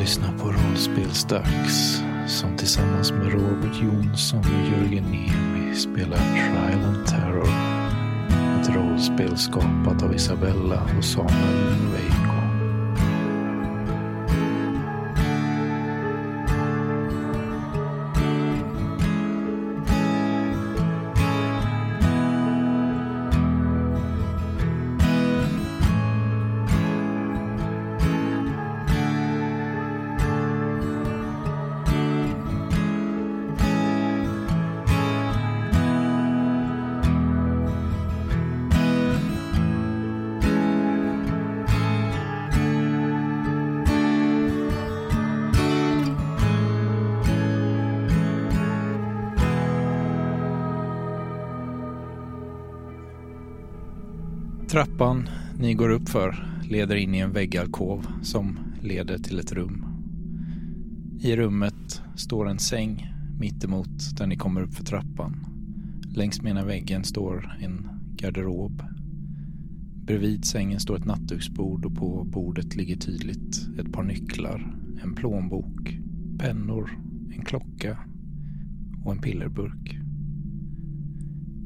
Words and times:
lyssnar 0.00 0.32
på 0.38 0.52
Rollspelsdags 0.52 2.02
som 2.26 2.56
tillsammans 2.56 3.12
med 3.12 3.32
Robert 3.32 3.82
Jonsson 3.82 4.38
och 4.38 4.72
Jörgen 4.72 5.04
Niemi 5.04 5.74
spelar 5.74 6.16
Trial 6.16 6.84
and 6.84 7.06
Terror. 7.06 7.48
Ett 8.60 8.76
rollspel 8.76 9.36
skapat 9.36 10.02
av 10.02 10.14
Isabella 10.14 10.82
och 10.98 11.04
Samuel 11.04 11.86
Veiko. 11.92 12.19
Trappan 54.70 55.28
ni 55.58 55.74
går 55.74 55.88
upp 55.88 56.08
för 56.08 56.46
leder 56.68 56.96
in 56.96 57.14
i 57.14 57.18
en 57.18 57.32
väggalkov 57.32 58.06
som 58.22 58.58
leder 58.82 59.18
till 59.18 59.38
ett 59.38 59.52
rum. 59.52 59.86
I 61.20 61.36
rummet 61.36 62.02
står 62.16 62.48
en 62.48 62.58
säng 62.58 63.12
mittemot 63.40 64.16
där 64.18 64.26
ni 64.26 64.36
kommer 64.36 64.62
upp 64.62 64.74
för 64.74 64.84
trappan. 64.84 65.46
Längs 66.14 66.42
med 66.42 66.50
ena 66.50 66.64
väggen 66.64 67.04
står 67.04 67.58
en 67.60 67.88
garderob. 68.16 68.82
Bredvid 70.06 70.44
sängen 70.44 70.80
står 70.80 70.96
ett 70.96 71.04
nattduksbord 71.04 71.84
och 71.86 71.94
på 71.94 72.24
bordet 72.24 72.76
ligger 72.76 72.96
tydligt 72.96 73.68
ett 73.78 73.92
par 73.92 74.02
nycklar, 74.02 74.74
en 75.02 75.14
plånbok, 75.14 75.98
pennor, 76.38 76.90
en 77.34 77.44
klocka 77.44 77.98
och 79.04 79.12
en 79.12 79.20
pillerburk. 79.20 79.98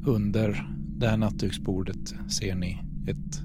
Under 0.05 0.69
det 0.97 1.07
här 1.07 1.17
nattduksbordet 1.17 2.15
ser 2.27 2.55
ni 2.55 2.84
ett 3.07 3.41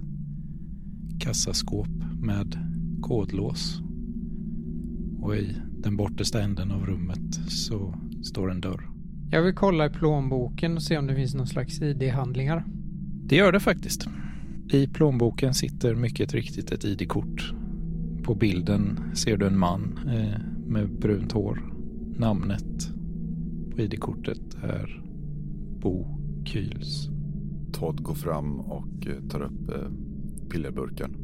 kassaskåp 1.21 1.89
med 2.21 2.59
kodlås. 3.03 3.81
Och 5.21 5.37
i 5.37 5.57
den 5.79 5.97
bortersta 5.97 6.43
änden 6.43 6.71
av 6.71 6.87
rummet 6.87 7.35
så 7.49 7.95
står 8.23 8.51
en 8.51 8.61
dörr. 8.61 8.91
Jag 9.31 9.43
vill 9.43 9.55
kolla 9.55 9.87
i 9.87 9.91
plånboken 9.91 10.77
och 10.77 10.83
se 10.83 10.99
om 10.99 11.07
det 11.07 11.15
finns 11.15 11.35
någon 11.35 11.47
slags 11.47 11.83
ID-handlingar. 11.83 12.65
Det 13.25 13.37
gör 13.37 13.53
det 13.53 13.61
faktiskt. 13.61 14.09
I 14.73 14.87
plånboken 14.87 15.55
sitter 15.55 15.95
mycket 15.95 16.35
riktigt 16.35 16.73
ett 16.73 16.85
ID-kort. 16.85 17.53
På 18.23 18.35
bilden 18.35 19.01
ser 19.15 19.37
du 19.37 19.47
en 19.47 19.59
man 19.59 19.99
eh, 20.07 20.41
med 20.67 20.99
brunt 21.01 21.33
hår. 21.33 21.73
Namnet 22.19 22.91
på 23.71 23.81
ID-kortet 23.81 24.57
är 24.63 25.03
Bo 25.81 26.07
Kyls. 26.45 27.09
Todd 27.73 28.03
går 28.03 28.15
fram 28.15 28.61
och 28.61 29.07
eh, 29.07 29.29
tar 29.31 29.43
upp 29.43 29.69
eh, 29.69 29.91
pillerburken. 30.51 31.17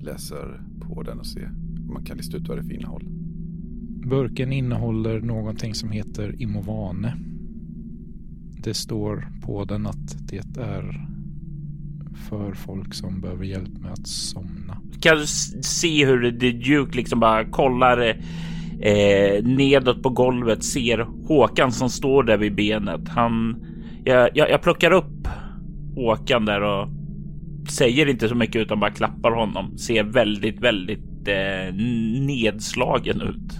Läser 0.00 0.60
på 0.80 1.02
den 1.02 1.18
och 1.18 1.26
ser 1.26 1.50
om 1.86 1.92
man 1.92 2.04
kan 2.04 2.16
lista 2.16 2.36
ut 2.36 2.48
vad 2.48 2.56
det 2.56 2.60
är 2.60 2.64
för 2.64 2.74
innehåll. 2.74 3.04
Burken 4.06 4.52
innehåller 4.52 5.20
någonting 5.20 5.74
som 5.74 5.90
heter 5.90 6.42
Imovane. 6.42 7.16
Det 8.62 8.74
står 8.74 9.28
på 9.42 9.64
den 9.64 9.86
att 9.86 10.28
det 10.28 10.58
är 10.60 11.06
för 12.28 12.52
folk 12.52 12.94
som 12.94 13.20
behöver 13.20 13.44
hjälp 13.44 13.78
med 13.78 13.92
att 13.92 14.06
somna. 14.06 14.80
Kan 15.00 15.16
du 15.16 15.26
se 15.62 16.06
hur 16.06 16.38
The 16.38 16.50
Duke 16.50 16.96
liksom 16.96 17.20
bara 17.20 17.44
kollar 17.44 18.16
eh, 18.80 19.44
nedåt 19.44 20.02
på 20.02 20.10
golvet, 20.10 20.64
ser 20.64 20.98
Håkan 21.28 21.72
som 21.72 21.90
står 21.90 22.22
där 22.22 22.36
vid 22.36 22.54
benet. 22.54 23.08
Han, 23.08 23.64
jag, 24.04 24.30
jag, 24.34 24.50
jag 24.50 24.62
plockar 24.62 24.90
upp 24.90 25.13
Håkan 25.94 26.44
där 26.44 26.60
och 26.62 26.88
säger 27.70 28.06
inte 28.06 28.28
så 28.28 28.34
mycket 28.34 28.56
utan 28.62 28.80
bara 28.80 28.90
klappar 28.90 29.30
honom. 29.30 29.78
Ser 29.78 30.04
väldigt, 30.04 30.60
väldigt 30.60 31.28
eh, 31.28 31.74
nedslagen 32.20 33.20
ut. 33.20 33.52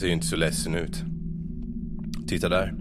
Ser 0.00 0.08
inte 0.08 0.26
så 0.26 0.36
ledsen 0.36 0.74
ut. 0.74 1.04
Titta 2.26 2.48
där. 2.48 2.74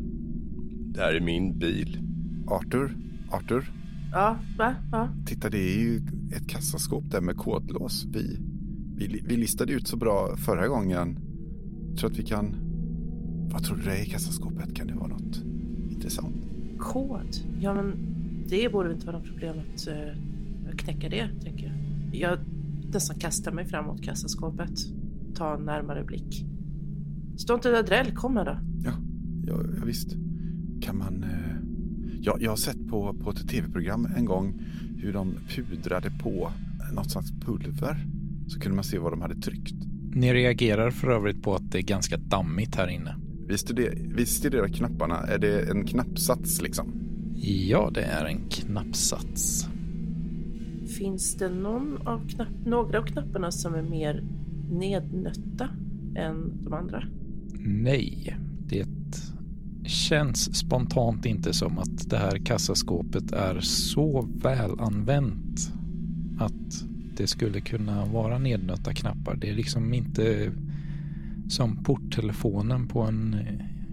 Det 0.93 0.99
här 0.99 1.13
är 1.13 1.19
min 1.19 1.59
bil. 1.59 1.99
Arthur? 2.47 2.97
Arthur? 3.31 3.71
Ja, 4.11 4.37
va? 4.57 4.75
Ja. 4.91 5.09
Titta, 5.25 5.49
det 5.49 5.57
är 5.57 5.79
ju 5.79 5.97
ett 6.35 6.49
kassaskåp 6.49 7.11
där 7.11 7.21
med 7.21 7.37
kodlås. 7.37 8.05
Vi, 8.13 8.39
vi, 8.95 9.23
vi 9.27 9.37
listade 9.37 9.73
ut 9.73 9.87
så 9.87 9.97
bra 9.97 10.35
förra 10.35 10.67
gången. 10.67 11.19
Jag 11.89 11.97
tror 11.97 12.11
att 12.11 12.19
vi 12.19 12.23
kan... 12.23 12.55
Vad 13.51 13.63
tror 13.63 13.77
du 13.77 13.83
det 13.83 13.97
är 13.97 14.03
i 14.03 14.09
kassaskåpet? 14.09 14.75
Kan 14.75 14.87
det 14.87 14.93
vara 14.93 15.07
något 15.07 15.43
intressant? 15.89 16.35
Kod? 16.77 17.35
Ja, 17.59 17.73
men 17.73 18.08
det 18.49 18.71
borde 18.71 18.93
inte 18.93 19.05
vara 19.05 19.17
något 19.17 19.27
problem 19.27 19.55
att 19.59 19.87
uh, 19.87 20.75
knäcka 20.75 21.09
det, 21.09 21.29
tänker 21.43 21.65
jag. 21.65 21.75
Jag 22.15 22.39
nästan 22.93 23.19
kastar 23.19 23.51
mig 23.51 23.65
fram 23.65 23.85
mot 23.85 24.01
kassaskåpet. 24.01 24.79
Ta 25.35 25.55
en 25.55 25.65
närmare 25.65 26.03
blick. 26.03 26.45
Står 27.37 27.55
inte 27.55 27.79
Adrell? 27.79 28.15
Kom 28.15 28.37
här 28.37 28.45
då. 28.45 28.59
Ja, 28.83 28.91
ja, 29.43 29.63
ja 29.77 29.85
visst. 29.85 30.15
Kan 30.81 30.97
man... 30.97 31.23
Eh... 31.23 31.55
Ja, 32.21 32.37
jag 32.39 32.51
har 32.51 32.57
sett 32.57 32.87
på, 32.87 33.13
på 33.13 33.29
ett 33.29 33.49
tv-program 33.49 34.07
en 34.17 34.25
gång 34.25 34.61
hur 34.97 35.13
de 35.13 35.33
pudrade 35.55 36.11
på 36.11 36.51
något 36.93 37.11
slags 37.11 37.31
pulver. 37.31 38.05
Så 38.47 38.59
kunde 38.59 38.75
man 38.75 38.83
se 38.83 38.99
vad 38.99 39.13
de 39.13 39.21
hade 39.21 39.35
tryckt. 39.35 39.75
Ni 40.13 40.33
reagerar 40.33 40.91
för 40.91 41.07
övrigt 41.11 41.43
på 41.43 41.55
att 41.55 41.71
det 41.71 41.77
är 41.77 41.81
ganska 41.81 42.17
dammigt 42.17 42.75
här 42.75 42.87
inne. 42.87 43.15
Vi 43.47 43.57
studerar, 43.57 43.95
vi 44.15 44.25
studerar 44.25 44.67
knapparna. 44.67 45.15
Är 45.15 45.37
det 45.37 45.69
en 45.69 45.85
knappsats 45.85 46.61
liksom? 46.61 47.08
Ja, 47.41 47.89
det 47.93 48.03
är 48.03 48.25
en 48.25 48.49
knappsats. 48.49 49.67
Finns 50.97 51.35
det 51.35 51.49
någon 51.49 52.07
av 52.07 52.27
knapp, 52.29 52.65
några 52.65 52.99
av 52.99 53.03
knapparna 53.05 53.51
som 53.51 53.75
är 53.75 53.81
mer 53.81 54.23
nednötta 54.71 55.69
än 56.15 56.63
de 56.63 56.73
andra? 56.73 57.03
Nej, 57.59 58.37
det 58.67 58.87
känns 59.85 60.57
spontant 60.57 61.25
inte 61.25 61.53
som 61.53 61.77
att 61.77 62.09
det 62.09 62.17
här 62.17 62.37
kassaskåpet 62.37 63.31
är 63.31 63.59
så 63.59 64.29
väl 64.41 64.79
använt 64.79 65.73
att 66.39 66.83
det 67.17 67.27
skulle 67.27 67.61
kunna 67.61 68.05
vara 68.05 68.37
nednötta 68.37 68.93
knappar. 68.93 69.35
Det 69.35 69.49
är 69.49 69.53
liksom 69.53 69.93
inte 69.93 70.51
som 71.49 71.83
porttelefonen 71.83 72.87
på 72.87 73.01
en, 73.01 73.35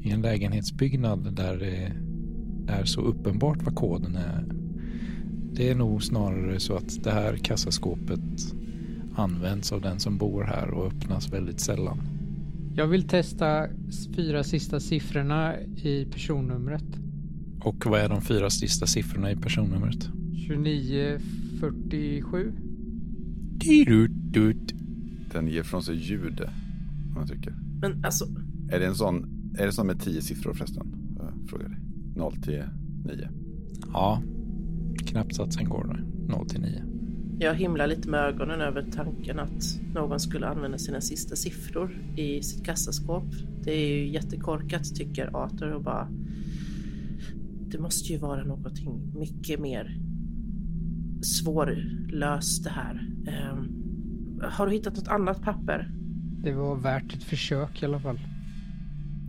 i 0.02 0.10
en 0.10 0.22
lägenhetsbyggnad 0.22 1.36
där 1.36 1.92
är 2.69 2.84
så 2.84 3.00
uppenbart 3.00 3.62
vad 3.62 3.75
koden 3.75 4.16
är. 4.16 4.44
Det 5.53 5.71
är 5.71 5.75
nog 5.75 6.03
snarare 6.03 6.60
så 6.60 6.75
att 6.75 7.04
det 7.04 7.10
här 7.10 7.37
kassaskåpet 7.37 8.21
används 9.15 9.72
av 9.72 9.81
den 9.81 10.00
som 10.00 10.19
bor 10.19 10.43
här 10.43 10.71
och 10.71 10.87
öppnas 10.87 11.32
väldigt 11.32 11.60
sällan. 11.60 11.99
Jag 12.75 12.87
vill 12.87 13.09
testa 13.09 13.66
fyra 14.16 14.44
sista 14.44 14.81
siffrorna 14.81 15.60
i 15.60 16.06
personnumret. 16.12 16.84
Och 17.60 17.87
vad 17.87 18.00
är 18.00 18.09
de 18.09 18.22
fyra 18.22 18.50
sista 18.50 18.87
siffrorna 18.87 19.31
i 19.31 19.37
personnumret? 19.37 20.09
2947. 20.48 22.53
Den 25.33 25.48
ger 25.48 25.62
från 25.62 25.83
sig 25.83 25.97
ljud, 25.97 26.41
om 27.09 27.15
man 27.15 27.27
tycker. 27.27 27.54
Men 27.80 28.04
alltså... 28.04 28.24
Är 28.72 28.80
det 28.80 28.86
en 28.86 28.95
sån, 28.95 29.27
är 29.59 29.66
det 29.66 29.72
sån 29.72 29.86
med 29.86 30.01
tio 30.01 30.22
siffror 30.22 30.54
förresten? 30.54 30.92
Jag 31.19 31.48
frågar 31.48 31.69
dig. 31.69 31.78
0 32.16 32.36
till 32.36 32.65
9. 33.04 33.28
Ja, 33.92 34.22
knappsatsen 35.07 35.68
går 35.68 36.04
0 36.28 36.48
till 36.48 36.60
9. 36.60 36.83
Jag 37.39 37.54
himlar 37.54 37.86
lite 37.86 38.09
med 38.09 38.21
ögonen 38.21 38.60
över 38.60 38.86
tanken 38.92 39.39
att 39.39 39.80
någon 39.95 40.21
skulle 40.21 40.47
använda 40.47 40.78
sina 40.78 41.01
sista 41.01 41.36
siffror 41.36 41.98
i 42.16 42.42
sitt 42.42 42.65
kassaskåp. 42.65 43.24
Det 43.63 43.72
är 43.72 43.89
ju 43.89 44.09
jättekorkat 44.09 44.95
tycker 44.95 45.36
Arthur 45.36 45.72
och 45.72 45.83
bara... 45.83 46.09
Det 47.68 47.78
måste 47.78 48.13
ju 48.13 48.19
vara 48.19 48.45
någonting 48.45 49.12
mycket 49.15 49.60
mer 49.60 49.97
svårlöst 51.22 52.65
det 52.65 52.71
här. 52.71 53.09
Um, 53.53 54.41
har 54.42 54.66
du 54.66 54.72
hittat 54.72 54.97
något 54.97 55.09
annat 55.09 55.42
papper? 55.42 55.91
Det 56.42 56.53
var 56.53 56.77
värt 56.77 57.15
ett 57.15 57.22
försök 57.22 57.83
i 57.83 57.84
alla 57.84 58.01
fall. 58.01 58.21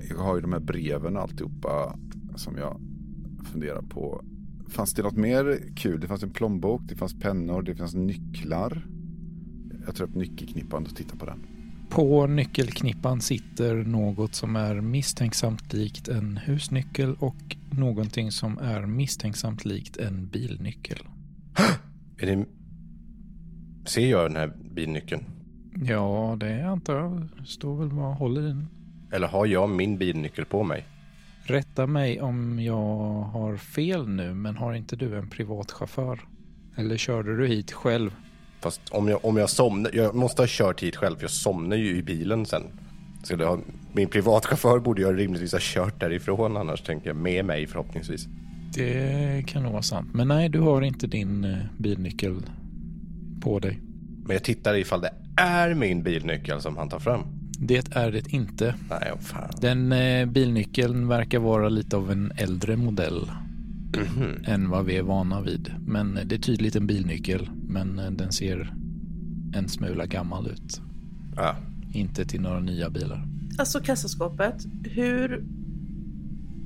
Jag 0.09 0.17
har 0.17 0.35
ju 0.35 0.41
de 0.41 0.53
här 0.53 0.59
breven 0.59 1.17
och 1.17 1.21
alltihopa 1.21 1.99
som 2.37 2.57
jag 2.57 2.81
funderar 3.51 3.81
på 3.81 4.23
Fanns 4.69 4.93
det 4.93 5.03
något 5.03 5.17
mer 5.17 5.59
kul? 5.75 5.99
Det 5.99 6.07
fanns 6.07 6.23
en 6.23 6.29
plånbok, 6.29 6.81
det 6.85 6.95
fanns 6.95 7.19
pennor, 7.19 7.61
det 7.61 7.75
fanns 7.75 7.95
nycklar. 7.95 8.87
Jag 9.85 9.95
tror 9.95 10.07
att 10.07 10.15
nyckelknippan 10.15 10.83
och 10.83 10.95
titta 10.95 11.15
på 11.15 11.25
den. 11.25 11.47
På 11.89 12.27
nyckelknippan 12.27 13.21
sitter 13.21 13.75
något 13.75 14.35
som 14.35 14.55
är 14.55 14.81
misstänksamt 14.81 15.73
likt 15.73 16.07
en 16.07 16.37
husnyckel 16.37 17.15
och 17.19 17.57
någonting 17.71 18.31
som 18.31 18.57
är 18.57 18.85
misstänksamt 18.85 19.65
likt 19.65 19.97
en 19.97 20.27
bilnyckel. 20.27 20.97
Är 22.17 22.25
det... 22.25 22.45
Ser 23.85 24.09
jag 24.09 24.25
den 24.25 24.35
här 24.35 24.53
bilnyckeln? 24.71 25.23
Ja, 25.75 26.37
det 26.39 26.61
antar 26.61 26.95
jag. 26.95 27.47
Står 27.47 27.77
väl 27.77 27.89
vad 27.89 28.15
håller 28.15 28.41
i 28.41 28.47
den. 28.47 28.67
Eller 29.11 29.27
har 29.27 29.45
jag 29.45 29.69
min 29.69 29.97
bilnyckel 29.97 30.45
på 30.45 30.63
mig? 30.63 30.85
Rätta 31.49 31.87
mig 31.87 32.21
om 32.21 32.59
jag 32.59 33.21
har 33.23 33.57
fel 33.57 34.07
nu, 34.07 34.33
men 34.33 34.57
har 34.57 34.73
inte 34.73 34.95
du 34.95 35.17
en 35.17 35.29
privat 35.29 35.71
chaufför? 35.71 36.19
Eller 36.75 36.97
körde 36.97 37.37
du 37.37 37.47
hit 37.47 37.71
själv? 37.71 38.15
Fast 38.59 38.81
om 38.91 39.07
jag, 39.07 39.25
om 39.25 39.37
jag 39.37 39.49
somnar, 39.49 39.91
jag 39.93 40.15
måste 40.15 40.41
ha 40.41 40.47
kört 40.49 40.83
hit 40.83 40.95
själv, 40.95 41.15
för 41.15 41.23
jag 41.23 41.31
somnar 41.31 41.75
ju 41.77 41.97
i 41.97 42.03
bilen 42.03 42.45
sen. 42.45 42.63
Så 43.23 43.35
det 43.35 43.59
min 43.93 44.09
privatchaufför 44.09 44.79
borde 44.79 45.01
jag 45.01 45.19
rimligtvis 45.19 45.51
ha 45.51 45.59
kört 45.61 45.99
därifrån 45.99 46.57
annars, 46.57 46.81
tänker 46.81 47.07
jag, 47.07 47.15
med 47.15 47.45
mig 47.45 47.67
förhoppningsvis. 47.67 48.27
Det 48.73 49.43
kan 49.47 49.63
nog 49.63 49.71
vara 49.71 49.83
sant. 49.83 50.09
Men 50.13 50.27
nej, 50.27 50.49
du 50.49 50.59
har 50.59 50.81
inte 50.81 51.07
din 51.07 51.43
eh, 51.43 51.57
bilnyckel 51.77 52.35
på 53.41 53.59
dig. 53.59 53.79
Men 54.25 54.33
jag 54.33 54.43
tittar 54.43 54.75
ifall 54.75 55.01
det 55.01 55.13
är 55.35 55.73
min 55.73 56.03
bilnyckel 56.03 56.61
som 56.61 56.77
han 56.77 56.89
tar 56.89 56.99
fram. 56.99 57.36
Det 57.59 57.95
är 57.95 58.11
det 58.11 58.33
inte. 58.33 58.75
Nej, 58.89 59.11
oh, 59.13 59.19
fan. 59.19 59.49
Den 59.61 59.91
eh, 59.91 60.25
bilnyckeln 60.25 61.07
verkar 61.07 61.39
vara 61.39 61.69
lite 61.69 61.97
av 61.97 62.11
en 62.11 62.31
äldre 62.37 62.75
modell 62.77 63.31
Mhm. 63.97 64.43
än 64.45 64.69
vad 64.69 64.85
vi 64.85 64.97
är 64.97 65.03
vana 65.03 65.41
vid. 65.41 65.71
Men 65.85 66.17
eh, 66.17 66.25
det 66.25 66.35
är 66.35 66.39
tydligt 66.39 66.75
en 66.75 66.87
bilnyckel, 66.87 67.49
men 67.67 67.99
eh, 67.99 68.11
den 68.11 68.31
ser 68.31 68.73
en 69.53 69.67
smula 69.69 70.05
gammal 70.05 70.47
ut. 70.47 70.81
Ja. 71.35 71.55
Inte 71.93 72.25
till 72.25 72.41
några 72.41 72.59
nya 72.59 72.89
bilar. 72.89 73.27
Alltså 73.57 73.79
kassaskåpet, 73.79 74.65
hur 74.83 75.43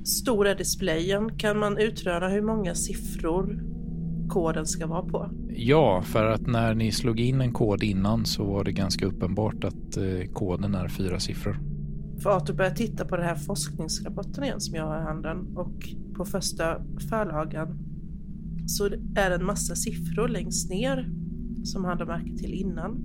stor 0.04 0.46
är 0.46 0.54
displayen? 0.54 1.38
Kan 1.38 1.58
man 1.58 1.78
utröna 1.78 2.28
hur 2.28 2.42
många 2.42 2.74
siffror 2.74 3.58
koden 4.32 4.66
ska 4.66 4.86
vara 4.86 5.02
på? 5.02 5.30
Ja, 5.48 6.02
för 6.02 6.24
att 6.24 6.46
när 6.46 6.74
ni 6.74 6.92
slog 6.92 7.20
in 7.20 7.40
en 7.40 7.52
kod 7.52 7.82
innan 7.82 8.26
så 8.26 8.44
var 8.44 8.64
det 8.64 8.72
ganska 8.72 9.06
uppenbart 9.06 9.64
att 9.64 9.96
eh, 9.96 10.32
koden 10.32 10.74
är 10.74 10.88
fyra 10.88 11.20
siffror. 11.20 11.58
För 12.22 12.30
Arthur 12.30 12.54
börjar 12.54 12.70
titta 12.70 13.04
på 13.04 13.16
den 13.16 13.26
här 13.26 13.36
forskningsrapporten 13.36 14.44
igen 14.44 14.60
som 14.60 14.74
jag 14.74 14.86
har 14.86 14.98
i 14.98 15.02
handen 15.02 15.56
och 15.56 15.88
på 16.16 16.24
första 16.24 16.82
förlagan 17.10 17.78
så 18.66 18.86
är 19.16 19.30
det 19.30 19.34
en 19.34 19.44
massa 19.44 19.74
siffror 19.74 20.28
längst 20.28 20.70
ner 20.70 21.10
som 21.64 21.84
han 21.84 21.98
har 21.98 22.06
märke 22.06 22.36
till 22.36 22.54
innan. 22.54 23.04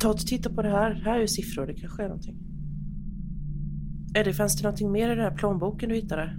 Ta 0.00 0.10
och 0.10 0.18
titta 0.18 0.50
på 0.50 0.62
det 0.62 0.68
här. 0.68 0.94
Här 0.94 1.16
är 1.16 1.20
ju 1.20 1.28
siffror, 1.28 1.66
det 1.66 1.74
kanske 1.74 2.02
är 2.02 2.08
någonting. 2.08 2.36
Eddie, 4.14 4.32
fanns 4.32 4.56
det 4.56 4.62
någonting 4.62 4.92
mer 4.92 5.06
i 5.06 5.14
den 5.14 5.24
här 5.24 5.36
plånboken 5.36 5.88
du 5.88 5.94
hittade? 5.94 6.36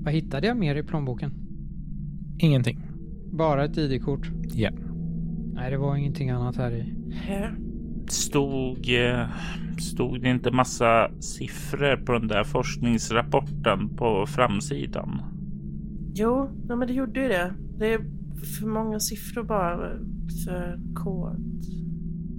Vad 0.00 0.14
hittade 0.14 0.46
jag 0.46 0.56
mer 0.56 0.74
i 0.74 0.82
plånboken? 0.82 1.32
Ingenting. 2.38 2.89
Bara 3.32 3.64
ett 3.64 3.78
ID-kort. 3.78 4.30
Ja. 4.54 4.70
Nej, 5.54 5.70
det 5.70 5.78
var 5.78 5.96
ingenting 5.96 6.30
annat 6.30 6.56
här 6.56 6.70
i. 6.70 6.94
Här. 7.14 7.54
Stod, 8.08 8.88
eh, 8.88 9.28
stod 9.78 10.22
det 10.22 10.30
inte 10.30 10.50
massa 10.50 11.10
siffror 11.20 11.96
på 11.96 12.12
den 12.12 12.28
där 12.28 12.44
forskningsrapporten 12.44 13.96
på 13.96 14.26
framsidan? 14.26 15.22
Jo, 16.14 16.50
ja, 16.68 16.76
men 16.76 16.88
det 16.88 16.94
gjorde 16.94 17.20
ju 17.20 17.28
det. 17.28 17.54
Det 17.78 17.92
är 17.92 18.00
för 18.58 18.66
många 18.66 19.00
siffror 19.00 19.42
bara 19.42 19.76
för 20.44 20.78
kod. 20.94 21.64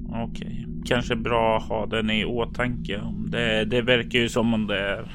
Okej, 0.09 0.67
kanske 0.85 1.15
bra 1.15 1.57
att 1.57 1.63
ha 1.63 1.85
den 1.85 2.09
i 2.09 2.25
åtanke. 2.25 3.01
Det, 3.31 3.65
det 3.65 3.81
verkar 3.81 4.19
ju 4.19 4.29
som 4.29 4.53
om 4.53 4.67
det 4.67 4.79
är, 4.79 5.11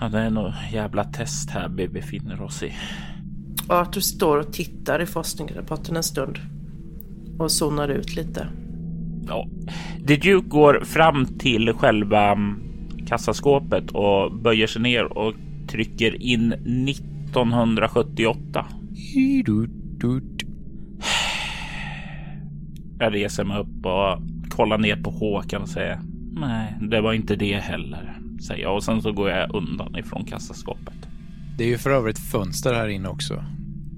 ja, 0.00 0.08
det 0.08 0.18
är 0.18 0.30
något 0.30 0.54
jävla 0.72 1.04
test 1.04 1.50
här 1.50 1.68
vi 1.68 1.88
befinner 1.88 2.42
oss 2.42 2.62
i. 2.62 2.72
Arthur 3.68 4.00
står 4.00 4.38
och 4.38 4.52
tittar 4.52 5.02
i 5.02 5.06
forskningsrapporten 5.06 5.96
en 5.96 6.02
stund 6.02 6.38
och 7.38 7.50
zonar 7.50 7.88
ut 7.88 8.16
lite. 8.16 8.48
Ja. 9.28 9.48
The 10.06 10.16
Duke 10.16 10.48
går 10.48 10.84
fram 10.84 11.26
till 11.26 11.72
själva 11.72 12.32
mm, 12.32 12.62
kassaskåpet 13.06 13.90
och 13.90 14.34
böjer 14.34 14.66
sig 14.66 14.82
ner 14.82 15.18
och 15.18 15.34
trycker 15.68 16.22
in 16.22 16.52
1978. 16.52 18.66
Jag 22.98 23.14
reser 23.14 23.44
mig 23.44 23.58
upp 23.58 23.86
och 23.86 24.18
kollar 24.48 24.78
ner 24.78 24.96
på 24.96 25.10
Håkan 25.10 25.62
och 25.62 25.68
säger 25.68 26.00
nej, 26.32 26.74
det 26.80 27.00
var 27.00 27.12
inte 27.12 27.36
det 27.36 27.54
heller, 27.54 28.18
säger 28.46 28.62
jag 28.62 28.74
och 28.74 28.84
sen 28.84 29.02
så 29.02 29.12
går 29.12 29.30
jag 29.30 29.54
undan 29.54 29.96
ifrån 29.96 30.24
kassaskåpet. 30.24 31.08
Det 31.56 31.64
är 31.64 31.68
ju 31.68 31.78
för 31.78 31.90
övrigt 31.90 32.18
fönster 32.18 32.74
här 32.74 32.88
inne 32.88 33.08
också. 33.08 33.44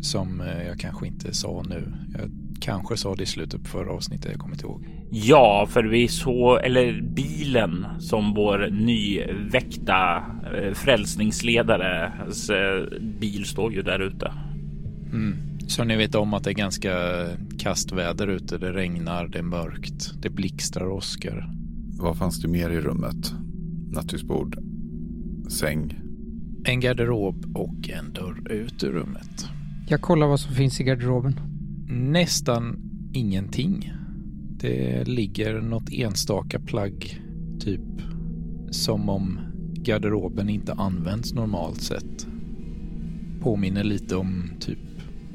Som 0.00 0.40
eh, 0.40 0.66
jag 0.66 0.78
kanske 0.78 1.06
inte 1.06 1.34
sa 1.34 1.62
nu. 1.68 1.92
Jag 2.18 2.30
kanske 2.60 2.96
sa 2.96 3.14
det 3.14 3.22
i 3.22 3.26
slutet 3.26 3.62
på 3.62 3.68
förra 3.68 3.92
avsnittet, 3.92 4.30
jag 4.30 4.40
kommer 4.40 4.54
inte 4.54 4.66
ihåg. 4.66 4.86
Ja, 5.10 5.66
för 5.70 5.84
vi 5.84 6.08
såg, 6.08 6.64
eller 6.64 7.00
bilen 7.00 7.86
som 7.98 8.34
vår 8.34 8.70
nyväckta 8.70 10.24
eh, 10.56 10.74
frälsningsledares 10.74 12.50
eh, 12.50 13.00
bil 13.00 13.44
står 13.44 13.72
ju 13.72 13.82
där 13.82 14.00
ute. 14.00 14.32
Mm. 15.12 15.36
Så 15.66 15.84
ni 15.84 15.96
vet 15.96 16.14
om 16.14 16.34
att 16.34 16.44
det 16.44 16.50
är 16.50 16.54
ganska 16.54 16.92
kastväder 17.58 18.26
ute. 18.26 18.58
Det 18.58 18.72
regnar, 18.72 19.28
det 19.28 19.38
är 19.38 19.42
mörkt, 19.42 20.22
det 20.22 20.30
blixtrar 20.30 20.86
och 20.86 20.96
åskar. 20.96 21.50
Vad 21.98 22.18
fanns 22.18 22.42
det 22.42 22.48
mer 22.48 22.70
i 22.70 22.80
rummet? 22.80 23.34
Nattduksbord, 23.92 24.58
säng. 25.48 26.05
En 26.68 26.80
garderob 26.80 27.56
och 27.56 27.90
en 27.90 28.12
dörr 28.12 28.52
ut 28.52 28.84
ur 28.84 28.92
rummet. 28.92 29.48
Jag 29.88 30.00
kollar 30.00 30.26
vad 30.26 30.40
som 30.40 30.54
finns 30.54 30.80
i 30.80 30.84
garderoben. 30.84 31.40
Nästan 31.88 32.76
ingenting. 33.14 33.92
Det 34.60 35.08
ligger 35.08 35.60
något 35.60 35.92
enstaka 35.92 36.60
plagg, 36.60 37.22
typ 37.60 37.80
som 38.70 39.08
om 39.08 39.38
garderoben 39.72 40.48
inte 40.48 40.72
används 40.72 41.34
normalt 41.34 41.80
sett. 41.80 42.26
Påminner 43.40 43.84
lite 43.84 44.16
om 44.16 44.50
typ 44.60 44.78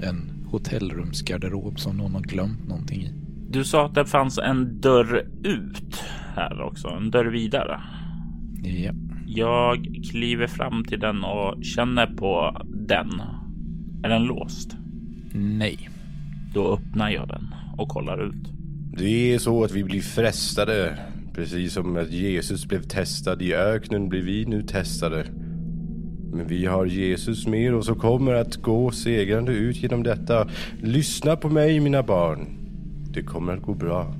en 0.01 0.45
hotellrumsgarderob 0.45 1.79
som 1.79 1.97
någon 1.97 2.13
har 2.13 2.21
glömt 2.21 2.67
någonting 2.67 3.01
i. 3.01 3.13
Du 3.49 3.63
sa 3.63 3.85
att 3.85 3.95
det 3.95 4.05
fanns 4.05 4.37
en 4.37 4.81
dörr 4.81 5.27
ut 5.43 6.03
här 6.35 6.61
också, 6.61 6.87
en 6.87 7.11
dörr 7.11 7.25
vidare. 7.25 7.81
Ja. 8.63 8.93
Jag 9.35 9.87
kliver 10.11 10.47
fram 10.47 10.83
till 10.85 10.99
den 10.99 11.23
och 11.23 11.63
känner 11.63 12.07
på 12.07 12.61
den. 12.65 13.21
Är 14.03 14.09
den 14.09 14.23
låst? 14.23 14.75
Nej. 15.33 15.89
Då 16.53 16.73
öppnar 16.73 17.09
jag 17.09 17.27
den 17.27 17.55
och 17.77 17.89
kollar 17.89 18.27
ut. 18.27 18.51
Det 18.97 19.33
är 19.33 19.39
så 19.39 19.63
att 19.63 19.71
vi 19.71 19.83
blir 19.83 20.01
frestade. 20.01 20.97
Precis 21.33 21.73
som 21.73 21.97
att 21.97 22.11
Jesus 22.11 22.65
blev 22.65 22.81
testad 22.81 23.41
i 23.41 23.53
öknen 23.53 24.09
blir 24.09 24.21
vi 24.21 24.45
nu 24.45 24.61
testade. 24.61 25.25
Men 26.33 26.47
vi 26.47 26.65
har 26.65 26.85
Jesus 26.85 27.47
med 27.47 27.73
oss 27.73 27.89
och 27.89 27.97
kommer 27.97 28.33
att 28.33 28.55
gå 28.55 28.91
segrande 28.91 29.51
ut 29.51 29.83
genom 29.83 30.03
detta. 30.03 30.47
Lyssna 30.81 31.35
på 31.35 31.49
mig 31.49 31.79
mina 31.79 32.03
barn. 32.03 32.47
Det 33.13 33.23
kommer 33.23 33.53
att 33.53 33.63
gå 33.63 33.73
bra. 33.73 34.15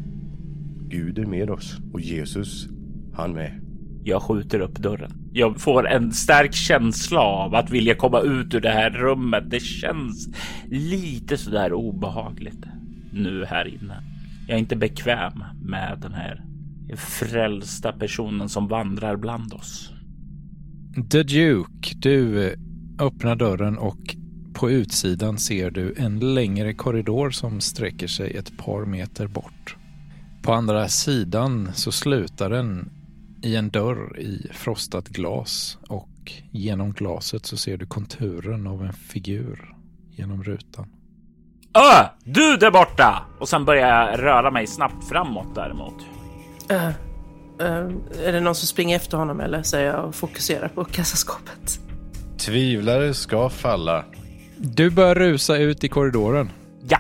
Gud 0.87 1.19
är 1.19 1.25
med 1.25 1.49
oss 1.49 1.77
och 1.93 2.01
Jesus, 2.01 2.67
han 3.13 3.33
med. 3.33 3.60
Jag 4.03 4.21
skjuter 4.21 4.59
upp 4.59 4.79
dörren. 4.79 5.11
Jag 5.33 5.61
får 5.61 5.87
en 5.87 6.11
stark 6.11 6.53
känsla 6.53 7.19
av 7.19 7.55
att 7.55 7.69
vilja 7.69 7.95
komma 7.95 8.19
ut 8.19 8.53
ur 8.53 8.61
det 8.61 8.69
här 8.69 8.89
rummet. 8.89 9.43
Det 9.47 9.59
känns 9.59 10.29
lite 10.69 11.37
sådär 11.37 11.73
obehagligt 11.73 12.65
nu 13.13 13.45
här 13.45 13.67
inne. 13.67 14.03
Jag 14.47 14.55
är 14.55 14.59
inte 14.59 14.75
bekväm 14.75 15.43
med 15.61 15.97
den 16.01 16.13
här 16.13 16.43
frälsta 16.95 17.91
personen 17.91 18.49
som 18.49 18.67
vandrar 18.67 19.15
bland 19.15 19.53
oss. 19.53 19.93
The 21.11 21.23
Duke, 21.23 21.95
du 21.95 22.47
eh, 22.47 22.53
öppnar 22.99 23.35
dörren 23.35 23.77
och 23.77 24.15
på 24.53 24.71
utsidan 24.71 25.37
ser 25.37 25.71
du 25.71 25.93
en 25.97 26.33
längre 26.33 26.73
korridor 26.73 27.29
som 27.29 27.61
sträcker 27.61 28.07
sig 28.07 28.37
ett 28.37 28.57
par 28.57 28.85
meter 28.85 29.27
bort. 29.27 29.75
På 30.41 30.53
andra 30.53 30.87
sidan 30.87 31.69
så 31.73 31.91
slutar 31.91 32.49
den 32.49 32.89
i 33.41 33.55
en 33.55 33.69
dörr 33.69 34.19
i 34.19 34.47
frostat 34.53 35.07
glas 35.07 35.77
och 35.87 36.31
genom 36.51 36.93
glaset 36.93 37.45
så 37.45 37.57
ser 37.57 37.77
du 37.77 37.85
konturen 37.85 38.67
av 38.67 38.83
en 38.83 38.93
figur 38.93 39.75
genom 40.11 40.43
rutan. 40.43 40.89
Ö! 41.73 42.07
Du 42.23 42.57
där 42.57 42.71
borta! 42.71 43.25
Och 43.39 43.49
sen 43.49 43.65
börjar 43.65 43.87
jag 43.89 44.19
röra 44.19 44.51
mig 44.51 44.67
snabbt 44.67 45.09
framåt 45.09 45.55
däremot. 45.55 45.95
Uh, 46.71 46.87
uh, 47.61 47.91
är 48.25 48.31
det 48.31 48.39
någon 48.39 48.55
som 48.55 48.67
springer 48.67 48.95
efter 48.95 49.17
honom 49.17 49.39
eller? 49.39 49.63
Säger 49.63 49.93
jag 49.93 50.05
och 50.05 50.15
fokuserar 50.15 50.67
på 50.67 50.85
kassaskåpet. 50.85 51.79
Tvivlare 52.37 53.13
ska 53.13 53.49
falla. 53.49 54.05
Du 54.57 54.89
börjar 54.89 55.15
rusa 55.15 55.57
ut 55.57 55.83
i 55.83 55.87
korridoren. 55.87 56.49
Ja, 56.87 56.99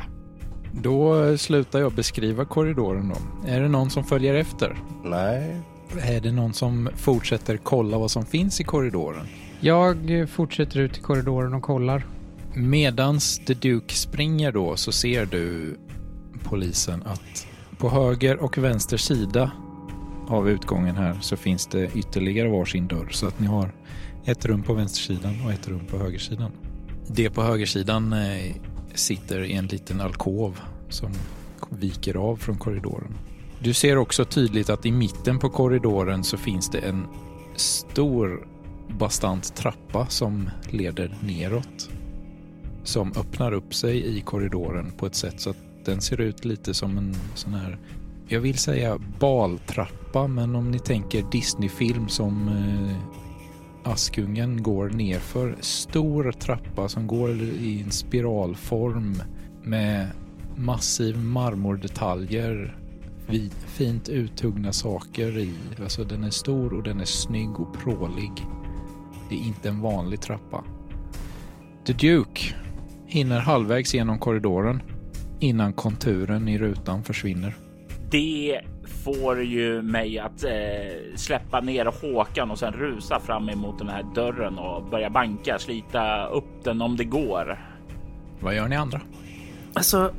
Då 0.71 1.37
slutar 1.37 1.79
jag 1.79 1.91
beskriva 1.91 2.45
korridoren 2.45 3.09
då. 3.09 3.47
Är 3.49 3.61
det 3.61 3.67
någon 3.67 3.89
som 3.89 4.03
följer 4.03 4.35
efter? 4.35 4.77
Nej. 5.03 5.61
Är 5.99 6.21
det 6.21 6.31
någon 6.31 6.53
som 6.53 6.89
fortsätter 6.95 7.57
kolla 7.57 7.97
vad 7.97 8.11
som 8.11 8.25
finns 8.25 8.61
i 8.61 8.63
korridoren? 8.63 9.27
Jag 9.59 10.29
fortsätter 10.29 10.79
ut 10.79 10.97
i 10.97 11.01
korridoren 11.01 11.53
och 11.53 11.63
kollar. 11.63 12.05
Medans 12.55 13.41
The 13.45 13.53
Duke 13.53 13.93
springer 13.93 14.51
då 14.51 14.75
så 14.75 14.91
ser 14.91 15.25
du 15.25 15.77
polisen 16.43 17.03
att 17.03 17.47
på 17.77 17.89
höger 17.89 18.37
och 18.37 18.57
vänster 18.57 18.97
sida 18.97 19.51
av 20.27 20.49
utgången 20.49 20.95
här 20.95 21.17
så 21.21 21.37
finns 21.37 21.67
det 21.67 21.89
ytterligare 21.95 22.49
varsin 22.49 22.87
dörr 22.87 23.09
så 23.11 23.27
att 23.27 23.39
ni 23.39 23.47
har 23.47 23.71
ett 24.25 24.45
rum 24.45 24.63
på 24.63 24.73
vänstersidan 24.73 25.45
och 25.45 25.51
ett 25.51 25.67
rum 25.67 25.85
på 25.89 25.97
högersidan. 25.97 26.51
Det 27.07 27.29
på 27.29 27.43
högersidan 27.43 28.13
eh, 28.13 28.55
sitter 28.93 29.43
i 29.43 29.53
en 29.53 29.67
liten 29.67 30.01
alkov 30.01 30.59
som 30.89 31.11
viker 31.69 32.15
av 32.15 32.35
från 32.35 32.57
korridoren. 32.57 33.13
Du 33.63 33.73
ser 33.73 33.97
också 33.97 34.25
tydligt 34.25 34.69
att 34.69 34.85
i 34.85 34.91
mitten 34.91 35.39
på 35.39 35.49
korridoren 35.49 36.23
så 36.23 36.37
finns 36.37 36.69
det 36.69 36.79
en 36.79 37.07
stor 37.55 38.47
bastant 38.99 39.55
trappa 39.55 40.05
som 40.05 40.49
leder 40.69 41.17
neråt. 41.19 41.89
Som 42.83 43.13
öppnar 43.17 43.51
upp 43.51 43.73
sig 43.73 44.17
i 44.17 44.21
korridoren 44.21 44.91
på 44.91 45.05
ett 45.05 45.15
sätt 45.15 45.41
så 45.41 45.49
att 45.49 45.85
den 45.85 46.01
ser 46.01 46.21
ut 46.21 46.45
lite 46.45 46.73
som 46.73 46.97
en 46.97 47.15
sån 47.35 47.53
här, 47.53 47.79
jag 48.27 48.39
vill 48.39 48.57
säga 48.57 48.99
baltrappa, 49.19 50.27
men 50.27 50.55
om 50.55 50.71
ni 50.71 50.79
tänker 50.79 51.25
Disneyfilm 51.31 52.07
som 52.07 52.47
eh, 52.47 53.91
Askungen 53.91 54.63
går 54.63 54.89
nerför. 54.89 55.55
Stor 55.59 56.31
trappa 56.31 56.89
som 56.89 57.07
går 57.07 57.31
i 57.41 57.81
en 57.85 57.91
spiralform 57.91 59.21
med 59.63 60.07
massiv 60.57 61.17
marmordetaljer, 61.17 62.77
fint 63.67 64.09
uthuggna 64.09 64.71
saker 64.71 65.37
i. 65.37 65.53
Alltså 65.81 66.03
den 66.03 66.23
är 66.23 66.29
stor 66.29 66.73
och 66.73 66.83
den 66.83 66.99
är 66.99 67.05
snygg 67.05 67.59
och 67.59 67.73
prålig. 67.73 68.31
Det 69.29 69.35
är 69.35 69.39
inte 69.39 69.69
en 69.69 69.81
vanlig 69.81 70.21
trappa. 70.21 70.63
The 71.85 71.93
Duke 71.93 72.41
hinner 73.05 73.39
halvvägs 73.39 73.93
genom 73.93 74.19
korridoren 74.19 74.81
innan 75.39 75.73
konturen 75.73 76.47
i 76.47 76.57
rutan 76.57 77.03
försvinner. 77.03 77.55
Det 78.11 78.61
får 79.03 79.43
ju 79.43 79.81
mig 79.81 80.19
att 80.19 80.43
eh, 80.43 80.51
släppa 81.15 81.61
ner 81.61 81.85
Håkan 81.85 82.51
och 82.51 82.59
sen 82.59 82.73
rusa 82.73 83.19
fram 83.19 83.49
emot 83.49 83.79
den 83.79 83.87
här 83.89 84.05
dörren 84.15 84.57
och 84.57 84.89
börja 84.89 85.09
banka, 85.09 85.59
slita 85.59 86.25
upp 86.25 86.63
den 86.63 86.81
om 86.81 86.97
det 86.97 87.03
går. 87.03 87.65
Vad 88.39 88.55
gör 88.55 88.67
ni 88.67 88.75
andra? 88.75 89.01
Alltså, 89.73 90.11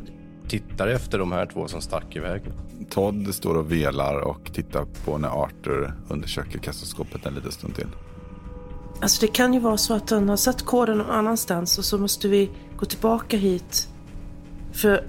Tittar 0.48 0.88
efter 0.88 1.18
de 1.18 1.32
här 1.32 1.46
två 1.46 1.68
som 1.68 1.80
stack 1.80 2.16
iväg. 2.16 2.42
Todd 2.84 3.34
står 3.34 3.54
och 3.54 3.72
velar 3.72 4.20
och 4.20 4.52
tittar 4.52 4.84
på 5.04 5.18
när 5.18 5.28
Arthur 5.28 5.92
undersöker 6.08 6.58
kassaskåpet 6.58 7.26
en 7.26 7.34
liten 7.34 7.52
stund 7.52 7.74
till. 7.74 7.88
alltså 9.00 9.26
det 9.26 9.32
kan 9.32 9.54
ju 9.54 9.60
vara 9.60 9.76
så 9.76 9.94
att 9.94 10.10
han 10.10 10.28
har 10.28 10.36
satt 10.36 10.62
koden 10.62 10.98
någon 10.98 11.10
annanstans 11.10 11.78
och 11.78 11.84
så 11.84 11.98
måste 11.98 12.28
vi 12.28 12.50
gå 12.76 12.86
tillbaka 12.86 13.36
hit. 13.36 13.88
För, 14.72 15.04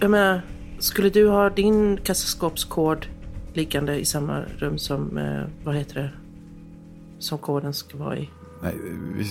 jag 0.00 0.10
menar, 0.10 0.42
skulle 0.78 1.10
du 1.10 1.28
ha 1.28 1.50
din 1.50 1.96
kassaskåpskod 1.96 3.06
liggande 3.54 4.00
i 4.00 4.04
samma 4.04 4.40
rum 4.40 4.78
som, 4.78 5.18
eh, 5.18 5.42
vad 5.64 5.74
heter 5.74 5.94
det, 5.94 6.10
som 7.18 7.38
koden 7.38 7.74
ska 7.74 7.98
vara 7.98 8.18
i? 8.18 8.28
Nej, 8.62 8.74
vi, 9.16 9.22
vi, 9.22 9.28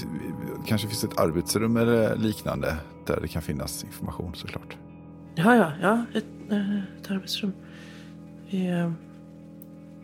kanske 0.65 0.87
finns 0.87 1.03
ett 1.03 1.19
arbetsrum 1.19 1.77
eller 1.77 2.15
liknande 2.15 2.77
där 3.05 3.19
det 3.21 3.27
kan 3.27 3.41
finnas 3.41 3.83
information 3.83 4.35
såklart. 4.35 4.77
Ja, 5.35 5.55
ja, 5.55 5.71
ja, 5.81 6.05
ett, 6.13 6.25
eh, 6.49 6.77
ett 6.77 7.11
arbetsrum. 7.11 7.53
Eh, 8.51 8.91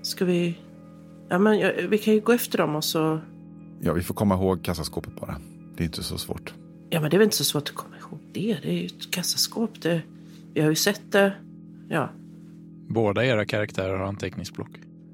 ska 0.01 0.25
vi... 0.25 0.57
Ja, 1.29 1.39
men 1.39 1.59
ja, 1.59 1.71
vi 1.89 1.97
kan 1.97 2.13
ju 2.13 2.19
gå 2.19 2.31
efter 2.31 2.57
dem 2.57 2.75
och 2.75 2.83
så... 2.83 3.19
Ja, 3.81 3.93
vi 3.93 4.03
får 4.03 4.15
komma 4.15 4.35
ihåg 4.35 4.63
kassaskåpet 4.63 5.15
bara. 5.15 5.41
Det 5.75 5.83
är 5.83 5.85
inte 5.85 6.03
så 6.03 6.17
svårt. 6.17 6.53
Ja, 6.89 7.01
men 7.01 7.09
det 7.09 7.15
är 7.15 7.19
väl 7.19 7.25
inte 7.25 7.37
så 7.37 7.43
svårt 7.43 7.69
att 7.69 7.75
komma 7.75 7.95
ihåg 7.97 8.19
det. 8.33 8.57
Det 8.61 8.69
är 8.69 8.73
ju 8.73 8.85
ett 8.85 9.11
kassaskåp. 9.11 9.81
Det, 9.81 10.01
vi 10.53 10.61
har 10.61 10.69
ju 10.69 10.75
sett 10.75 11.11
det. 11.11 11.33
Ja, 11.89 12.09
Båda 12.87 13.25
era 13.25 13.45
karaktärer 13.45 13.97
har 13.97 14.05
anteckningsblock. 14.05 14.69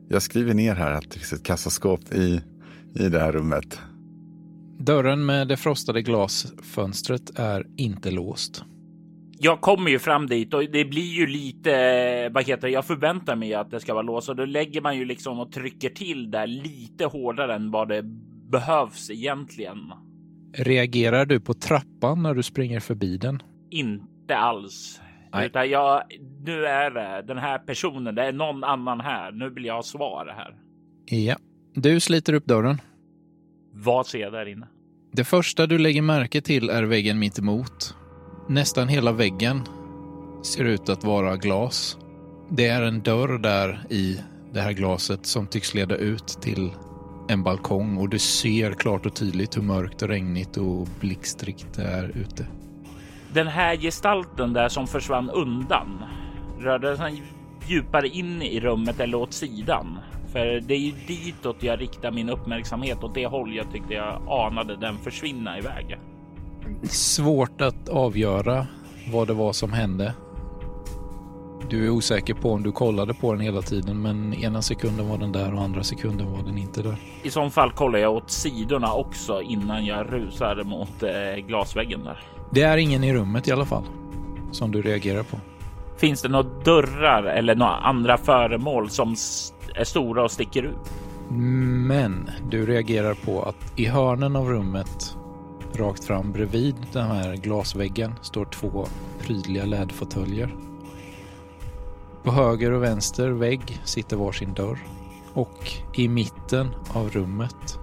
Jag 0.07 0.21
skriver 0.21 0.53
ner 0.53 0.75
här 0.75 0.91
att 0.91 1.11
det 1.11 1.19
finns 1.19 1.33
ett 1.33 1.43
kassaskåp 1.43 2.13
i, 2.13 2.41
i 2.95 3.09
det 3.09 3.19
här 3.19 3.31
rummet. 3.31 3.79
Dörren 4.77 5.25
med 5.25 5.47
det 5.47 5.57
frostade 5.57 6.01
glasfönstret 6.01 7.31
är 7.35 7.67
inte 7.77 8.11
låst. 8.11 8.63
Jag 9.45 9.61
kommer 9.61 9.91
ju 9.91 9.99
fram 9.99 10.27
dit 10.27 10.53
och 10.53 10.63
det 10.71 10.85
blir 10.85 11.13
ju 11.13 11.27
lite, 11.27 12.29
vad 12.29 12.43
heter 12.47 12.67
det, 12.67 12.73
jag 12.73 12.85
förväntar 12.85 13.35
mig 13.35 13.53
att 13.53 13.71
det 13.71 13.79
ska 13.79 13.93
vara 13.93 14.03
låst 14.03 14.29
och 14.29 14.35
då 14.35 14.45
lägger 14.45 14.81
man 14.81 14.97
ju 14.97 15.05
liksom 15.05 15.39
och 15.39 15.51
trycker 15.51 15.89
till 15.89 16.31
där 16.31 16.47
lite 16.47 17.05
hårdare 17.05 17.55
än 17.55 17.71
vad 17.71 17.89
det 17.89 18.03
behövs 18.51 19.09
egentligen. 19.09 19.77
Reagerar 20.53 21.25
du 21.25 21.39
på 21.39 21.53
trappan 21.53 22.23
när 22.23 22.33
du 22.33 22.43
springer 22.43 22.79
förbi 22.79 23.17
den? 23.17 23.41
Inte 23.69 24.37
alls. 24.37 25.01
Nej. 25.33 25.45
Utan 25.45 25.69
jag, 25.69 26.03
nu 26.45 26.65
är 26.65 26.91
det 26.91 27.23
den 27.27 27.37
här 27.37 27.59
personen, 27.59 28.15
det 28.15 28.23
är 28.23 28.33
någon 28.33 28.63
annan 28.63 28.99
här. 28.99 29.31
Nu 29.31 29.49
vill 29.49 29.65
jag 29.65 29.75
ha 29.75 29.83
svar 29.83 30.33
här. 30.37 30.55
Ja. 31.05 31.35
Du 31.73 31.99
sliter 31.99 32.33
upp 32.33 32.45
dörren. 32.45 32.81
Vad 33.73 34.07
ser 34.07 34.19
jag 34.19 34.33
där 34.33 34.45
inne? 34.45 34.67
Det 35.11 35.23
första 35.23 35.67
du 35.67 35.77
lägger 35.77 36.01
märke 36.01 36.41
till 36.41 36.69
är 36.69 36.83
väggen 36.83 37.19
mitt 37.19 37.39
emot. 37.39 37.95
Nästan 38.47 38.87
hela 38.87 39.11
väggen 39.11 39.61
ser 40.41 40.63
ut 40.63 40.89
att 40.89 41.03
vara 41.03 41.37
glas. 41.37 41.97
Det 42.49 42.67
är 42.67 42.81
en 42.81 43.01
dörr 43.01 43.37
där 43.37 43.85
i 43.89 44.19
det 44.53 44.61
här 44.61 44.71
glaset 44.71 45.25
som 45.25 45.47
tycks 45.47 45.73
leda 45.73 45.95
ut 45.95 46.27
till 46.27 46.71
en 47.29 47.43
balkong 47.43 47.97
och 47.97 48.09
du 48.09 48.19
ser 48.19 48.71
klart 48.71 49.05
och 49.05 49.15
tydligt 49.15 49.57
hur 49.57 49.61
mörkt 49.61 50.01
och 50.01 50.07
regnigt 50.07 50.57
och 50.57 50.87
blixtrigt 50.99 51.73
det 51.75 51.83
är 51.83 52.11
ute. 52.17 52.47
Den 53.33 53.47
här 53.47 53.75
gestalten 53.75 54.53
där 54.53 54.69
som 54.69 54.87
försvann 54.87 55.29
undan. 55.29 56.03
Rörde 56.59 56.97
sig 56.97 57.23
djupare 57.67 58.07
in 58.07 58.41
i 58.41 58.59
rummet 58.59 58.99
eller 58.99 59.17
åt 59.17 59.33
sidan? 59.33 59.99
För 60.31 60.59
det 60.59 60.73
är 60.73 60.79
ju 60.79 60.91
ditåt 61.07 61.63
jag 61.63 61.81
riktar 61.81 62.11
min 62.11 62.29
uppmärksamhet 62.29 63.03
åt 63.03 63.15
det 63.15 63.27
håll 63.27 63.55
jag 63.55 63.71
tyckte 63.71 63.93
jag 63.93 64.21
anade 64.29 64.75
den 64.75 64.97
försvinna 64.97 65.57
iväg. 65.57 65.97
Svårt 66.83 67.61
att 67.61 67.89
avgöra 67.89 68.67
vad 69.11 69.27
det 69.27 69.33
var 69.33 69.53
som 69.53 69.73
hände. 69.73 70.13
Du 71.69 71.85
är 71.85 71.89
osäker 71.89 72.33
på 72.33 72.51
om 72.51 72.63
du 72.63 72.71
kollade 72.71 73.13
på 73.13 73.33
den 73.33 73.41
hela 73.41 73.61
tiden, 73.61 74.01
men 74.01 74.33
ena 74.33 74.61
sekunden 74.61 75.09
var 75.09 75.17
den 75.17 75.31
där 75.31 75.53
och 75.53 75.61
andra 75.61 75.83
sekunden 75.83 76.31
var 76.31 76.43
den 76.43 76.57
inte 76.57 76.81
där. 76.81 76.95
I 77.23 77.29
så 77.29 77.49
fall 77.49 77.71
kollar 77.71 77.99
jag 77.99 78.13
åt 78.13 78.31
sidorna 78.31 78.93
också 78.93 79.41
innan 79.41 79.85
jag 79.85 80.13
rusar 80.13 80.63
mot 80.63 81.03
eh, 81.03 81.45
glasväggen 81.47 82.03
där. 82.03 82.23
Det 82.51 82.61
är 82.61 82.77
ingen 82.77 83.03
i 83.03 83.13
rummet 83.13 83.47
i 83.47 83.51
alla 83.51 83.65
fall, 83.65 83.83
som 84.51 84.71
du 84.71 84.81
reagerar 84.81 85.23
på. 85.23 85.37
Finns 85.97 86.21
det 86.21 86.29
några 86.29 86.49
dörrar 86.65 87.23
eller 87.23 87.55
några 87.55 87.75
andra 87.75 88.17
föremål 88.17 88.89
som 88.89 89.15
är 89.75 89.83
stora 89.83 90.23
och 90.23 90.31
sticker 90.31 90.63
ut? 90.63 90.93
Men 91.87 92.29
du 92.49 92.65
reagerar 92.65 93.13
på 93.13 93.43
att 93.43 93.79
i 93.79 93.85
hörnen 93.85 94.35
av 94.35 94.49
rummet, 94.49 95.17
rakt 95.75 96.03
fram 96.03 96.31
bredvid 96.31 96.75
den 96.91 97.07
här 97.07 97.35
glasväggen, 97.35 98.13
står 98.21 98.45
två 98.45 98.87
prydliga 99.19 99.65
läderfåtöljer. 99.65 100.55
På 102.23 102.31
höger 102.31 102.71
och 102.71 102.83
vänster 102.83 103.29
vägg 103.29 103.81
sitter 103.83 104.17
varsin 104.17 104.53
dörr. 104.53 104.79
Och 105.33 105.71
i 105.93 106.07
mitten 106.07 106.75
av 106.93 107.09
rummet 107.09 107.79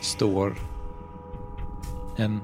står 0.00 0.54
en 2.16 2.40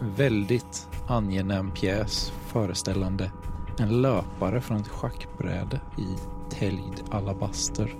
väldigt 0.00 0.88
angenäm 1.08 1.70
pjäs 1.70 2.32
föreställande 2.46 3.30
en 3.78 4.02
löpare 4.02 4.60
från 4.60 4.80
ett 4.80 4.88
schackbräde 4.88 5.80
i 5.98 6.16
täljd 6.50 7.02
alabaster. 7.10 7.94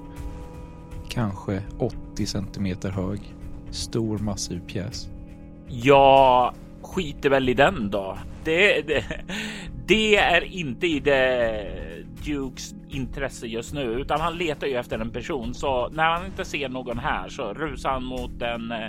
Kanske 1.09 1.63
80 1.79 2.27
centimeter 2.27 2.91
hög. 2.91 3.35
Stor 3.75 4.19
massiv 4.19 4.61
pjäs. 4.67 5.09
Jag 5.69 6.55
skiter 6.83 7.31
väl 7.31 7.49
i 7.49 7.55
den 7.55 7.91
då. 7.91 8.19
Det, 8.45 8.83
det, 8.83 9.05
det 9.87 10.17
är 10.17 10.45
inte 10.45 10.87
i 10.87 11.01
det 11.01 11.67
Dukes 12.25 12.75
intresse 12.89 13.47
just 13.47 13.75
nu, 13.75 13.83
utan 13.83 14.21
han 14.21 14.39
letar 14.39 14.67
ju 14.67 14.77
efter 14.77 14.99
en 14.99 15.11
person. 15.11 15.55
Så 15.55 15.89
när 15.89 16.05
han 16.05 16.27
inte 16.27 16.45
ser 16.45 16.69
någon 16.69 16.99
här 16.99 17.29
så 17.29 17.55
rusar 17.55 17.91
han 17.91 18.05
mot 18.05 18.39
den 18.39 18.73
eh, 18.73 18.89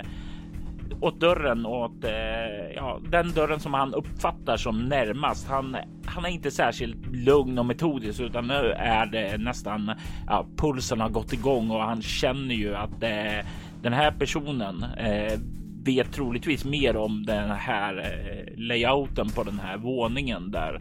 åt 1.00 1.20
dörren 1.20 1.66
åt 1.66 2.04
eh, 2.04 2.74
ja, 2.74 3.00
den 3.10 3.32
dörren 3.32 3.60
som 3.60 3.74
han 3.74 3.94
uppfattar 3.94 4.56
som 4.56 4.84
närmast. 4.84 5.48
Han, 5.48 5.76
han 6.04 6.24
är 6.24 6.28
inte 6.28 6.50
särskilt 6.50 7.06
lugn 7.06 7.58
och 7.58 7.66
metodisk 7.66 8.20
utan 8.20 8.46
nu 8.46 8.72
är 8.76 9.06
det 9.06 9.38
nästan 9.38 9.92
ja, 10.26 10.46
pulsen 10.56 11.00
har 11.00 11.08
gått 11.08 11.32
igång 11.32 11.70
och 11.70 11.80
han 11.80 12.02
känner 12.02 12.54
ju 12.54 12.74
att 12.74 13.02
eh, 13.02 13.46
den 13.86 13.92
här 13.92 14.10
personen 14.10 14.82
eh, 14.82 15.38
vet 15.84 16.12
troligtvis 16.12 16.64
mer 16.64 16.96
om 16.96 17.26
den 17.26 17.50
här 17.50 17.98
eh, 17.98 18.58
layouten 18.58 19.28
på 19.28 19.42
den 19.44 19.58
här 19.58 19.76
våningen 19.76 20.50
där. 20.50 20.80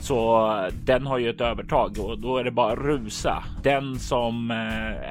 Så 0.00 0.70
den 0.84 1.06
har 1.06 1.18
ju 1.18 1.30
ett 1.30 1.40
övertag 1.40 1.98
och 1.98 2.18
då 2.18 2.36
är 2.36 2.44
det 2.44 2.50
bara 2.50 2.76
rusa. 2.76 3.44
Den 3.62 3.98
som 3.98 4.50
eh, 4.50 4.56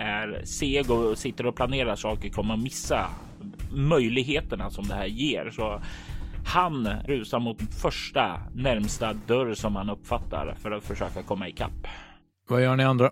är 0.01 0.45
seg 0.45 0.91
och 0.91 1.17
sitter 1.17 1.45
och 1.45 1.55
planerar 1.55 1.95
saker 1.95 2.29
kommer 2.29 2.53
att 2.53 2.60
missa 2.60 3.10
möjligheterna 3.71 4.69
som 4.69 4.88
det 4.88 4.95
här 4.95 5.07
ger. 5.07 5.50
Så 5.50 5.81
han 6.45 6.89
rusar 7.05 7.39
mot 7.39 7.62
första 7.81 8.41
närmsta 8.55 9.13
dörr 9.13 9.53
som 9.53 9.75
han 9.75 9.89
uppfattar 9.89 10.55
för 10.62 10.71
att 10.71 10.83
försöka 10.83 11.24
komma 11.24 11.48
ikapp. 11.48 11.88
Vad 12.48 12.63
gör 12.63 12.75
ni 12.75 12.83
andra? 12.83 13.12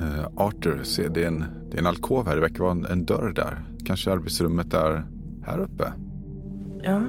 Uh, 0.00 0.26
Arthur, 0.36 0.82
se, 0.82 1.08
det, 1.08 1.22
är 1.22 1.26
en, 1.26 1.44
det 1.70 1.76
är 1.76 1.80
en 1.80 1.86
alkov 1.86 2.26
här. 2.26 2.34
Det 2.34 2.40
verkar 2.40 2.58
vara 2.64 2.70
en, 2.72 2.84
en 2.84 3.04
dörr 3.04 3.32
där. 3.36 3.64
Kanske 3.84 4.12
arbetsrummet 4.12 4.74
är 4.74 5.06
här 5.46 5.58
uppe. 5.58 5.92
Ja, 6.82 7.02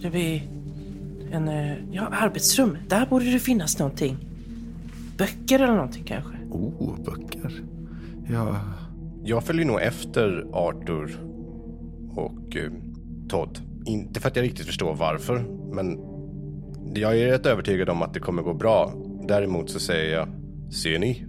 det 0.00 0.10
blir 0.10 0.42
en... 1.30 1.48
eh, 1.48 1.76
Ja, 1.92 2.02
arbetsrum. 2.12 2.76
Där 2.88 3.06
borde 3.06 3.24
det 3.32 3.38
finnas 3.38 3.78
någonting. 3.78 4.16
Böcker 5.18 5.58
eller 5.58 5.74
någonting 5.74 6.04
kanske. 6.04 6.32
Oh, 6.50 6.96
böcker. 7.04 7.52
Ja, 8.30 8.56
Jag 9.24 9.44
följer 9.44 9.66
nog 9.66 9.80
efter 9.82 10.46
Arthur 10.52 11.16
och 12.14 12.56
eh, 12.56 12.72
Todd. 13.28 13.58
Inte 13.86 14.20
för 14.20 14.28
att 14.28 14.36
jag 14.36 14.42
riktigt 14.42 14.66
förstår 14.66 14.94
varför, 14.94 15.44
men 15.72 15.98
jag 16.94 17.18
är 17.18 17.26
rätt 17.26 17.46
övertygad 17.46 17.88
om 17.88 18.02
att 18.02 18.14
det 18.14 18.20
kommer 18.20 18.42
gå 18.42 18.54
bra. 18.54 18.92
Däremot 19.28 19.70
så 19.70 19.80
säger 19.80 20.16
jag, 20.18 20.28
ser 20.74 20.98
ni? 20.98 21.26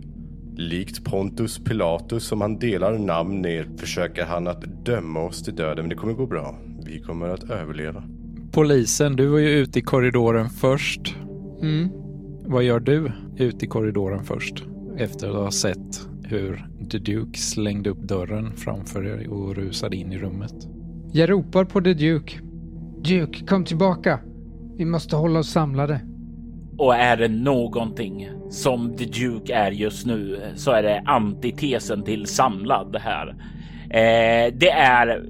Likt 0.60 1.04
Pontus 1.04 1.60
Pilatus 1.60 2.24
som 2.24 2.42
han 2.42 2.60
delar 2.60 2.98
namn 2.98 3.42
ner 3.42 3.68
försöker 3.78 4.26
han 4.26 4.48
att 4.48 4.86
döma 4.86 5.20
oss 5.20 5.44
till 5.44 5.56
döden, 5.56 5.84
men 5.84 5.90
det 5.90 5.96
kommer 5.96 6.14
gå 6.14 6.26
bra. 6.26 6.60
Vi 6.86 7.00
kommer 7.00 7.30
att 7.30 7.50
överleva. 7.50 8.04
Polisen, 8.52 9.16
du 9.16 9.28
var 9.28 9.40
ju 9.40 9.50
ute 9.50 9.80
i 9.80 9.82
korridoren 9.82 10.50
först. 10.50 11.16
Mm. 11.62 11.90
Vad 12.46 12.64
gör 12.64 12.80
du 12.80 13.12
ute 13.38 13.66
i 13.66 13.68
korridoren 13.68 14.24
först? 14.24 14.64
Efter 14.98 15.30
att 15.30 15.36
ha 15.36 15.52
sett 15.52 16.08
hur 16.24 16.66
The 16.92 16.98
Duke 16.98 17.40
slängde 17.40 17.90
upp 17.90 18.02
dörren 18.02 18.52
framför 18.56 19.06
er 19.06 19.30
och 19.30 19.56
rusade 19.56 19.96
in 19.96 20.14
i 20.14 20.18
rummet. 20.18 20.54
Jag 21.12 21.30
ropar 21.30 21.66
på 21.66 21.82
The 21.82 21.94
Duke. 21.94 22.40
Duke, 23.04 23.46
kom 23.46 23.66
tillbaka. 23.66 24.20
Vi 24.78 24.86
måste 24.86 25.16
hålla 25.16 25.40
oss 25.40 25.50
samlade. 25.52 26.02
Och 26.80 26.96
är 26.96 27.18
det 27.18 27.28
någonting 27.28 28.30
som 28.50 28.96
The 28.98 29.06
Duke 29.06 29.54
är 29.56 29.72
just 29.72 30.06
nu 30.06 30.42
så 30.56 30.72
är 30.72 30.84
det 30.84 31.02
antitesen 31.06 32.04
till 32.04 32.26
samlad 32.26 32.96
här. 33.00 33.28
Eh, 33.90 34.54
det 34.54 34.70
är 34.72 35.24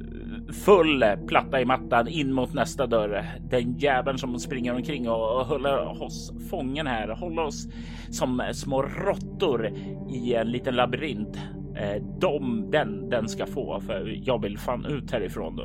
full 0.66 1.04
platta 1.28 1.62
i 1.62 1.66
mattan 1.66 2.08
in 2.08 2.34
mot 2.34 2.54
nästa 2.54 2.88
dörr. 2.88 3.26
Den 3.50 3.78
jäveln 3.78 4.18
som 4.18 4.40
springer 4.40 4.76
omkring 4.76 5.10
och 5.10 5.46
håller 5.46 6.04
oss 6.04 6.34
fången 6.50 6.88
här, 6.88 7.08
håller 7.08 7.42
oss 7.42 7.68
som 8.10 8.42
små 8.54 8.82
råttor 8.82 9.70
i 10.14 10.34
en 10.34 10.48
liten 10.52 10.76
labyrint. 10.76 11.38
Eh, 11.76 12.04
de, 12.22 12.66
den, 12.72 13.10
den 13.10 13.30
ska 13.30 13.46
få 13.46 13.82
för 13.82 14.20
jag 14.24 14.42
vill 14.42 14.58
fan 14.58 14.86
ut 14.86 15.12
härifrån. 15.12 15.60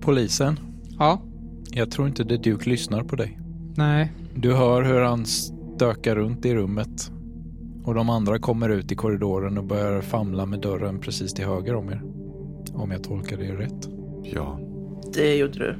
Polisen, 0.00 0.56
Ja. 0.98 1.22
jag 1.70 1.90
tror 1.90 2.08
inte 2.08 2.24
The 2.24 2.36
Duke 2.36 2.70
lyssnar 2.70 3.02
på 3.02 3.16
dig. 3.16 3.38
Nej. 3.76 4.12
Du 4.34 4.52
hör 4.54 4.82
hur 4.82 5.00
han 5.00 5.26
stökar 5.26 6.16
runt 6.16 6.44
i 6.46 6.54
rummet 6.54 7.12
och 7.84 7.94
de 7.94 8.10
andra 8.10 8.38
kommer 8.38 8.68
ut 8.68 8.92
i 8.92 8.94
korridoren 8.94 9.58
och 9.58 9.64
börjar 9.64 10.00
famla 10.00 10.46
med 10.46 10.60
dörren 10.60 11.00
precis 11.00 11.32
till 11.34 11.44
höger 11.44 11.74
om 11.74 11.88
er. 11.88 12.02
Om 12.74 12.90
jag 12.90 13.04
tolkar 13.04 13.36
det 13.36 13.52
rätt. 13.52 13.88
ja. 14.22 14.60
Det 15.14 15.36
gjorde 15.36 15.58
du. 15.58 15.76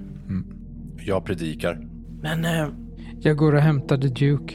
Jag 1.06 1.24
predikar. 1.24 1.86
Men... 2.22 2.44
eh, 2.44 2.68
Jag 3.20 3.36
går 3.36 3.54
och 3.54 3.60
hämtar 3.60 3.96
The 3.98 4.08
Duke. 4.08 4.54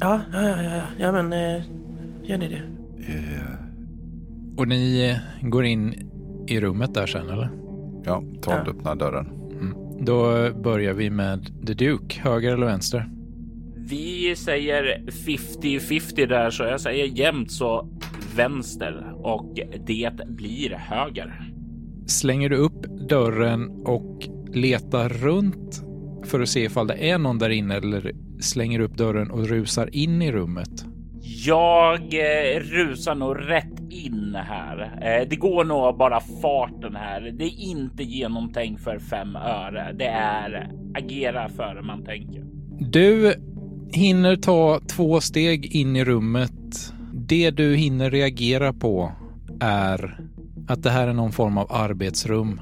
Ja, 0.00 0.20
ja, 0.32 0.42
ja, 0.48 0.62
ja, 0.62 0.82
ja 0.98 1.12
men... 1.12 1.32
eh, 1.32 1.62
Gör 2.22 2.38
ni 2.38 2.48
det? 2.48 2.62
Eh, 3.12 3.54
Och 4.56 4.68
ni 4.68 5.16
går 5.42 5.64
in 5.64 5.94
i 6.48 6.60
rummet 6.60 6.94
där 6.94 7.06
sen 7.06 7.28
eller? 7.28 7.50
ja, 8.04 8.22
Todd 8.42 8.54
Ja. 8.66 8.70
öppnar 8.70 8.96
dörren. 8.96 9.26
Mm. 9.60 10.04
Då 10.04 10.32
börjar 10.62 10.94
vi 10.94 11.10
med 11.10 11.66
The 11.66 11.74
Duke, 11.74 12.20
höger 12.20 12.52
eller 12.52 12.66
vänster? 12.66 13.10
Vi 13.88 14.36
säger 14.36 15.02
50-50 15.06 16.26
där 16.26 16.50
så 16.50 16.62
jag 16.62 16.80
säger 16.80 17.06
jämnt 17.06 17.50
så 17.52 17.88
vänster 18.36 19.12
och 19.16 19.58
det 19.86 20.10
blir 20.26 20.70
höger. 20.70 21.50
Slänger 22.06 22.48
du 22.48 22.56
upp 22.56 22.82
dörren 23.08 23.70
och 23.84 24.28
letar 24.54 25.08
runt 25.08 25.82
för 26.24 26.40
att 26.40 26.48
se 26.48 26.64
ifall 26.64 26.86
det 26.86 27.10
är 27.10 27.18
någon 27.18 27.38
där 27.38 27.50
inne 27.50 27.76
eller 27.76 28.12
slänger 28.40 28.80
upp 28.80 28.96
dörren 28.96 29.30
och 29.30 29.48
rusar 29.48 29.96
in 29.96 30.22
i 30.22 30.32
rummet? 30.32 30.84
Jag 31.46 32.00
eh, 32.00 32.60
rusar 32.60 33.14
nog 33.14 33.36
rätt 33.50 33.80
in 33.90 34.34
här. 34.34 34.82
Eh, 35.02 35.28
det 35.28 35.36
går 35.36 35.64
nog 35.64 35.98
bara 35.98 36.20
farten 36.20 36.96
här. 36.96 37.20
Det 37.38 37.44
är 37.44 37.70
inte 37.70 38.02
genomtänkt 38.02 38.84
för 38.84 38.98
fem 38.98 39.36
öre. 39.36 39.92
Det 39.98 40.06
är 40.08 40.70
agera 40.94 41.48
före 41.48 41.82
man 41.82 42.04
tänker. 42.04 42.44
Du 42.80 43.34
hinner 43.92 44.36
ta 44.36 44.80
två 44.80 45.20
steg 45.20 45.66
in 45.66 45.96
i 45.96 46.04
rummet. 46.04 46.92
Det 47.12 47.50
du 47.50 47.76
hinner 47.76 48.10
reagera 48.10 48.72
på 48.72 49.12
är 49.60 50.20
att 50.68 50.82
det 50.82 50.90
här 50.90 51.08
är 51.08 51.12
någon 51.12 51.32
form 51.32 51.58
av 51.58 51.72
arbetsrum. 51.72 52.60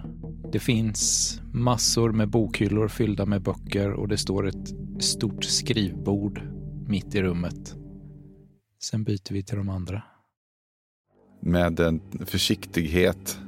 Det 0.53 0.59
finns 0.59 1.41
massor 1.53 2.13
med 2.13 2.29
bokhyllor 2.29 2.89
fyllda 2.89 3.27
med 3.27 3.43
böcker 3.43 3.93
och 3.93 4.09
det 4.09 4.17
står 4.17 4.49
ett 4.49 4.75
stort 4.99 5.45
skrivbord 5.45 6.43
mitt 6.87 7.15
i 7.15 7.23
rummet. 7.23 7.75
Sen 8.83 9.05
byter 9.05 9.33
vi 9.33 9.43
till 9.43 9.57
de 9.57 9.69
andra. 9.69 10.03
Med 11.41 11.81
en 11.81 12.01
försiktighet 12.27 13.39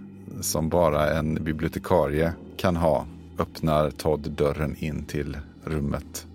som 0.40 0.68
bara 0.68 1.18
en 1.18 1.44
bibliotekarie 1.44 2.32
kan 2.56 2.76
ha 2.76 3.06
öppnar 3.38 3.90
Todd 3.90 4.30
dörren 4.30 4.76
in 4.78 5.04
till 5.04 5.36
rummet. 5.64 6.26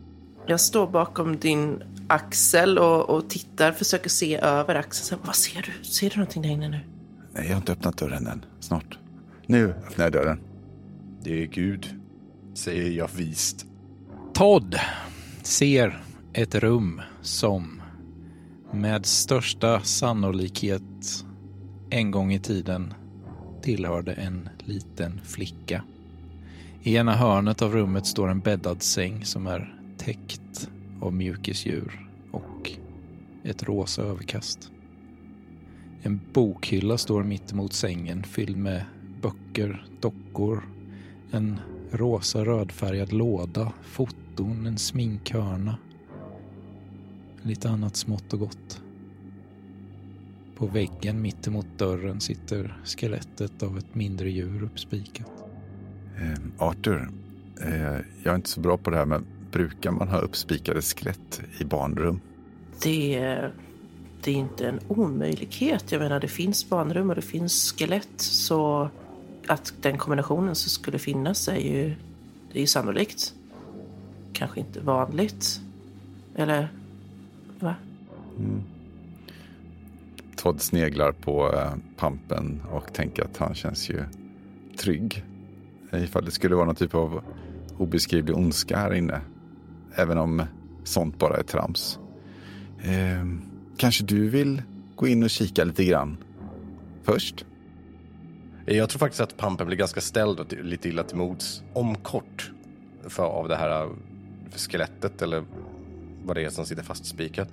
Jag 0.47 0.59
står 0.59 0.87
bakom 0.87 1.37
din 1.37 1.83
axel 2.07 2.77
och, 2.77 3.09
och 3.09 3.29
tittar, 3.29 3.71
försöker 3.71 4.09
se 4.09 4.37
över 4.37 4.75
axeln. 4.75 5.19
Så, 5.19 5.27
Vad 5.27 5.35
ser 5.35 5.61
du? 5.61 5.83
Ser 5.83 6.09
du 6.09 6.15
någonting 6.15 6.41
där 6.41 6.49
inne 6.49 6.69
nu? 6.69 6.79
Nej, 7.33 7.43
jag 7.43 7.51
har 7.51 7.57
inte 7.57 7.71
öppnat 7.71 7.97
dörren 7.97 8.27
än. 8.27 8.45
Snart. 8.59 8.99
Nu 9.45 9.69
öppnar 9.69 10.05
jag 10.05 10.13
dörren. 10.13 10.39
Det 11.23 11.43
är 11.43 11.47
Gud, 11.47 11.95
säger 12.53 12.91
jag 12.97 13.09
vist. 13.15 13.65
Todd 14.33 14.75
ser 15.43 16.03
ett 16.33 16.55
rum 16.55 17.01
som 17.21 17.81
med 18.73 19.05
största 19.05 19.81
sannolikhet 19.81 20.81
en 21.89 22.11
gång 22.11 22.33
i 22.33 22.39
tiden 22.39 22.93
tillhörde 23.61 24.13
en 24.13 24.49
liten 24.59 25.21
flicka. 25.23 25.83
I 26.83 26.95
ena 26.95 27.15
hörnet 27.15 27.61
av 27.61 27.73
rummet 27.73 28.05
står 28.05 28.29
en 28.29 28.39
bäddad 28.39 28.81
säng 28.81 29.25
som 29.25 29.47
är 29.47 29.80
täckt 30.01 30.69
av 31.01 31.13
mjukisdjur 31.13 32.09
och 32.31 32.71
ett 33.43 33.63
rosa 33.63 34.01
överkast. 34.01 34.71
En 36.01 36.19
bokhylla 36.33 36.97
står 36.97 37.23
mitt 37.23 37.51
emot 37.51 37.73
sängen 37.73 38.23
fylld 38.23 38.57
med 38.57 38.85
böcker, 39.21 39.85
dockor, 39.99 40.63
en 41.31 41.59
rosa 41.91 42.45
rödfärgad 42.45 43.13
låda, 43.13 43.73
foton, 43.83 44.65
en 44.65 44.77
sminkhörna. 44.77 45.77
Lite 47.41 47.69
annat 47.69 47.95
smått 47.95 48.33
och 48.33 48.39
gott. 48.39 48.81
På 50.55 50.67
väggen 50.67 51.21
mitt 51.21 51.47
emot 51.47 51.67
dörren 51.77 52.21
sitter 52.21 52.77
skelettet 52.85 53.63
av 53.63 53.77
ett 53.77 53.95
mindre 53.95 54.29
djur 54.29 54.63
uppspikat. 54.63 55.31
Eh, 56.17 56.67
Arthur, 56.67 57.09
eh, 57.61 57.97
jag 58.23 58.31
är 58.31 58.35
inte 58.35 58.49
så 58.49 58.61
bra 58.61 58.77
på 58.77 58.89
det 58.89 58.97
här, 58.97 59.05
men 59.05 59.25
brukar 59.51 59.91
man 59.91 60.07
ha 60.07 60.17
uppspikade 60.19 60.81
skelett 60.81 61.41
i 61.59 61.63
barnrum? 61.63 62.19
Det, 62.83 63.15
är- 63.15 63.51
det 64.23 64.31
är 64.31 64.35
inte 64.35 64.67
en 64.67 64.79
omöjlighet. 64.87 65.91
Jag 65.91 65.99
menar, 65.99 66.19
det 66.19 66.27
finns 66.27 66.69
barnrum 66.69 67.09
och 67.09 67.15
det 67.15 67.21
finns 67.21 67.73
skelett. 67.77 68.09
Så 68.21 68.89
att 69.47 69.73
den 69.81 69.97
kombinationen 69.97 70.55
som 70.55 70.69
skulle 70.69 70.99
finnas 70.99 71.47
är 71.47 71.55
ju, 71.55 71.93
det 72.51 72.59
är 72.59 72.61
ju 72.61 72.67
sannolikt. 72.67 73.33
Kanske 74.33 74.59
inte 74.59 74.79
vanligt. 74.79 75.61
Eller, 76.35 76.67
va? 77.59 77.75
Todd 80.35 80.61
sneglar 80.61 81.11
på 81.11 81.53
eh, 81.53 81.73
pampen 81.97 82.61
och 82.71 82.93
tänker 82.93 83.23
att 83.23 83.37
han 83.37 83.55
känns 83.55 83.89
ju 83.89 84.03
trygg. 84.77 85.23
Ifall 85.93 86.25
det 86.25 86.31
skulle 86.31 86.55
vara 86.55 86.65
någon 86.65 86.75
typ 86.75 86.95
av 86.95 87.23
obeskrivlig 87.77 88.37
ondska 88.37 88.77
här 88.77 88.93
inne. 88.93 89.21
Även 89.95 90.17
om 90.17 90.43
sånt 90.83 91.19
bara 91.19 91.37
är 91.37 91.43
trams. 91.43 91.99
Eh, 92.83 93.25
kanske 93.77 94.03
du 94.03 94.29
vill 94.29 94.61
gå 94.95 95.07
in 95.07 95.23
och 95.23 95.29
kika 95.29 95.63
lite 95.63 95.85
grann 95.85 96.17
först? 97.03 97.45
Jag 98.65 98.89
tror 98.89 98.99
faktiskt 98.99 99.21
att 99.21 99.37
Pampen 99.37 99.67
blir 99.67 99.77
ganska 99.77 100.01
ställd 100.01 100.39
och 100.39 100.53
lite 100.53 100.89
illa 100.89 101.03
till 101.03 101.17
mods 101.17 101.63
om 101.73 101.95
kort 101.95 102.51
för, 103.07 103.23
av 103.23 103.47
det 103.47 103.55
här 103.55 103.89
skelettet 104.55 105.21
eller 105.21 105.43
vad 106.25 106.35
det 106.35 106.43
är 106.43 106.49
som 106.49 106.65
sitter 106.65 106.83
fastspikat. 106.83 107.49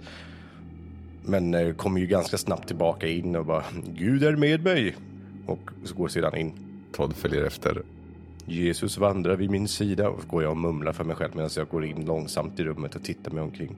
Men 1.23 1.55
eh, 1.55 1.75
kommer 1.75 2.01
ju 2.01 2.07
ganska 2.07 2.39
snabbt 2.39 2.67
tillbaka 2.67 3.07
in 3.07 3.37
och 3.37 3.47
bara 3.47 3.65
Gud 3.87 4.25
är 4.25 4.37
med 4.37 4.65
mig 4.65 4.97
och 5.47 5.71
så 5.85 5.95
går 5.95 6.09
sedan 6.09 6.37
in. 6.37 6.53
Todd 6.93 7.17
följer 7.17 7.45
efter. 7.45 7.83
Jesus 8.49 8.99
vandrar 8.99 9.37
vid 9.37 9.51
min 9.51 9.69
sida 9.69 10.09
och 10.09 10.23
så 10.23 10.29
går 10.29 10.43
jag 10.43 10.51
och 10.51 10.57
mumlar 10.57 10.93
för 10.93 11.05
mig 11.05 11.17
själv 11.17 11.33
medan 11.35 11.51
jag 11.57 11.69
går 11.69 11.85
in 11.85 12.05
långsamt 12.05 12.61
i 12.61 12.65
rummet 12.65 12.95
och 12.95 13.03
tittar 13.03 13.31
mig 13.31 13.43
omkring. 13.43 13.77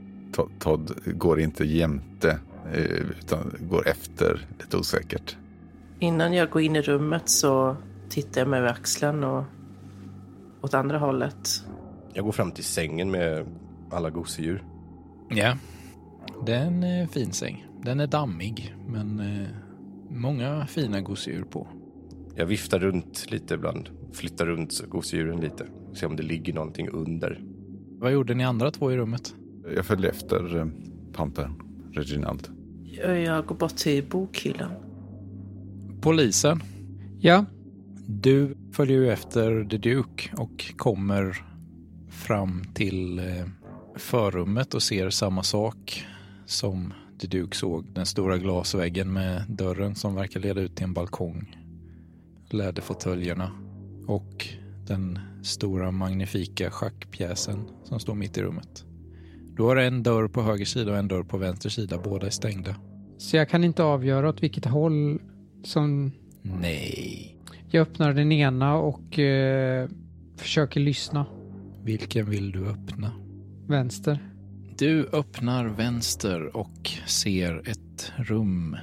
Todd, 0.58 0.92
går 1.06 1.40
inte 1.40 1.64
jämte 1.64 2.38
eh, 2.72 2.80
utan 3.18 3.54
går 3.60 3.88
efter 3.88 4.46
lite 4.58 4.76
osäkert. 4.76 5.36
Innan 5.98 6.32
jag 6.32 6.50
går 6.50 6.62
in 6.62 6.76
i 6.76 6.82
rummet 6.82 7.28
så 7.28 7.76
tittar 8.08 8.40
jag 8.40 8.48
mig 8.48 8.58
över 8.58 8.68
axeln 8.68 9.24
och 9.24 9.44
åt 10.60 10.74
andra 10.74 10.98
hållet. 10.98 11.64
Jag 12.12 12.24
går 12.24 12.32
fram 12.32 12.52
till 12.52 12.64
sängen 12.64 13.10
med 13.10 13.46
alla 13.90 14.10
gosedjur. 14.10 14.64
Ja, 15.28 15.56
det 16.46 16.54
är 16.54 16.66
en 16.66 17.08
fin 17.08 17.32
säng. 17.32 17.66
Den 17.82 18.00
är 18.00 18.06
dammig, 18.06 18.74
men 18.86 19.20
eh, 19.20 19.48
många 20.08 20.66
fina 20.66 21.00
gosedjur 21.00 21.44
på. 21.44 21.66
Jag 22.34 22.46
viftar 22.46 22.78
runt 22.78 23.30
lite 23.30 23.54
ibland, 23.54 23.88
flyttar 24.12 24.46
runt 24.46 24.82
gosedjuren 24.88 25.40
lite, 25.40 25.66
ser 25.94 26.06
om 26.06 26.16
det 26.16 26.22
ligger 26.22 26.52
någonting 26.52 26.88
under. 26.88 27.40
Vad 27.98 28.12
gjorde 28.12 28.34
ni 28.34 28.44
andra 28.44 28.70
två 28.70 28.92
i 28.92 28.96
rummet? 28.96 29.34
Jag 29.74 29.86
följer 29.86 30.10
efter 30.10 30.56
eh, 30.56 30.66
Pampen, 31.12 31.62
Reginald. 31.92 32.48
Jag 33.24 33.46
går 33.46 33.56
bort 33.56 33.76
till 33.76 34.04
bokhyllan. 34.04 34.72
Polisen, 36.00 36.62
Ja, 37.22 37.44
du 38.06 38.56
följer 38.72 38.98
ju 38.98 39.10
efter 39.10 39.64
The 39.64 39.76
Duke 39.76 40.30
och 40.36 40.74
kommer 40.76 41.44
fram 42.08 42.64
till 42.74 43.18
eh, 43.18 43.46
förrummet 43.96 44.74
och 44.74 44.82
ser 44.82 45.10
samma 45.10 45.42
sak 45.42 46.04
som 46.46 46.92
The 47.20 47.26
Duke 47.26 47.56
såg. 47.56 47.84
Den 47.94 48.06
stora 48.06 48.38
glasväggen 48.38 49.12
med 49.12 49.44
dörren 49.48 49.94
som 49.94 50.14
verkar 50.14 50.40
leda 50.40 50.60
ut 50.60 50.76
till 50.76 50.84
en 50.84 50.92
balkong. 50.92 51.56
Läderfåtöljerna 52.50 53.50
och 54.06 54.46
den 54.86 55.18
stora 55.42 55.90
magnifika 55.90 56.70
schackpjäsen 56.70 57.64
som 57.84 58.00
står 58.00 58.14
mitt 58.14 58.38
i 58.38 58.42
rummet. 58.42 58.84
Du 59.56 59.62
har 59.62 59.76
en 59.76 60.02
dörr 60.02 60.28
på 60.28 60.42
höger 60.42 60.64
sida 60.64 60.92
och 60.92 60.98
en 60.98 61.08
dörr 61.08 61.22
på 61.22 61.38
vänster 61.38 61.68
sida. 61.70 61.98
Båda 62.04 62.26
är 62.26 62.30
stängda. 62.30 62.76
så 63.18 63.36
jag 63.36 63.48
kan 63.48 63.64
inte 63.64 63.82
avgöra 63.82 64.28
åt 64.28 64.42
vilket 64.42 64.64
håll 64.64 65.20
som 65.64 66.12
Nej. 66.42 67.36
jag 67.68 67.82
öppnar 67.82 68.12
den 68.12 68.32
ena 68.32 68.74
och 68.76 69.18
eh, 69.18 69.88
försöker 70.36 70.80
lyssna. 70.80 71.26
Vilken 71.82 72.30
vill 72.30 72.52
du 72.52 72.66
öppna? 72.66 73.12
Vänster. 73.66 74.30
Du 74.78 75.08
öppnar 75.12 75.66
vänster 75.66 76.56
och 76.56 76.90
ser 77.06 77.68
ett 77.68 78.12
rum 78.16 78.76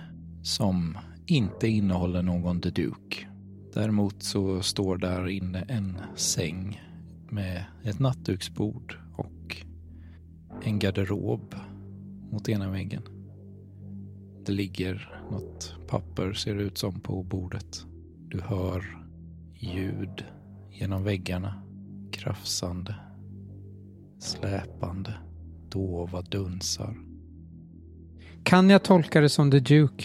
som 0.43 0.97
inte 1.25 1.67
innehåller 1.67 2.21
någon 2.21 2.61
The 2.61 2.69
Duke. 2.69 3.26
Däremot 3.77 4.23
så 4.23 4.61
står 4.61 4.97
där 4.97 5.27
inne 5.27 5.61
en 5.61 5.97
säng 6.15 6.81
med 7.29 7.63
ett 7.83 7.99
nattduksbord 7.99 8.97
och 9.15 9.57
en 10.63 10.79
garderob 10.79 11.55
mot 12.31 12.49
ena 12.49 12.71
väggen. 12.71 13.01
Det 14.45 14.51
ligger 14.51 15.21
något 15.31 15.75
papper 15.87 16.33
ser 16.33 16.55
det 16.55 16.63
ut 16.63 16.77
som 16.77 16.99
på 16.99 17.23
bordet. 17.23 17.85
Du 18.27 18.41
hör 18.41 19.05
ljud 19.55 20.25
genom 20.71 21.03
väggarna. 21.03 21.63
Krafsande, 22.11 22.95
släpande, 24.19 25.13
dova 25.69 26.21
dunsar. 26.21 26.97
Kan 28.43 28.69
jag 28.69 28.83
tolka 28.83 29.21
det 29.21 29.29
som 29.29 29.51
The 29.51 29.59
Duke? 29.59 30.03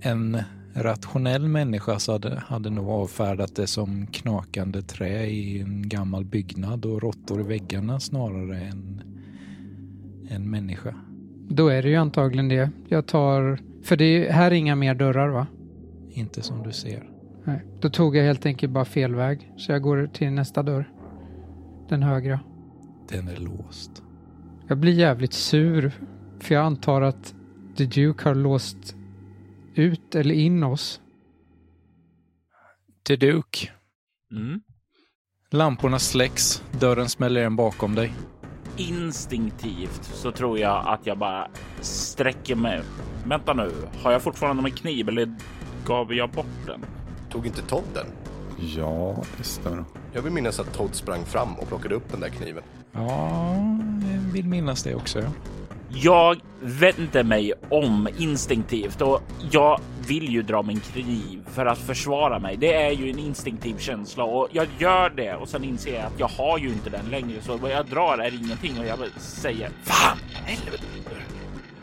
En 0.00 0.38
rationell 0.82 1.48
människa 1.48 1.98
så 1.98 2.12
hade, 2.12 2.42
hade 2.46 2.70
nog 2.70 2.88
avfärdat 2.88 3.56
det 3.56 3.66
som 3.66 4.06
knakande 4.06 4.82
trä 4.82 5.26
i 5.26 5.60
en 5.60 5.88
gammal 5.88 6.24
byggnad 6.24 6.84
och 6.84 7.02
råttor 7.02 7.40
i 7.40 7.42
väggarna 7.42 8.00
snarare 8.00 8.60
än 8.60 9.02
en 10.28 10.50
människa. 10.50 10.94
Då 11.48 11.68
är 11.68 11.82
det 11.82 11.88
ju 11.88 11.96
antagligen 11.96 12.48
det. 12.48 12.70
Jag 12.88 13.06
tar... 13.06 13.58
För 13.82 13.96
det 13.96 14.04
är, 14.04 14.32
här 14.32 14.50
är 14.50 14.54
inga 14.54 14.76
mer 14.76 14.94
dörrar 14.94 15.28
va? 15.28 15.46
Inte 16.10 16.42
som 16.42 16.62
du 16.62 16.72
ser. 16.72 17.08
Nej. 17.44 17.64
Då 17.80 17.90
tog 17.90 18.16
jag 18.16 18.24
helt 18.24 18.46
enkelt 18.46 18.72
bara 18.72 18.84
fel 18.84 19.14
väg. 19.14 19.52
Så 19.56 19.72
jag 19.72 19.82
går 19.82 20.06
till 20.12 20.30
nästa 20.30 20.62
dörr. 20.62 20.90
Den 21.88 22.02
högra. 22.02 22.40
Den 23.08 23.28
är 23.28 23.36
låst. 23.36 24.02
Jag 24.68 24.78
blir 24.78 24.92
jävligt 24.92 25.32
sur. 25.32 25.92
För 26.40 26.54
jag 26.54 26.64
antar 26.64 27.02
att 27.02 27.34
The 27.76 27.84
Duke 27.84 28.28
har 28.28 28.34
låst 28.34 28.96
ut 29.78 30.14
eller 30.14 30.34
in 30.34 30.62
oss. 30.62 31.00
Till 33.02 33.18
Duke. 33.18 33.70
Mm. 34.32 34.60
Lamporna 35.50 35.98
släcks, 35.98 36.62
dörren 36.80 37.08
smäller 37.08 37.40
igen 37.40 37.56
bakom 37.56 37.94
dig. 37.94 38.12
Instinktivt 38.76 40.04
så 40.04 40.32
tror 40.32 40.58
jag 40.58 40.88
att 40.88 41.06
jag 41.06 41.18
bara 41.18 41.48
sträcker 41.80 42.54
mig. 42.54 42.82
Vänta 43.24 43.52
nu, 43.52 43.72
har 44.02 44.12
jag 44.12 44.22
fortfarande 44.22 44.62
min 44.62 44.72
kniv 44.72 45.08
eller 45.08 45.34
gav 45.86 46.14
jag 46.14 46.30
bort 46.30 46.66
den? 46.66 46.84
Tog 47.30 47.46
inte 47.46 47.62
Todd 47.62 47.84
den? 47.94 48.06
Ja, 48.76 49.24
det 49.36 49.44
stämmer 49.44 49.76
nog. 49.76 49.86
Jag 50.12 50.22
vill 50.22 50.32
minnas 50.32 50.60
att 50.60 50.72
Todd 50.74 50.94
sprang 50.94 51.24
fram 51.24 51.54
och 51.54 51.68
plockade 51.68 51.94
upp 51.94 52.10
den 52.10 52.20
där 52.20 52.28
kniven. 52.28 52.62
Ja, 52.92 53.54
jag 54.12 54.32
vill 54.32 54.48
minnas 54.48 54.82
det 54.82 54.94
också. 54.94 55.18
ja. 55.18 55.30
Jag 55.90 56.40
vänder 56.60 57.24
mig 57.24 57.52
om 57.70 58.08
instinktivt 58.18 59.00
och 59.00 59.22
jag 59.50 59.80
vill 60.06 60.28
ju 60.32 60.42
dra 60.42 60.62
min 60.62 60.80
kniv 60.80 61.42
för 61.46 61.66
att 61.66 61.78
försvara 61.78 62.38
mig. 62.38 62.56
Det 62.56 62.74
är 62.74 62.90
ju 62.90 63.10
en 63.10 63.18
instinktiv 63.18 63.78
känsla 63.78 64.24
och 64.24 64.48
jag 64.52 64.66
gör 64.78 65.10
det 65.10 65.34
och 65.34 65.48
sen 65.48 65.64
inser 65.64 65.94
jag 65.94 66.04
att 66.04 66.18
jag 66.18 66.28
har 66.28 66.58
ju 66.58 66.68
inte 66.68 66.90
den 66.90 67.10
längre 67.10 67.42
så 67.42 67.56
vad 67.56 67.70
jag 67.70 67.86
drar 67.86 68.18
är 68.18 68.34
ingenting 68.44 68.78
och 68.78 68.86
jag 68.86 68.98
säger 69.20 69.70
fan 69.82 70.18
helvete. 70.44 70.84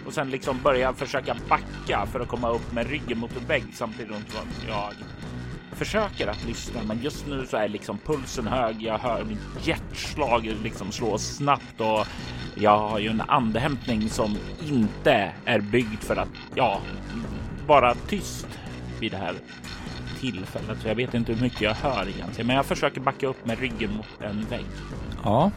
Och 0.05 0.13
sen 0.13 0.29
liksom 0.29 0.59
börjar 0.63 0.81
jag 0.81 0.97
försöka 0.97 1.35
backa 1.49 2.05
för 2.11 2.19
att 2.19 2.27
komma 2.27 2.49
upp 2.49 2.71
med 2.71 2.89
ryggen 2.89 3.17
mot 3.17 3.37
en 3.37 3.47
vägg 3.47 3.63
samtidigt 3.73 4.31
som 4.31 4.47
jag 4.67 4.93
försöker 5.75 6.27
att 6.27 6.45
lyssna, 6.45 6.83
men 6.83 7.01
just 7.01 7.27
nu 7.27 7.45
så 7.45 7.57
är 7.57 7.67
liksom 7.67 7.97
pulsen 7.97 8.47
hög. 8.47 8.81
Jag 8.81 8.97
hör 8.97 9.23
mitt 9.23 9.67
hjärtslag 9.67 10.55
liksom 10.63 10.91
slå 10.91 11.17
snabbt 11.17 11.81
och 11.81 12.07
jag 12.55 12.77
har 12.77 12.99
ju 12.99 13.09
en 13.09 13.21
andehämtning 13.21 14.09
som 14.09 14.37
inte 14.63 15.31
är 15.45 15.59
byggd 15.59 16.03
för 16.03 16.15
att 16.15 16.29
ja, 16.55 16.81
vara 17.67 17.95
tyst 17.95 18.47
vid 18.99 19.11
det 19.11 19.17
här 19.17 19.35
tillfället. 20.19 20.81
Så 20.81 20.87
jag 20.87 20.95
vet 20.95 21.13
inte 21.13 21.33
hur 21.33 21.41
mycket 21.41 21.61
jag 21.61 21.73
hör 21.73 22.07
egentligen, 22.07 22.47
men 22.47 22.55
jag 22.55 22.65
försöker 22.65 23.01
backa 23.01 23.27
upp 23.27 23.45
med 23.45 23.59
ryggen 23.59 23.91
mot 23.97 24.21
en 24.21 24.45
vägg. 24.45 24.65
Ja, 25.23 25.51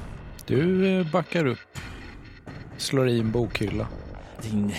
du 0.46 0.88
eh, 0.98 1.10
backar 1.12 1.46
upp. 1.46 1.78
Slår 2.76 3.08
i 3.08 3.20
en 3.20 3.32
bokhylla. 3.32 3.86
Din 4.42 4.72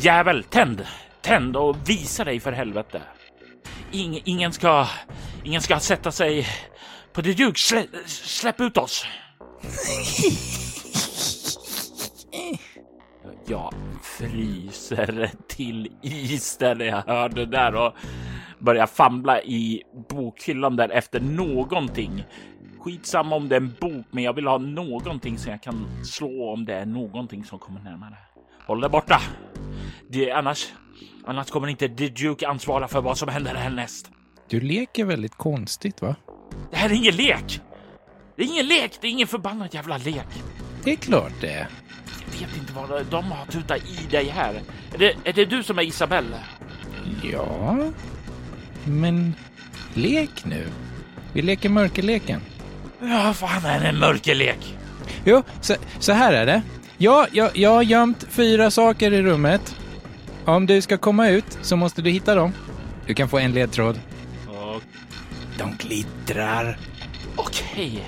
jävel, 0.00 0.44
tänd! 0.44 0.86
Tänd 1.20 1.56
och 1.56 1.76
visa 1.88 2.24
dig 2.24 2.40
för 2.40 2.52
helvete. 2.52 3.02
Ing, 3.92 4.22
ingen 4.24 4.52
ska, 4.52 4.86
ingen 5.44 5.60
ska 5.60 5.78
sätta 5.78 6.12
sig 6.12 6.46
på 7.12 7.20
det 7.20 7.30
ljug. 7.30 7.58
Slä, 7.58 7.86
släpp 8.06 8.60
ut 8.60 8.76
oss. 8.76 9.06
Jag 13.46 13.74
fryser 14.02 15.30
till 15.48 15.88
is 16.02 16.56
där 16.56 16.74
när 16.74 16.84
jag 16.84 17.02
hör 17.06 17.28
det 17.28 17.46
där 17.46 17.74
och 17.74 17.94
börjar 18.58 18.86
famla 18.86 19.42
i 19.42 19.82
bokhyllan 20.08 20.76
där 20.76 20.88
efter 20.88 21.20
någonting. 21.20 22.24
Skitsamma 22.78 23.36
om 23.36 23.48
det 23.48 23.56
är 23.56 23.60
en 23.60 23.74
bok, 23.80 24.06
men 24.10 24.24
jag 24.24 24.32
vill 24.32 24.46
ha 24.46 24.58
någonting 24.58 25.38
som 25.38 25.50
jag 25.52 25.62
kan 25.62 26.04
slå 26.04 26.52
om 26.52 26.64
det 26.64 26.74
är 26.74 26.86
någonting 26.86 27.44
som 27.44 27.58
kommer 27.58 27.80
närmare. 27.80 28.16
Håll 28.66 28.80
dig 28.80 28.90
borta. 28.90 29.20
Det, 30.08 30.30
annars, 30.30 30.72
annars 31.26 31.50
kommer 31.50 31.68
inte 31.68 31.88
The 31.88 32.08
Duke 32.08 32.48
ansvara 32.48 32.88
för 32.88 33.00
vad 33.00 33.18
som 33.18 33.28
händer 33.28 33.54
härnäst. 33.54 34.10
Du 34.48 34.60
leker 34.60 35.04
väldigt 35.04 35.34
konstigt, 35.34 36.02
va? 36.02 36.16
Det 36.70 36.76
här 36.76 36.90
är 36.90 36.94
ingen 36.94 37.16
lek! 37.16 37.60
Det 38.36 38.42
är 38.42 38.46
ingen 38.46 38.66
lek! 38.66 38.98
Det 39.00 39.06
är 39.06 39.10
ingen 39.10 39.26
förbannad 39.28 39.74
jävla 39.74 39.96
lek! 39.96 40.26
Det 40.84 40.92
är 40.92 40.96
klart 40.96 41.32
det. 41.40 41.68
Jag 42.40 42.48
vet 42.48 42.56
inte 42.56 42.72
vad 42.72 43.06
de 43.06 43.32
har 43.32 43.46
tutat 43.46 43.78
i 43.88 44.06
dig 44.10 44.28
här. 44.28 44.62
Är 44.94 44.98
det, 44.98 45.14
är 45.24 45.32
det 45.32 45.44
du 45.44 45.62
som 45.62 45.78
är 45.78 45.82
Isabelle? 45.82 46.36
Ja, 47.32 47.78
men 48.84 49.34
lek 49.94 50.44
nu. 50.44 50.66
Vi 51.32 51.42
leker 51.42 51.68
mörkerleken. 51.68 52.40
Ja, 53.00 53.34
fan 53.34 53.64
är 53.64 53.80
det 53.80 53.86
en 53.86 53.98
mörkerlek? 53.98 54.76
Jo, 55.24 55.42
så, 55.60 55.74
så 55.98 56.12
här 56.12 56.32
är 56.32 56.46
det. 56.46 56.62
Ja, 56.98 57.26
jag, 57.32 57.56
jag 57.56 57.70
har 57.70 57.82
gömt 57.82 58.26
fyra 58.28 58.70
saker 58.70 59.12
i 59.12 59.22
rummet. 59.22 59.76
Om 60.50 60.66
du 60.66 60.82
ska 60.82 60.98
komma 60.98 61.28
ut 61.28 61.58
så 61.62 61.76
måste 61.76 62.02
du 62.02 62.10
hitta 62.10 62.34
dem. 62.34 62.52
Du 63.06 63.14
kan 63.14 63.28
få 63.28 63.38
en 63.38 63.52
ledtråd. 63.52 64.00
de 65.58 65.76
glittrar. 65.78 66.78
Okej. 67.36 68.04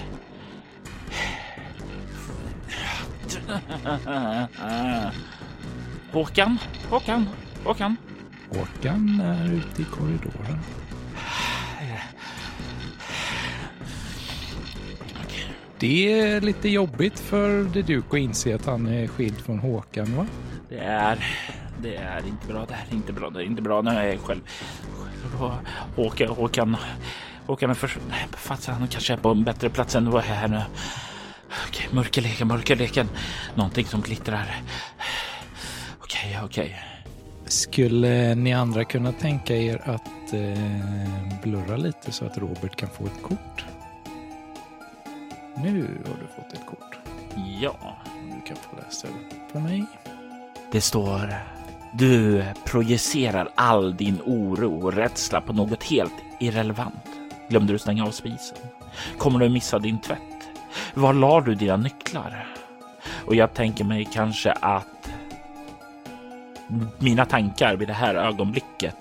Håkan, 6.13 6.59
Håkan, 6.91 7.29
Håkan. 7.65 7.97
Håkan 8.49 9.21
är 9.21 9.53
ute 9.53 9.83
i 9.83 9.85
korridoren. 9.85 10.59
Det 15.79 16.21
är 16.21 16.41
lite 16.41 16.69
jobbigt 16.69 17.21
för 17.21 17.65
Duke 17.65 18.09
att 18.11 18.19
inse 18.19 18.55
att 18.55 18.67
han 18.67 18.87
är 18.87 19.07
skild 19.07 19.41
från 19.41 19.59
Håkan, 19.59 20.17
va? 20.17 20.27
Det 20.69 20.79
är, 20.79 21.25
det 21.83 21.97
är 21.97 22.27
inte 22.27 22.47
bra. 22.47 22.67
Det 22.69 22.75
är 22.75 22.95
inte 22.95 23.13
bra. 23.13 23.31
Det 23.31 23.43
är 23.43 23.45
inte 23.45 23.63
bra. 23.63 23.83
Nu 23.83 23.91
är 23.91 24.07
jag 24.07 24.21
själv. 24.21 24.41
Håkan, 25.97 26.29
Håkan, 26.29 26.77
Håkan 27.47 27.71
är 27.71 27.75
för... 27.75 27.89
Fast 28.33 28.67
han 28.67 28.89
kanske 28.89 29.13
är 29.13 29.17
på 29.17 29.29
en 29.29 29.45
bättre 29.45 29.71
plats 29.71 29.95
än 29.95 30.11
vad 30.11 30.25
jag 30.25 30.31
är 30.31 30.35
här 30.35 30.49
nu. 30.49 30.63
Okej, 31.69 31.89
mörkerleken, 31.93 32.49
mörkerleken. 32.49 33.09
Någonting 33.55 33.87
som 33.87 34.01
glittrar. 34.01 34.63
Okej, 36.01 36.39
okej. 36.45 36.83
Skulle 37.47 38.35
ni 38.35 38.53
andra 38.53 38.85
kunna 38.85 39.13
tänka 39.13 39.57
er 39.57 39.83
att 39.85 40.33
eh, 40.33 41.43
blurra 41.43 41.77
lite 41.77 42.13
så 42.13 42.25
att 42.25 42.39
Robert 42.39 42.77
kan 42.77 42.89
få 42.89 43.07
ett 43.07 43.23
kort? 43.23 43.65
Nu 45.57 45.83
har 46.07 46.17
du 46.21 46.27
fått 46.37 46.53
ett 46.53 46.67
kort. 46.67 46.99
Ja. 47.61 47.97
Du 48.23 48.47
kan 48.47 48.57
få 48.57 48.77
läsa 48.77 49.09
upp 49.09 49.53
för 49.53 49.61
mig. 49.61 49.85
Det 50.73 50.81
står 50.81 51.35
du 51.93 52.45
projicerar 52.65 53.49
all 53.55 53.97
din 53.97 54.21
oro 54.25 54.87
och 54.87 54.93
rädsla 54.93 55.41
på 55.41 55.53
något 55.53 55.83
helt 55.83 56.15
irrelevant. 56.41 57.09
Glömde 57.49 57.73
du 57.73 57.79
stänga 57.79 58.07
av 58.07 58.11
spisen? 58.11 58.57
Kommer 59.19 59.39
du 59.39 59.49
missa 59.49 59.79
din 59.79 59.99
tvätt? 59.99 60.19
Var 60.95 61.13
la 61.13 61.41
du 61.41 61.55
dina 61.55 61.77
nycklar? 61.77 62.47
Och 63.27 63.35
jag 63.35 63.55
tänker 63.55 63.85
mig 63.85 64.09
kanske 64.13 64.53
att 64.53 65.11
mina 66.99 67.25
tankar 67.25 67.77
vid 67.77 67.89
det 67.89 67.95
här 67.95 68.15
ögonblicket 68.15 68.97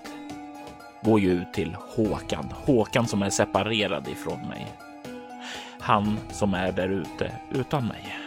går 1.03 1.19
ju 1.19 1.31
ut 1.31 1.53
till 1.53 1.75
Håkan. 1.95 2.53
Håkan 2.65 3.07
som 3.07 3.21
är 3.21 3.29
separerad 3.29 4.07
ifrån 4.07 4.39
mig. 4.47 4.67
Han 5.79 6.17
som 6.31 6.53
är 6.53 6.71
där 6.71 6.89
ute 6.89 7.31
utan 7.51 7.87
mig. 7.87 8.17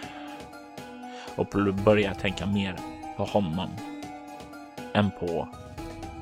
Och 1.36 1.46
börjar 1.84 2.14
tänka 2.14 2.46
mer 2.46 2.76
på 3.16 3.24
honom 3.24 3.68
än 4.94 5.10
på 5.10 5.48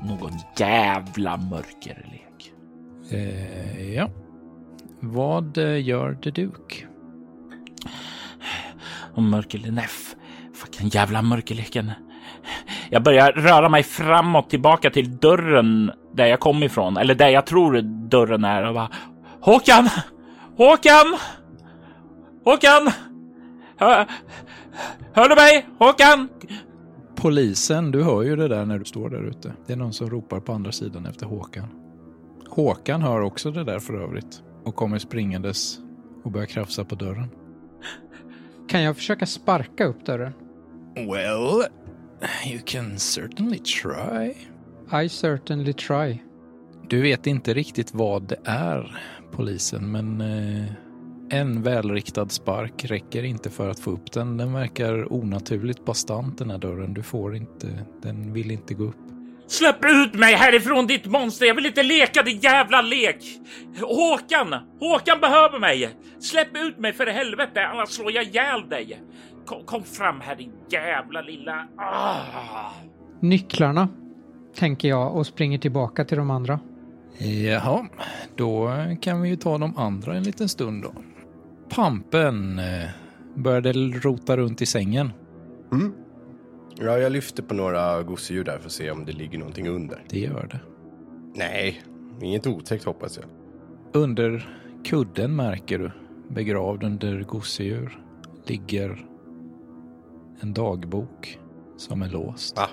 någon 0.01 0.31
jävla 0.57 1.37
mörkerlek. 1.37 2.53
Eh, 3.11 3.93
ja. 3.93 4.09
Vad 4.99 5.57
eh, 5.57 5.85
gör 5.87 6.13
The 6.13 6.31
Duke? 6.31 6.87
Och 9.15 9.23
mörkerleneff. 9.23 10.15
Fucking 10.53 10.87
jävla 10.87 11.21
mörkerleken. 11.21 11.91
Jag 12.89 13.03
börjar 13.03 13.31
röra 13.31 13.69
mig 13.69 13.83
framåt 13.83 14.49
tillbaka 14.49 14.89
till 14.89 15.17
dörren 15.17 15.91
där 16.13 16.25
jag 16.25 16.39
kom 16.39 16.63
ifrån. 16.63 16.97
Eller 16.97 17.15
där 17.15 17.29
jag 17.29 17.45
tror 17.45 17.81
dörren 17.81 18.45
är 18.45 18.67
och 18.67 18.73
bara 18.73 18.89
Håkan! 19.41 19.89
Håkan! 20.57 21.17
Håkan! 22.45 22.91
Hör, 23.77 24.07
hör 25.13 25.29
du 25.29 25.35
mig? 25.35 25.65
Håkan! 25.79 26.29
Polisen, 27.23 27.91
du 27.91 28.03
hör 28.03 28.23
ju 28.23 28.35
det 28.35 28.47
där 28.47 28.65
när 28.65 28.79
du 28.79 28.85
står 28.85 29.09
där 29.09 29.23
ute. 29.23 29.53
Det 29.67 29.73
är 29.73 29.77
någon 29.77 29.93
som 29.93 30.09
ropar 30.09 30.39
på 30.39 30.53
andra 30.53 30.71
sidan 30.71 31.05
efter 31.05 31.25
Håkan. 31.25 31.67
Håkan 32.49 33.01
hör 33.01 33.21
också 33.21 33.51
det 33.51 33.63
där 33.63 33.79
för 33.79 33.93
övrigt 33.93 34.43
och 34.63 34.75
kommer 34.75 34.97
springandes 34.97 35.79
och 36.23 36.31
börjar 36.31 36.45
krafsa 36.45 36.85
på 36.85 36.95
dörren. 36.95 37.29
Kan 38.67 38.83
jag 38.83 38.95
försöka 38.95 39.25
sparka 39.25 39.85
upp 39.85 40.05
dörren? 40.05 40.33
Well, 40.95 41.63
you 42.45 42.61
can 42.65 42.99
certainly 42.99 43.59
try. 43.59 44.35
I 45.03 45.09
certainly 45.09 45.73
try. 45.73 46.17
Du 46.89 47.01
vet 47.01 47.27
inte 47.27 47.53
riktigt 47.53 47.93
vad 47.93 48.23
det 48.23 48.39
är, 48.43 49.01
polisen, 49.31 49.91
men 49.91 50.21
eh, 50.21 50.71
en 51.33 51.61
välriktad 51.61 52.29
spark 52.29 52.85
räcker 52.85 53.23
inte 53.23 53.49
för 53.49 53.69
att 53.69 53.79
få 53.79 53.91
upp 53.91 54.11
den. 54.11 54.37
Den 54.37 54.53
verkar 54.53 55.13
onaturligt 55.13 55.85
bastant 55.85 56.37
den 56.37 56.51
här 56.51 56.57
dörren. 56.57 56.93
Du 56.93 57.03
får 57.03 57.35
inte, 57.35 57.67
den 58.01 58.33
vill 58.33 58.51
inte 58.51 58.73
gå 58.73 58.83
upp. 58.83 58.95
Släpp 59.47 59.85
ut 59.85 60.13
mig 60.13 60.33
härifrån 60.33 60.87
ditt 60.87 61.05
monster! 61.05 61.45
Jag 61.45 61.55
vill 61.55 61.65
inte 61.65 61.83
leka 61.83 62.23
din 62.23 62.39
jävla 62.39 62.81
lek! 62.81 63.17
Håkan! 63.81 64.55
Håkan 64.79 65.19
behöver 65.19 65.59
mig! 65.59 65.89
Släpp 66.19 66.57
ut 66.57 66.79
mig 66.79 66.93
för 66.93 67.07
helvete, 67.07 67.65
annars 67.65 67.89
slår 67.89 68.11
jag 68.11 68.23
ihjäl 68.23 68.69
dig! 68.69 69.01
Kom, 69.45 69.63
kom 69.65 69.83
fram 69.83 70.21
här 70.21 70.35
din 70.35 70.51
jävla 70.69 71.21
lilla... 71.21 71.67
Ah. 71.77 72.71
Nycklarna, 73.19 73.89
tänker 74.55 74.87
jag 74.87 75.15
och 75.15 75.27
springer 75.27 75.57
tillbaka 75.57 76.05
till 76.05 76.17
de 76.17 76.31
andra. 76.31 76.59
Jaha, 77.17 77.87
då 78.35 78.71
kan 79.01 79.21
vi 79.21 79.29
ju 79.29 79.35
ta 79.35 79.57
de 79.57 79.77
andra 79.77 80.15
en 80.15 80.23
liten 80.23 80.49
stund 80.49 80.83
då. 80.83 80.93
Pampen 81.75 82.59
eh, 82.59 82.89
började 83.35 83.73
rota 83.73 84.37
runt 84.37 84.61
i 84.61 84.65
sängen. 84.65 85.11
Mm. 85.71 85.93
Ja, 86.75 86.97
jag 86.97 87.11
lyfter 87.11 87.43
på 87.43 87.53
några 87.53 88.03
gosedjur 88.03 88.43
där 88.43 88.57
för 88.57 88.65
att 88.65 88.71
se 88.71 88.91
om 88.91 89.05
det 89.05 89.11
ligger 89.11 89.37
någonting 89.37 89.67
under. 89.67 90.03
Det 90.09 90.19
gör 90.19 90.47
det. 90.51 90.59
Nej, 91.35 91.81
inget 92.21 92.47
otäckt 92.47 92.83
hoppas 92.83 93.17
jag. 93.17 93.25
Under 94.01 94.57
kudden 94.85 95.35
märker 95.35 95.79
du, 95.79 95.91
begravd 96.29 96.83
under 96.83 97.23
gosedjur, 97.23 97.99
ligger 98.45 99.05
en 100.39 100.53
dagbok 100.53 101.39
som 101.77 102.01
är 102.01 102.09
låst. 102.09 102.57
Ah, 102.57 102.69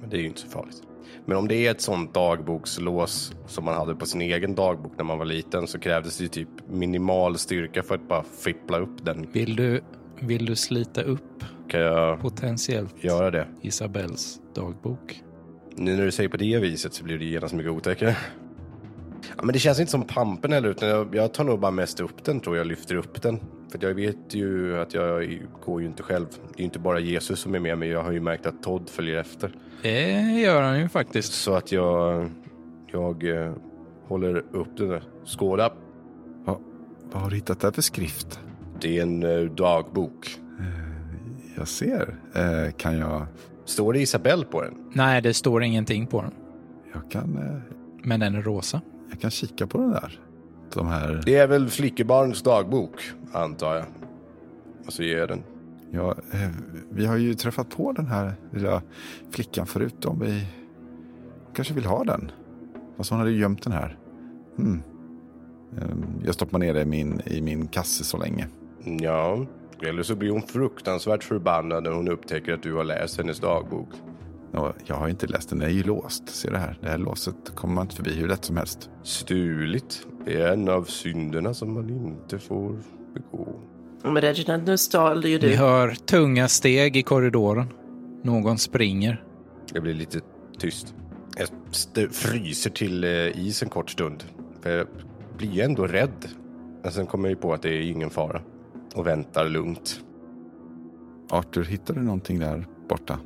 men 0.00 0.10
det 0.10 0.16
är 0.16 0.20
ju 0.20 0.26
inte 0.26 0.40
så 0.40 0.48
farligt. 0.48 0.82
Men 1.24 1.36
om 1.36 1.48
det 1.48 1.66
är 1.66 1.70
ett 1.70 1.80
sånt 1.80 2.14
dagbokslås 2.14 3.34
som 3.46 3.64
man 3.64 3.74
hade 3.74 3.94
på 3.94 4.06
sin 4.06 4.20
egen 4.20 4.54
dagbok 4.54 4.92
när 4.96 5.04
man 5.04 5.18
var 5.18 5.24
liten 5.24 5.66
så 5.66 5.78
krävdes 5.78 6.18
det 6.18 6.22
ju 6.22 6.28
typ 6.28 6.48
minimal 6.68 7.38
styrka 7.38 7.82
för 7.82 7.94
att 7.94 8.08
bara 8.08 8.22
fippla 8.22 8.78
upp 8.78 9.04
den. 9.04 9.26
Vill 9.32 9.56
du, 9.56 9.80
vill 10.20 10.46
du 10.46 10.56
slita 10.56 11.02
upp 11.02 11.44
Kan 11.68 11.80
jag 11.80 12.20
potentiellt 12.20 13.04
göra 13.04 13.30
det? 13.30 13.48
Isabells 13.62 14.40
dagbok? 14.54 15.22
Nu 15.76 15.96
när 15.96 16.04
du 16.04 16.10
säger 16.10 16.28
på 16.28 16.36
det 16.36 16.58
viset 16.58 16.94
så 16.94 17.04
blir 17.04 17.18
det 17.18 17.24
genast 17.24 17.54
mycket 17.54 17.72
otäckare. 17.72 18.16
Ja, 19.36 19.42
men 19.42 19.52
det 19.52 19.58
känns 19.58 19.80
inte 19.80 19.90
som 19.92 20.02
pampen 20.04 20.52
heller, 20.52 20.68
utan 20.68 20.88
jag, 20.88 21.14
jag 21.14 21.34
tar 21.34 21.44
nog 21.44 21.60
bara 21.60 21.70
mest 21.70 22.00
upp 22.00 22.24
den 22.24 22.40
tror 22.40 22.56
jag, 22.56 22.66
lyfter 22.66 22.94
upp 22.94 23.22
den. 23.22 23.40
För 23.72 23.78
jag 23.82 23.94
vet 23.94 24.34
ju 24.34 24.78
att 24.78 24.94
jag 24.94 25.40
går 25.64 25.80
ju 25.80 25.86
inte 25.86 26.02
själv. 26.02 26.26
Det 26.30 26.56
är 26.56 26.58
ju 26.58 26.64
inte 26.64 26.78
bara 26.78 26.98
Jesus 27.00 27.40
som 27.40 27.54
är 27.54 27.58
med 27.58 27.78
mig, 27.78 27.88
jag 27.88 28.02
har 28.02 28.12
ju 28.12 28.20
märkt 28.20 28.46
att 28.46 28.62
Todd 28.62 28.90
följer 28.90 29.16
efter. 29.18 29.52
Det 29.82 30.22
gör 30.40 30.62
han 30.62 30.80
ju 30.80 30.88
faktiskt. 30.88 31.32
Så 31.32 31.54
att 31.54 31.72
jag, 31.72 32.30
jag 32.86 33.44
eh, 33.44 33.52
håller 34.06 34.36
upp 34.52 34.76
den 34.76 34.88
där. 34.88 35.02
Skåda. 35.24 35.72
Vad, 36.44 36.56
vad 37.12 37.22
har 37.22 37.30
du 37.30 37.36
hittat 37.36 37.60
där 37.60 37.70
för 37.70 37.82
skrift? 37.82 38.40
Det 38.80 38.98
är 38.98 39.02
en 39.02 39.22
eh, 39.22 39.40
dagbok. 39.50 40.40
Jag 41.56 41.68
ser. 41.68 42.16
Eh, 42.34 42.72
kan 42.72 42.98
jag... 42.98 43.26
Står 43.64 43.92
det 43.92 44.00
Isabelle 44.00 44.44
på 44.44 44.62
den? 44.62 44.74
Nej, 44.92 45.22
det 45.22 45.34
står 45.34 45.62
ingenting 45.62 46.06
på 46.06 46.22
den. 46.22 46.32
Jag 46.92 47.10
kan, 47.10 47.36
eh, 47.36 47.74
Men 48.02 48.20
den 48.20 48.34
är 48.34 48.42
rosa. 48.42 48.80
Jag 49.10 49.20
kan 49.20 49.30
kika 49.30 49.66
på 49.66 49.78
den 49.78 49.90
där. 49.90 50.20
De 50.74 50.86
här... 50.86 51.22
Det 51.26 51.36
är 51.36 51.46
väl 51.46 51.68
flickebarns 51.68 52.42
dagbok, 52.42 53.10
antar 53.32 53.74
jag. 53.74 53.84
Och 54.86 54.92
så 54.92 55.02
ger 55.02 55.18
jag 55.18 55.28
den. 55.28 55.42
Ja, 55.92 56.14
eh, 56.32 56.48
vi 56.90 57.06
har 57.06 57.16
ju 57.16 57.34
träffat 57.34 57.70
på 57.70 57.92
den 57.92 58.06
här 58.06 58.32
lilla 58.52 58.82
flickan 59.30 59.66
förut. 59.66 60.04
Om 60.04 60.18
vi 60.20 60.46
kanske 61.54 61.74
vill 61.74 61.84
ha 61.84 62.04
den. 62.04 62.30
Fast 62.96 63.10
hon 63.10 63.18
hade 63.18 63.30
ju 63.30 63.40
gömt 63.40 63.62
den 63.62 63.72
här. 63.72 63.98
Hmm. 64.56 64.82
Ehm, 65.78 66.04
Jag 66.24 66.34
stoppar 66.34 66.58
ner 66.58 66.74
det 66.74 66.80
i 66.80 66.84
min, 66.84 67.20
i 67.26 67.40
min 67.40 67.66
kasse 67.66 68.04
så 68.04 68.16
länge. 68.18 68.46
Ja, 68.84 69.46
eller 69.82 70.02
så 70.02 70.14
blir 70.14 70.30
hon 70.30 70.42
fruktansvärt 70.42 71.24
förbannad 71.24 71.82
när 71.82 71.90
hon 71.90 72.08
upptäcker 72.08 72.54
att 72.54 72.62
du 72.62 72.74
har 72.74 72.84
läst 72.84 73.18
hennes 73.18 73.40
dagbok. 73.40 73.88
Ja, 74.52 74.74
Jag 74.86 74.96
har 74.96 75.08
inte 75.08 75.26
läst 75.26 75.48
den, 75.48 75.58
den 75.58 75.68
är 75.68 75.72
ju 75.72 75.82
låst. 75.82 76.28
Se 76.28 76.50
det 76.50 76.58
här, 76.58 76.78
det 76.80 76.88
här 76.88 76.98
låset 76.98 77.34
kommer 77.54 77.74
man 77.74 77.84
inte 77.84 77.96
förbi 77.96 78.12
hur 78.12 78.28
lätt 78.28 78.44
som 78.44 78.56
helst. 78.56 78.90
Stulit. 79.02 80.06
Det 80.24 80.42
är 80.42 80.52
en 80.52 80.68
av 80.68 80.84
synderna 80.84 81.54
som 81.54 81.74
man 81.74 81.90
inte 81.90 82.38
får 82.38 82.76
begå. 83.14 83.60
Men 84.02 84.20
Reginald, 84.22 84.66
nu 84.66 84.78
stal 84.78 85.24
ju 85.24 85.38
Vi 85.38 85.48
du. 85.48 85.56
hör 85.56 85.90
tunga 85.94 86.48
steg 86.48 86.96
i 86.96 87.02
korridoren. 87.02 87.66
Någon 88.22 88.58
springer. 88.58 89.24
Det 89.72 89.80
blir 89.80 89.94
lite 89.94 90.20
tyst. 90.58 90.94
Jag 91.36 91.48
fryser 92.12 92.70
till 92.70 93.04
eh, 93.04 93.10
is 93.46 93.62
en 93.62 93.68
kort 93.68 93.90
stund. 93.90 94.24
För 94.62 94.70
jag 94.76 94.86
blir 95.36 95.50
ju 95.50 95.60
ändå 95.60 95.86
rädd. 95.86 96.28
Men 96.82 96.92
sen 96.92 97.06
kommer 97.06 97.28
jag 97.28 97.36
ju 97.36 97.40
på 97.42 97.52
att 97.52 97.62
det 97.62 97.68
är 97.68 97.82
ingen 97.90 98.10
fara. 98.10 98.40
Och 98.94 99.06
väntar 99.06 99.48
lugnt. 99.48 100.00
Arthur, 101.30 101.64
hittade 101.64 102.00
du 102.00 102.04
någonting 102.04 102.38
där 102.38 102.66
borta? 102.88 103.18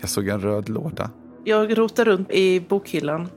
Jag 0.00 0.10
såg 0.10 0.28
en 0.28 0.40
röd 0.40 0.68
låda. 0.68 1.10
Jag 1.44 1.78
rotar 1.78 2.04
runt 2.04 2.30
i 2.30 2.60
bokhyllan. 2.60 3.28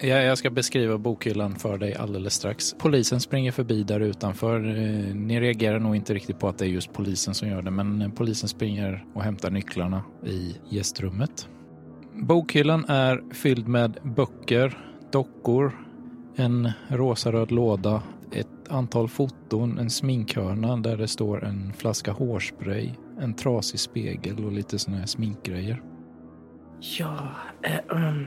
Jag, 0.00 0.24
jag 0.24 0.38
ska 0.38 0.50
beskriva 0.50 0.98
bokhyllan 0.98 1.54
för 1.54 1.78
dig 1.78 1.94
alldeles 1.94 2.34
strax. 2.34 2.74
Polisen 2.78 3.20
springer 3.20 3.52
förbi 3.52 3.82
där 3.82 4.00
utanför. 4.00 4.56
Eh, 4.68 5.14
Ni 5.14 5.40
reagerar 5.40 5.78
nog 5.78 5.96
inte 5.96 6.14
riktigt 6.14 6.38
på 6.38 6.48
att 6.48 6.58
det 6.58 6.64
är 6.64 6.68
just 6.68 6.92
polisen 6.92 7.34
som 7.34 7.48
gör 7.48 7.62
det, 7.62 7.70
men 7.70 8.02
eh, 8.02 8.08
polisen 8.08 8.48
springer 8.48 9.04
och 9.14 9.22
hämtar 9.22 9.50
nycklarna 9.50 10.02
i 10.26 10.56
gästrummet. 10.68 11.48
Bokhyllan 12.14 12.84
är 12.88 13.34
fylld 13.34 13.68
med 13.68 13.98
böcker, 14.02 14.78
dockor, 15.12 15.72
en 16.36 16.70
rosaröd 16.88 17.50
låda, 17.52 18.02
ett 18.32 18.48
antal 18.68 19.08
foton, 19.08 19.78
en 19.78 19.90
sminkhörna 19.90 20.76
där 20.76 20.96
det 20.96 21.08
står 21.08 21.44
en 21.44 21.72
flaska 21.72 22.12
hårspray, 22.12 22.90
en 23.22 23.34
trasig 23.34 23.80
spegel 23.80 24.44
och 24.44 24.52
lite 24.52 24.78
såna 24.78 24.96
här 24.96 25.06
sminkgrejer. 25.06 25.82
Ja, 26.98 27.28
eh, 27.62 27.80
um, 27.88 28.26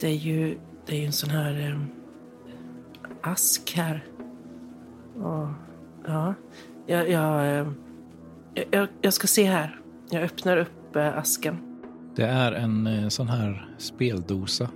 det 0.00 0.06
är 0.06 0.16
ju 0.16 0.58
det 0.86 0.96
är 0.96 1.00
ju 1.00 1.06
en 1.06 1.12
sån 1.12 1.30
här 1.30 1.68
eh, 1.68 1.80
ask 3.20 3.72
här. 3.76 4.04
Och, 5.16 5.48
ja, 6.06 6.34
jag, 6.86 7.10
jag, 7.10 7.58
eh, 7.58 7.66
jag, 8.70 8.88
jag 9.00 9.12
ska 9.12 9.26
se 9.26 9.44
här. 9.44 9.80
Jag 10.10 10.22
öppnar 10.22 10.56
upp 10.56 10.96
eh, 10.96 11.18
asken. 11.18 11.56
Det 12.16 12.24
är 12.24 12.52
en 12.52 12.86
eh, 12.86 13.08
sån 13.08 13.28
här 13.28 13.74
speldosa. 13.78 14.68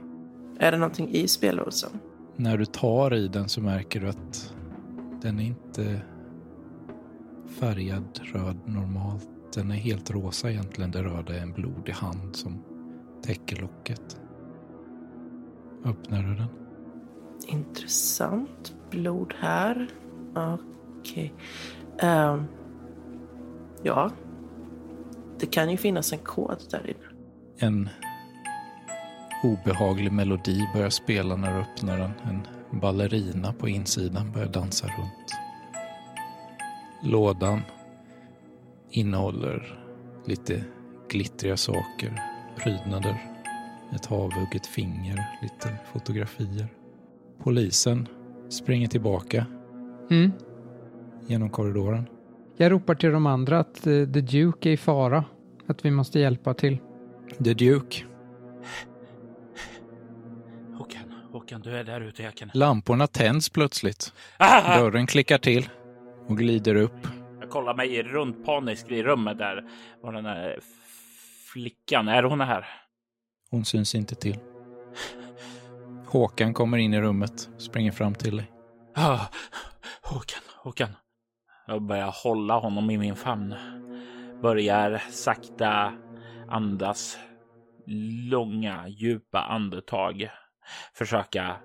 Är 0.59 0.73
det 0.73 0.79
någonting 0.79 1.11
i 1.11 1.29
speldosan? 1.29 1.91
När 2.37 2.59
du 2.59 2.65
tar 2.65 3.15
i 3.15 3.29
den 3.29 3.49
så 3.49 3.61
märker 3.61 4.01
du 4.01 4.09
att 4.09 4.55
den 5.23 5.41
är 5.41 5.45
inte 5.45 6.01
färgad 7.49 8.21
röd 8.23 8.57
normalt. 8.65 9.29
Den 9.55 9.71
är 9.71 9.75
helt 9.75 10.11
rosa 10.11 10.51
egentligen. 10.51 10.91
Det 10.91 11.03
röda 11.03 11.37
är 11.37 11.43
en 11.43 11.53
blodig 11.53 11.93
hand 11.93 12.37
som 12.37 12.65
täcker 13.23 13.61
locket. 13.61 14.21
Öppnar 15.85 16.23
du 16.23 16.35
den? 16.35 16.49
Intressant. 17.47 18.75
Blod 18.91 19.35
här. 19.39 19.89
Okej. 21.01 21.35
Ehm, 21.99 22.45
ja. 23.83 24.11
Det 25.39 25.47
kan 25.47 25.71
ju 25.71 25.77
finnas 25.77 26.13
en 26.13 26.19
kod 26.19 26.59
där 26.71 26.87
inne. 26.87 27.21
En 27.59 27.89
obehaglig 29.43 30.13
melodi 30.13 30.69
börjar 30.75 30.91
spela 30.91 31.37
när 31.37 31.55
du 31.55 31.61
öppnar 31.61 31.99
den. 31.99 32.13
En 32.23 32.47
ballerina 32.81 33.53
på 33.53 33.69
insidan 33.69 34.33
börjar 34.33 34.49
dansa 34.49 34.87
runt. 34.87 35.44
Lådan 37.05 37.61
innehåller 38.91 39.81
lite 40.27 40.65
glittriga 41.09 41.57
saker, 41.57 42.23
prydnader, 42.57 43.23
ett 43.95 44.07
havhugget 44.07 44.67
finger, 44.67 45.39
lite 45.43 45.69
fotografier. 45.93 46.67
Polisen 47.43 48.09
springer 48.49 48.89
tillbaka 48.89 49.47
Mm. 50.11 50.33
genom 51.27 51.51
korridoren. 51.51 52.09
Jag 52.57 52.73
ropar 52.73 52.95
till 52.95 53.11
de 53.13 53.27
andra 53.27 53.59
att 53.59 53.87
eh, 53.87 53.93
The 53.93 54.21
Duke 54.21 54.69
är 54.69 54.73
i 54.73 54.77
fara. 54.77 55.25
Att 55.67 55.85
vi 55.85 55.91
måste 55.91 56.21
hjälpa 56.21 56.55
till. 56.55 56.79
The 57.45 57.55
Duke. 57.55 58.05
Håkan, 60.79 61.03
Håkan, 61.33 61.61
du 61.61 61.77
är 61.77 61.85
där 61.85 62.01
ute. 62.01 62.23
Jag 62.23 62.35
kan... 62.35 62.51
Lamporna 62.55 63.07
tänds 63.07 63.49
plötsligt. 63.49 64.13
Ah! 64.37 64.79
Dörren 64.79 65.07
klickar 65.07 65.39
till 65.39 65.69
och 66.29 66.39
glider 66.39 66.75
upp. 66.75 67.07
Jag 67.41 67.51
kollar 67.51 67.75
mig 67.75 68.03
runt 68.03 68.45
paniskt 68.47 68.91
i 68.91 69.03
rummet 69.03 69.39
där. 69.39 69.65
Var 70.03 70.13
den 70.13 70.25
där 70.25 70.59
flickan, 71.53 72.09
är 72.09 72.23
hon 72.23 72.41
här? 72.41 72.67
Hon 73.51 73.65
syns 73.65 73.95
inte 73.95 74.15
till. 74.15 74.39
Håkan 76.07 76.55
kommer 76.55 76.79
in 76.79 76.95
i 76.95 77.01
rummet, 77.01 77.49
springer 77.59 77.93
fram 77.93 78.15
till 78.15 78.37
dig. 78.37 78.51
Ah, 78.95 79.21
Håkan, 80.03 80.43
Håkan. 80.63 80.89
Jag 81.67 81.83
börjar 81.83 82.15
hålla 82.25 82.59
honom 82.59 82.91
i 82.91 82.99
min 82.99 83.17
famn. 83.17 83.55
Börjar 84.43 85.03
sakta 85.11 85.93
andas 86.49 87.19
långa, 88.31 88.89
djupa 88.89 89.41
andetag. 89.41 90.29
Försöka 90.95 91.57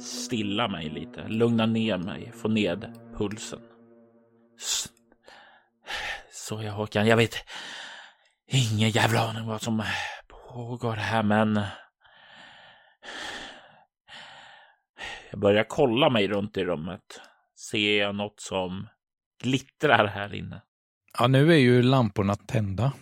stilla 0.00 0.68
mig 0.68 0.88
lite, 0.88 1.28
lugna 1.28 1.66
ner 1.66 1.98
mig, 1.98 2.32
få 2.34 2.48
ned 2.48 2.92
pulsen. 3.18 3.60
Så 6.32 6.62
jag 6.62 6.72
Håkan, 6.72 7.06
jag 7.06 7.16
vet 7.16 7.34
ingen 8.46 8.90
jävla 8.90 9.20
aning 9.20 9.46
vad 9.46 9.62
som 9.62 9.82
pågår 10.28 10.92
här, 10.92 11.22
men 11.22 11.60
jag 15.30 15.40
börjar 15.40 15.64
kolla 15.68 16.10
mig 16.10 16.28
runt 16.28 16.56
i 16.56 16.64
rummet. 16.64 17.20
Ser 17.70 17.98
jag 17.98 18.14
något 18.14 18.40
som 18.40 18.88
glittrar 19.42 20.06
här 20.06 20.34
inne? 20.34 20.62
Ja, 21.18 21.26
nu 21.26 21.52
är 21.52 21.58
ju 21.58 21.82
lamporna 21.82 22.34
tända. 22.36 22.92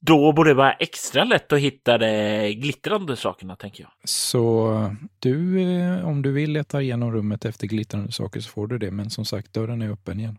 Då 0.00 0.32
borde 0.32 0.50
det 0.50 0.54
vara 0.54 0.72
extra 0.72 1.24
lätt 1.24 1.52
att 1.52 1.58
hitta 1.58 1.98
de 1.98 2.52
glittrande 2.52 3.16
sakerna, 3.16 3.56
tänker 3.56 3.82
jag. 3.82 3.92
Så 4.04 4.96
du, 5.18 5.62
eh, 5.62 6.08
om 6.08 6.22
du 6.22 6.32
vill 6.32 6.52
leta 6.52 6.82
igenom 6.82 7.12
rummet 7.12 7.44
efter 7.44 7.66
glittrande 7.66 8.12
saker 8.12 8.40
så 8.40 8.50
får 8.50 8.66
du 8.66 8.78
det. 8.78 8.90
Men 8.90 9.10
som 9.10 9.24
sagt, 9.24 9.52
dörren 9.52 9.82
är 9.82 9.90
öppen 9.90 10.20
igen. 10.20 10.38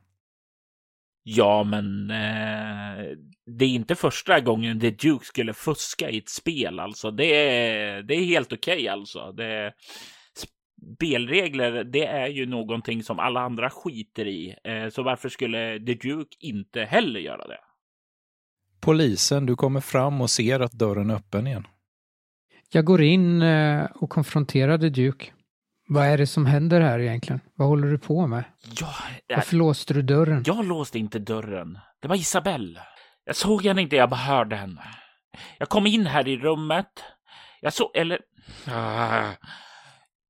Ja, 1.24 1.64
men 1.64 2.12
eh, 2.12 3.18
det 3.46 3.66
är 3.66 3.70
inte 3.70 3.96
första 3.96 4.40
gången 4.40 4.80
The 4.80 4.90
Duke 4.90 5.26
skulle 5.26 5.54
fuska 5.54 6.10
i 6.10 6.18
ett 6.18 6.30
spel. 6.30 6.80
Alltså, 6.80 7.12
det 7.12 7.26
är, 7.26 8.04
det 8.04 8.14
är 8.14 8.26
helt 8.26 8.54
okej 8.54 8.88
alltså. 8.88 9.32
Det, 9.32 9.74
spelregler, 10.96 11.84
det 11.84 12.06
är 12.06 12.28
ju 12.28 12.46
någonting 12.46 13.04
som 13.04 13.20
alla 13.20 13.42
andra 13.42 13.70
skiter 13.70 14.28
i. 14.28 14.56
Eh, 14.64 14.90
så 14.90 15.04
varför 15.04 15.30
skulle 15.30 15.80
The 15.80 15.94
Duke 15.94 16.36
inte 16.40 16.84
heller 16.84 17.20
göra 17.20 17.48
det? 17.48 17.60
Polisen, 18.82 19.46
du 19.46 19.56
kommer 19.56 19.82
fram 19.82 20.22
och 20.22 20.30
ser 20.30 20.60
att 20.60 20.72
dörren 20.72 21.10
är 21.10 21.16
öppen 21.16 21.48
igen. 21.48 21.68
Jag 22.72 22.86
går 22.86 23.02
in 23.02 23.42
eh, 23.42 23.86
och 23.86 24.10
konfronterar 24.10 24.78
The 24.78 24.90
Duke. 24.90 25.26
Vad 25.94 26.06
är 26.06 26.18
det 26.18 26.28
som 26.28 26.46
händer 26.46 26.82
här 26.82 27.00
egentligen? 27.00 27.42
Vad 27.56 27.68
håller 27.68 27.88
du 27.88 27.98
på 27.98 28.28
med? 28.28 28.44
Ja, 28.80 28.94
Varför 29.36 29.56
låste 29.56 29.94
du 29.94 30.02
dörren? 30.02 30.44
Jag 30.46 30.66
låste 30.66 31.00
inte 31.00 31.20
dörren. 31.20 31.80
Det 32.02 32.08
var 32.08 32.16
Isabelle. 32.16 32.82
Jag 33.26 33.36
såg 33.36 33.66
henne 33.66 33.82
inte, 33.82 33.96
jag 33.96 34.10
bara 34.10 34.16
hörde 34.16 34.56
henne. 34.56 34.82
Jag 35.60 35.70
kom 35.70 35.88
in 35.88 36.06
här 36.06 36.28
i 36.28 36.38
rummet. 36.38 37.04
Jag 37.62 37.74
såg, 37.74 37.92
eller... 37.98 38.20
Ah. 38.68 39.32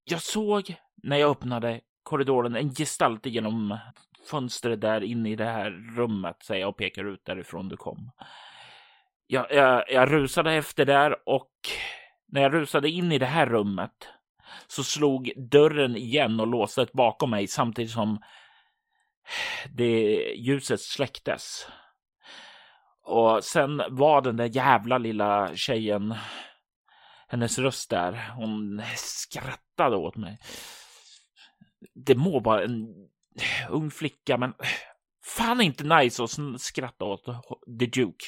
Jag 0.03 0.21
såg 0.21 0.75
när 1.03 1.17
jag 1.17 1.31
öppnade 1.31 1.79
korridoren 2.03 2.55
en 2.55 2.75
gestalt 2.75 3.25
genom 3.25 3.77
fönstret 4.29 4.81
där 4.81 5.01
inne 5.03 5.29
i 5.29 5.35
det 5.35 5.45
här 5.45 5.95
rummet, 5.95 6.37
säger 6.43 6.61
jag 6.61 6.69
och 6.69 6.77
pekar 6.77 7.03
ut 7.03 7.25
därifrån 7.25 7.69
du 7.69 7.77
kom. 7.77 8.11
Jag, 9.27 9.51
jag, 9.51 9.83
jag 9.91 10.11
rusade 10.11 10.53
efter 10.53 10.85
där 10.85 11.15
och 11.25 11.51
när 12.27 12.41
jag 12.41 12.53
rusade 12.53 12.89
in 12.89 13.11
i 13.11 13.17
det 13.17 13.25
här 13.25 13.45
rummet 13.45 14.09
så 14.67 14.83
slog 14.83 15.31
dörren 15.35 15.95
igen 15.95 16.39
och 16.39 16.47
låste 16.47 16.87
bakom 16.93 17.29
mig 17.29 17.47
samtidigt 17.47 17.91
som 17.91 18.21
det 19.69 20.15
ljuset 20.35 20.81
släcktes. 20.81 21.67
Och 23.03 23.43
sen 23.43 23.81
var 23.89 24.21
den 24.21 24.37
där 24.37 24.55
jävla 24.55 24.97
lilla 24.97 25.55
tjejen, 25.55 26.15
hennes 27.27 27.59
röst 27.59 27.89
där, 27.89 28.31
hon 28.35 28.81
skrattade 28.95 29.95
åt 29.95 30.15
mig. 30.15 30.39
Det 31.95 32.15
må 32.15 32.39
vara 32.39 32.63
en 32.63 32.87
ung 33.69 33.91
flicka, 33.91 34.37
men 34.37 34.53
fan 35.25 35.61
inte 35.61 35.83
nice 35.83 36.23
att 36.23 36.61
skratta 36.61 37.05
åt 37.05 37.25
The 37.79 37.85
Duke. 37.85 38.25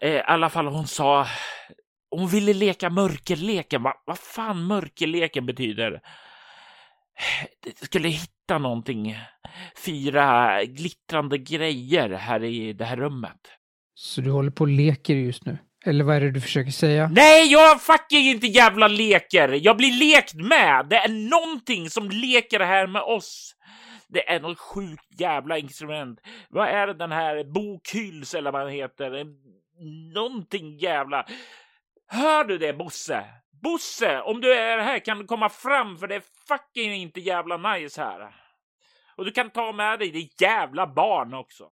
Eh, 0.00 0.10
I 0.10 0.22
alla 0.22 0.50
fall 0.50 0.66
hon 0.66 0.86
sa, 0.86 1.26
hon 2.18 2.28
ville 2.28 2.54
leka 2.54 2.90
mörkerleken. 2.90 3.82
Vad 3.82 3.94
va 4.06 4.16
fan 4.16 4.66
mörkerleken 4.66 5.46
betyder? 5.46 6.00
Det 7.64 7.84
skulle 7.84 8.08
hitta 8.08 8.58
någonting. 8.58 9.16
Fyra 9.84 10.60
glittrande 10.64 11.38
grejer 11.38 12.10
här 12.10 12.44
i 12.44 12.72
det 12.72 12.84
här 12.84 12.96
rummet. 12.96 13.40
Så 13.94 14.20
du 14.20 14.30
håller 14.30 14.50
på 14.50 14.64
och 14.64 14.68
leker 14.68 15.14
just 15.14 15.46
nu? 15.46 15.58
Eller 15.86 16.04
vad 16.04 16.16
är 16.16 16.20
det 16.20 16.30
du 16.30 16.40
försöker 16.40 16.70
säga? 16.70 17.10
Nej, 17.12 17.52
jag 17.52 17.82
fucking 17.82 18.26
inte 18.26 18.46
jävla 18.46 18.88
leker! 18.88 19.48
Jag 19.48 19.76
blir 19.76 19.92
lekt 19.92 20.34
med! 20.34 20.86
Det 20.90 20.96
är 20.96 21.08
någonting 21.30 21.90
som 21.90 22.10
leker 22.10 22.60
här 22.60 22.86
med 22.86 23.02
oss. 23.02 23.54
Det 24.08 24.28
är 24.30 24.40
något 24.40 24.58
sjukt 24.58 25.20
jävla 25.20 25.58
instrument. 25.58 26.20
Vad 26.48 26.68
är 26.68 26.86
det 26.86 26.94
den 26.94 27.12
här 27.12 27.44
Bokhyls 27.44 28.34
eller 28.34 28.52
vad 28.52 28.60
den 28.60 28.72
heter? 28.72 29.26
Någonting 30.14 30.78
jävla... 30.78 31.26
Hör 32.06 32.44
du 32.44 32.58
det 32.58 32.72
Bosse? 32.72 33.24
Bosse, 33.62 34.20
om 34.20 34.40
du 34.40 34.52
är 34.52 34.78
här 34.78 34.98
kan 34.98 35.18
du 35.18 35.24
komma 35.24 35.48
fram 35.48 35.98
för 35.98 36.08
det 36.08 36.14
är 36.14 36.22
fucking 36.48 36.94
inte 36.94 37.20
jävla 37.20 37.56
nice 37.56 38.00
här. 38.00 38.36
Och 39.16 39.24
du 39.24 39.30
kan 39.30 39.50
ta 39.50 39.72
med 39.72 39.98
dig 39.98 40.10
det 40.10 40.44
jävla 40.44 40.86
barn 40.86 41.34
också. 41.34 41.70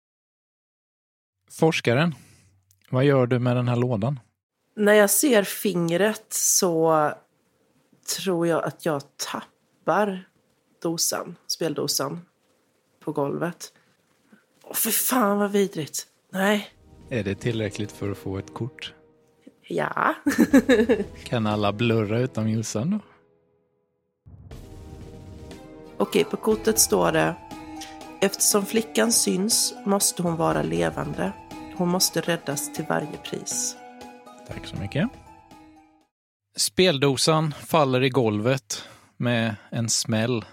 Forskaren, 1.60 2.16
vad 2.90 3.06
gör 3.06 3.28
du 3.28 3.40
med 3.40 3.56
den 3.56 3.68
här 3.68 3.76
lådan? 3.76 4.20
När 4.76 4.94
jag 4.94 5.10
ser 5.10 5.44
fingret 5.44 6.26
så 6.30 7.12
tror 8.18 8.48
jag 8.48 8.64
att 8.64 8.86
jag 8.86 9.02
tappar 9.18 10.30
dosan, 10.82 11.36
speldosan 11.48 12.26
på 13.00 13.12
golvet. 13.12 13.74
Åh, 14.64 14.74
för 14.74 14.92
fan 14.92 15.38
vad 15.38 15.52
vidrigt. 15.52 16.08
Nej. 16.32 16.70
Är 17.10 17.24
det 17.24 17.36
tillräckligt 17.36 17.92
för 17.92 18.12
att 18.12 18.18
få 18.18 18.38
ett 18.38 18.54
kort? 18.54 18.94
Ja. 19.68 20.16
Kan 21.24 21.48
alla 21.48 21.74
blurra 21.74 22.20
utom 22.20 22.50
Jossan 22.50 22.92
då? 22.92 23.00
Okej, 25.98 26.24
på 26.24 26.38
kortet 26.38 26.80
står 26.80 27.12
det 27.12 27.36
Eftersom 28.22 28.66
flickan 28.66 29.12
syns 29.12 29.74
måste 29.86 30.24
hon 30.24 30.36
vara 30.36 30.64
levande. 30.64 31.34
Hon 31.76 31.90
måste 31.90 32.22
räddas 32.22 32.74
till 32.74 32.86
varje 32.90 33.18
pris. 33.18 33.78
Tack 34.48 34.68
så 34.68 34.76
mycket. 34.76 35.10
Speldosan 36.56 37.52
faller 37.52 38.04
i 38.04 38.10
golvet 38.10 38.84
med 39.18 39.56
en 39.70 39.90
smäll. 39.90 40.46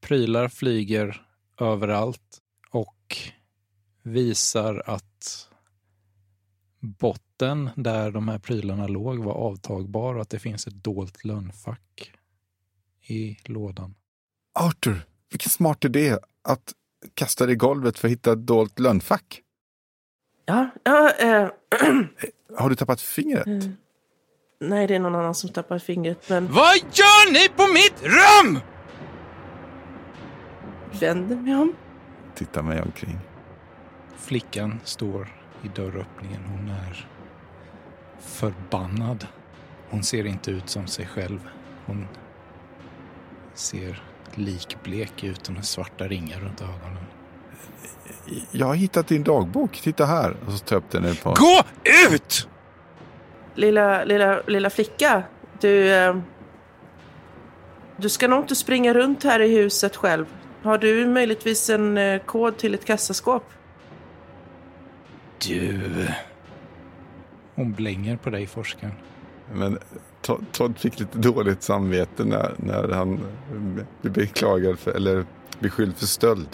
Prylar 0.00 0.48
flyger 0.48 1.26
överallt 1.60 2.40
och 2.70 3.16
visar 4.02 4.82
att 4.86 5.48
botten 7.38 7.70
där 7.76 8.10
de 8.10 8.28
här 8.28 8.38
prylarna 8.38 8.86
låg 8.86 9.18
var 9.18 9.32
avtagbar 9.32 10.14
och 10.14 10.20
att 10.20 10.30
det 10.30 10.38
finns 10.38 10.66
ett 10.66 10.84
dolt 10.84 11.24
lönnfack 11.24 12.12
i 13.06 13.36
lådan. 13.44 13.94
Arthur, 14.58 15.06
vilken 15.30 15.50
smart 15.50 15.84
idé 15.84 16.18
att 16.48 16.72
kasta 17.14 17.46
dig 17.46 17.52
i 17.52 17.56
golvet 17.56 17.98
för 17.98 18.08
att 18.08 18.12
hitta 18.12 18.32
ett 18.32 18.46
dolt 18.46 18.78
lönnfack. 18.78 19.42
Ja, 20.46 20.70
ja 20.84 21.10
eh, 21.10 21.48
Har 22.58 22.68
du 22.70 22.76
tappat 22.76 23.00
fingret? 23.00 23.46
nej 24.60 24.86
det 24.86 24.94
är 24.94 24.98
någon 25.00 25.14
annan 25.14 25.34
som 25.34 25.50
tappar 25.50 25.78
fingret 25.78 26.28
men 26.28 26.46
Vad 26.52 26.76
gör 26.76 27.32
ni 27.32 27.48
på 27.48 27.66
mitt 27.72 28.02
rum? 28.02 28.60
vänder 31.00 31.36
mig 31.36 31.54
om. 31.54 31.74
Titta 32.34 32.62
mig 32.62 32.82
omkring. 32.82 33.18
Flickan 34.16 34.80
står 34.84 35.28
i 35.62 35.68
dörröppningen. 35.68 36.44
Hon 36.44 36.68
är 36.68 37.08
förbannad. 38.24 39.26
Hon 39.90 40.02
ser 40.02 40.26
inte 40.26 40.50
ut 40.50 40.68
som 40.68 40.86
sig 40.86 41.06
själv. 41.06 41.48
Hon 41.86 42.08
ser 43.54 44.02
likblek 44.34 45.24
ut 45.24 45.48
och 45.48 45.54
med 45.54 45.64
svarta 45.64 46.08
ringar 46.08 46.40
runt 46.40 46.62
ögonen. 46.62 47.04
Jag 48.50 48.66
har 48.66 48.74
hittat 48.74 49.08
din 49.08 49.22
dagbok. 49.22 49.80
Titta 49.82 50.04
här. 50.04 50.36
Och 50.46 50.52
så 50.52 50.58
tar 50.58 50.76
upp 50.76 50.90
den 50.90 51.04
ett 51.04 51.22
par. 51.22 51.36
Gå 51.36 51.62
ut! 52.10 52.48
Lilla, 53.54 54.04
lilla, 54.04 54.40
lilla 54.46 54.70
flicka, 54.70 55.22
du... 55.60 55.94
Eh, 55.94 56.16
du 57.96 58.08
ska 58.08 58.28
nog 58.28 58.40
inte 58.40 58.54
springa 58.54 58.94
runt 58.94 59.24
här 59.24 59.40
i 59.40 59.56
huset 59.56 59.96
själv. 59.96 60.26
Har 60.62 60.78
du 60.78 61.06
möjligtvis 61.06 61.70
en 61.70 61.98
eh, 61.98 62.20
kod 62.20 62.56
till 62.56 62.74
ett 62.74 62.84
kassaskåp? 62.84 63.44
Du... 65.46 65.80
Hon 67.54 67.72
blänger 67.72 68.16
på 68.16 68.30
dig, 68.30 68.46
forskaren. 68.46 68.92
Men 69.52 69.78
Todd- 70.52 70.78
fick 70.78 71.00
lite 71.00 71.18
dåligt 71.18 71.62
samvete 71.62 72.24
när, 72.24 72.54
när 72.56 72.88
han 72.92 73.20
blev 74.00 74.12
beklagad 74.14 74.78
för, 74.78 74.90
eller 74.90 75.24
beskylld 75.58 75.96
för 75.96 76.06
stöld. 76.06 76.48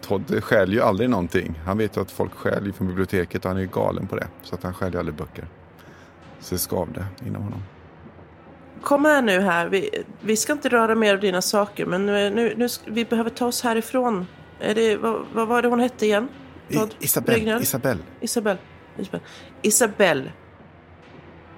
Todd 0.00 0.44
stjäl 0.44 0.72
ju 0.72 0.80
aldrig 0.80 1.10
någonting. 1.10 1.60
Han 1.64 1.78
vet 1.78 1.96
ju 1.96 2.00
att 2.00 2.10
folk 2.10 2.34
stjäl 2.34 2.66
ju 2.66 2.72
från 2.72 2.88
biblioteket 2.88 3.44
och 3.44 3.50
han 3.50 3.60
är 3.60 3.64
galen 3.64 4.06
på 4.06 4.16
det. 4.16 4.28
Så 4.42 4.54
att 4.54 4.62
han 4.62 4.74
stjäl 4.74 4.92
ju 4.92 4.98
aldrig 4.98 5.16
böcker. 5.16 5.48
Så 6.40 6.54
det 6.54 6.58
skavde 6.58 7.06
inom 7.26 7.42
honom. 7.42 7.62
Kom 8.82 9.04
här 9.04 9.22
nu 9.22 9.40
här. 9.40 9.68
Vi, 9.68 9.90
vi 10.20 10.36
ska 10.36 10.52
inte 10.52 10.68
röra 10.68 10.94
mer 10.94 11.14
av 11.14 11.20
dina 11.20 11.42
saker, 11.42 11.86
men 11.86 12.06
nu, 12.06 12.30
nu, 12.30 12.54
nu 12.56 12.68
vi 12.86 13.04
behöver 13.04 13.30
ta 13.30 13.46
oss 13.46 13.62
härifrån. 13.62 14.26
Är 14.60 14.74
det, 14.74 14.96
vad, 14.96 15.26
vad 15.34 15.48
var 15.48 15.62
det 15.62 15.68
hon 15.68 15.80
hette 15.80 16.06
igen? 16.06 16.28
Todd? 16.72 16.94
Isabel? 17.00 17.62
Isabel. 17.62 17.98
Isabel. 18.20 18.56
Isabel. 18.98 19.20
Isabel. 19.62 20.30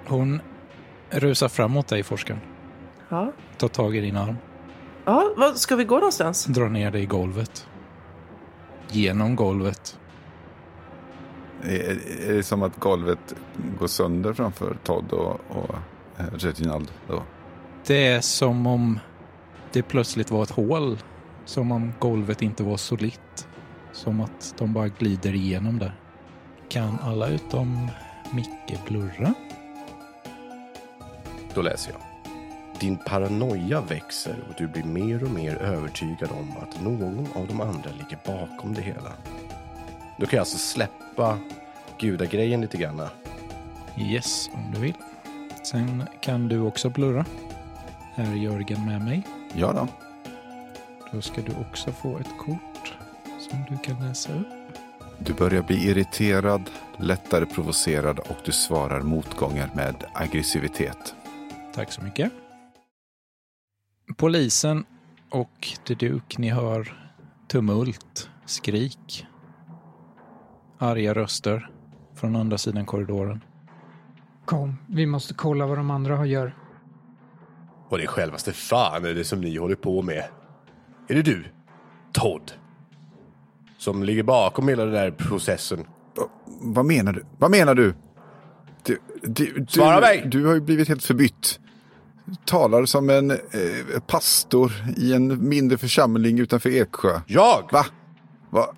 Hon 0.06 0.40
rusar 1.10 1.48
framåt 1.48 1.88
dig, 1.88 2.02
forskaren. 2.02 2.40
Ja. 3.08 3.32
Tar 3.56 3.68
tag 3.68 3.96
i 3.96 4.00
din 4.00 4.16
arm. 4.16 4.36
Ja, 5.04 5.34
vad, 5.36 5.56
ska 5.56 5.76
vi 5.76 5.84
gå 5.84 5.94
någonstans? 5.94 6.44
Drar 6.44 6.68
ner 6.68 6.90
dig 6.90 7.02
i 7.02 7.06
golvet. 7.06 7.66
Genom 8.88 9.36
golvet. 9.36 9.98
Är, 11.62 11.98
är 12.28 12.34
det 12.34 12.42
som 12.42 12.62
att 12.62 12.76
golvet 12.76 13.34
går 13.78 13.86
sönder 13.86 14.32
framför 14.32 14.76
Todd 14.84 15.12
och, 15.12 15.40
och 15.48 15.74
eh, 16.18 16.24
Reginald 16.32 16.92
då? 17.08 17.22
Det 17.86 18.06
är 18.06 18.20
som 18.20 18.66
om 18.66 18.98
det 19.72 19.82
plötsligt 19.82 20.30
var 20.30 20.42
ett 20.42 20.50
hål. 20.50 20.98
Som 21.44 21.72
om 21.72 21.92
golvet 21.98 22.42
inte 22.42 22.62
var 22.62 22.76
solitt. 22.76 23.48
Som 23.92 24.20
att 24.20 24.54
de 24.58 24.72
bara 24.72 24.88
glider 24.88 25.34
igenom 25.34 25.78
där. 25.78 26.00
Kan 26.68 26.98
alla 27.02 27.28
utom 27.28 27.90
Micke 28.30 28.84
blurra? 28.88 29.34
Då 31.54 31.62
läser 31.62 31.92
jag. 31.92 32.00
Din 32.80 32.96
paranoia 32.96 33.80
växer 33.80 34.36
och 34.48 34.54
du 34.58 34.66
blir 34.66 34.84
mer 34.84 35.24
och 35.24 35.30
mer 35.30 35.56
övertygad 35.56 36.30
om 36.30 36.54
att 36.62 36.82
någon 36.82 37.28
av 37.34 37.46
de 37.46 37.60
andra 37.60 37.90
ligger 37.90 38.18
bakom 38.26 38.74
det 38.74 38.82
hela. 38.82 39.12
Du 40.16 40.26
kan 40.26 40.38
alltså 40.38 40.58
släppa 40.58 41.38
gudagrejen 41.98 42.60
lite 42.60 42.76
grann. 42.76 43.02
Yes, 43.96 44.50
om 44.54 44.72
du 44.74 44.80
vill. 44.80 44.94
Sen 45.62 46.04
kan 46.20 46.48
du 46.48 46.60
också 46.60 46.90
blurra. 46.90 47.24
Är 48.14 48.34
Jörgen 48.34 48.86
med 48.86 49.04
mig? 49.04 49.22
Ja 49.54 49.72
då. 49.72 49.88
Då 51.12 51.20
ska 51.20 51.40
du 51.40 51.52
också 51.60 51.92
få 51.92 52.18
ett 52.18 52.38
kort 52.38 52.94
som 53.38 53.64
du 53.68 53.78
kan 53.78 54.08
läsa 54.08 54.32
upp. 54.32 54.57
Du 55.20 55.34
börjar 55.34 55.62
bli 55.62 55.88
irriterad, 55.88 56.70
lättare 56.98 57.46
provocerad 57.46 58.18
och 58.18 58.36
du 58.44 58.52
svarar 58.52 59.00
motgångar 59.00 59.70
med 59.74 60.04
aggressivitet. 60.14 61.14
Tack 61.74 61.92
så 61.92 62.02
mycket. 62.02 62.32
Polisen 64.16 64.84
och 65.30 65.68
The 65.86 65.94
Duke, 65.94 66.36
ni 66.38 66.50
hör 66.50 67.10
tumult, 67.48 68.30
skrik, 68.46 69.26
arga 70.78 71.14
röster 71.14 71.70
från 72.14 72.36
andra 72.36 72.58
sidan 72.58 72.86
korridoren. 72.86 73.44
Kom, 74.44 74.76
vi 74.86 75.06
måste 75.06 75.34
kolla 75.34 75.66
vad 75.66 75.78
de 75.78 75.90
andra 75.90 76.26
gör. 76.26 76.54
Och 77.88 77.98
det 77.98 78.06
självaste 78.06 78.52
fan 78.52 79.04
är 79.04 79.14
det 79.14 79.24
som 79.24 79.40
ni 79.40 79.56
håller 79.56 79.76
på 79.76 80.02
med. 80.02 80.24
Är 81.08 81.14
det 81.14 81.22
du, 81.22 81.44
Todd? 82.12 82.52
Som 83.78 84.02
ligger 84.02 84.22
bakom 84.22 84.68
hela 84.68 84.84
den 84.84 84.94
här 84.94 85.10
processen? 85.10 85.78
Va- 86.16 86.28
Vad 86.60 86.84
menar 86.84 87.12
du? 87.12 87.24
Vad 87.38 87.50
menar 87.50 87.74
du? 87.74 87.94
Du, 88.82 88.98
du, 89.22 89.52
du, 89.52 89.66
Svara 89.68 90.00
mig! 90.00 90.22
Du 90.26 90.46
har 90.46 90.54
ju 90.54 90.60
blivit 90.60 90.88
helt 90.88 91.04
förbytt. 91.04 91.60
Du 92.24 92.34
talar 92.44 92.84
som 92.84 93.10
en 93.10 93.30
eh, 93.30 93.38
pastor 94.06 94.72
i 94.96 95.12
en 95.14 95.48
mindre 95.48 95.78
församling 95.78 96.38
utanför 96.38 96.70
Eksjö. 96.70 97.20
Jag? 97.26 97.68
Va? 97.72 97.86
Va? 98.50 98.74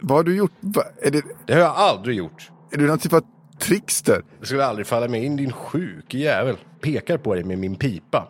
Vad 0.00 0.18
har 0.18 0.24
du 0.24 0.36
gjort? 0.36 0.52
Va? 0.60 0.82
Är, 1.02 1.10
det, 1.10 1.22
Det 1.46 1.52
har 1.52 1.60
jag 1.60 1.74
aldrig 1.76 2.16
gjort. 2.16 2.50
är 2.70 2.76
du 2.76 2.86
någon 2.86 2.98
typ 2.98 3.12
av 3.12 3.22
trickster? 3.58 4.22
Det 4.40 4.46
skulle 4.46 4.64
aldrig 4.66 4.86
falla 4.86 5.08
mig 5.08 5.24
in 5.24 5.36
din 5.36 5.52
sjuke 5.52 6.18
jävel. 6.18 6.56
Pekar 6.80 7.18
på 7.18 7.34
dig 7.34 7.44
med 7.44 7.58
min 7.58 7.74
pipa. 7.76 8.28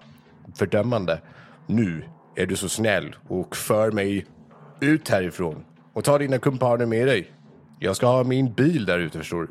Fördömande. 0.55 1.21
Nu 1.67 2.05
är 2.37 2.47
du 2.47 2.57
så 2.57 2.69
snäll 2.69 3.17
och 3.29 3.57
för 3.57 3.91
mig 3.93 4.27
ut 4.81 5.09
härifrån. 5.09 5.65
Och 5.93 6.05
ta 6.05 6.19
dina 6.19 6.39
kumpaner 6.39 6.87
med 6.87 7.07
dig. 7.07 7.33
Jag 7.79 7.97
ska 7.97 8.07
ha 8.07 8.25
min 8.25 8.53
bil 8.53 8.85
där 8.85 8.99
ute 8.99 9.19
förstår 9.19 9.43
du. 9.43 9.49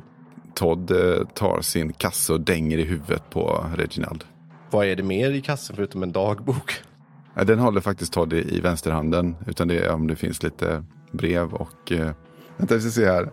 Todd 0.56 0.92
eh, 0.92 1.28
tar 1.28 1.62
sin 1.62 1.94
kasse 1.94 2.34
och 2.34 2.42
dänger 2.42 2.78
i 2.78 2.84
huvudet 2.84 3.30
på 3.30 3.66
Reginald. 3.76 4.24
Vad 4.72 4.86
är 4.86 4.96
det 4.96 5.04
mer 5.04 5.32
i 5.32 5.42
kassen 5.42 5.76
förutom 5.76 6.04
en 6.04 6.12
dagbok? 6.12 6.74
Den 7.46 7.60
håller 7.60 7.82
faktiskt 7.82 8.14
Todd 8.14 8.34
i, 8.34 8.60
vänsterhanden. 8.60 9.36
Utan 9.48 9.68
det 9.68 9.80
är 9.80 9.94
om 9.94 10.08
det 10.08 10.16
finns 10.16 10.44
lite 10.44 10.84
brev 11.12 11.54
och... 11.54 11.92
Eh, 11.92 12.12
vänta, 12.58 12.76
vi 12.76 12.82
ska 12.82 12.90
se 12.90 13.06
här. 13.06 13.32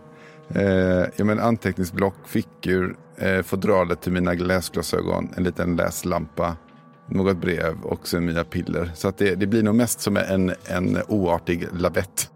Eh, 0.49 1.09
ja, 1.15 1.25
men 1.25 1.39
anteckningsblock, 1.39 2.27
fickor, 2.27 2.97
eh, 3.17 3.41
fodralet 3.41 4.01
till 4.01 4.11
mina 4.11 4.33
läsglasögon, 4.33 5.29
en 5.37 5.43
liten 5.43 5.75
läslampa, 5.75 6.55
något 7.07 7.37
brev 7.37 7.81
och 7.83 8.07
sen 8.07 8.25
mina 8.25 8.43
piller. 8.43 8.91
Så 8.95 9.07
att 9.07 9.17
det, 9.17 9.35
det 9.35 9.47
blir 9.47 9.63
nog 9.63 9.75
mest 9.75 10.01
som 10.01 10.17
en, 10.17 10.53
en 10.65 10.97
oartig 11.07 11.67
lavett. 11.73 12.31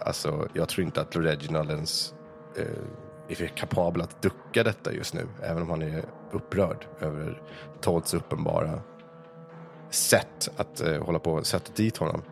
Alltså, 0.00 0.48
jag 0.52 0.68
tror 0.68 0.86
inte 0.86 1.00
att 1.00 1.16
Reginald 1.16 1.70
ens 1.70 2.14
eh, 2.56 3.42
är 3.42 3.46
kapabel 3.46 4.02
att 4.02 4.22
ducka 4.22 4.62
detta 4.62 4.92
just 4.92 5.14
nu. 5.14 5.26
Även 5.42 5.62
om 5.62 5.70
han 5.70 5.82
är 5.82 6.04
upprörd 6.32 6.86
över 7.00 7.42
Todds 7.80 8.14
uppenbara 8.14 8.80
sätt 9.90 10.48
att 10.56 10.80
eh, 10.80 11.04
hålla 11.04 11.18
på 11.18 11.44
sätta 11.44 11.72
dit 11.72 11.96
honom. 11.96 12.22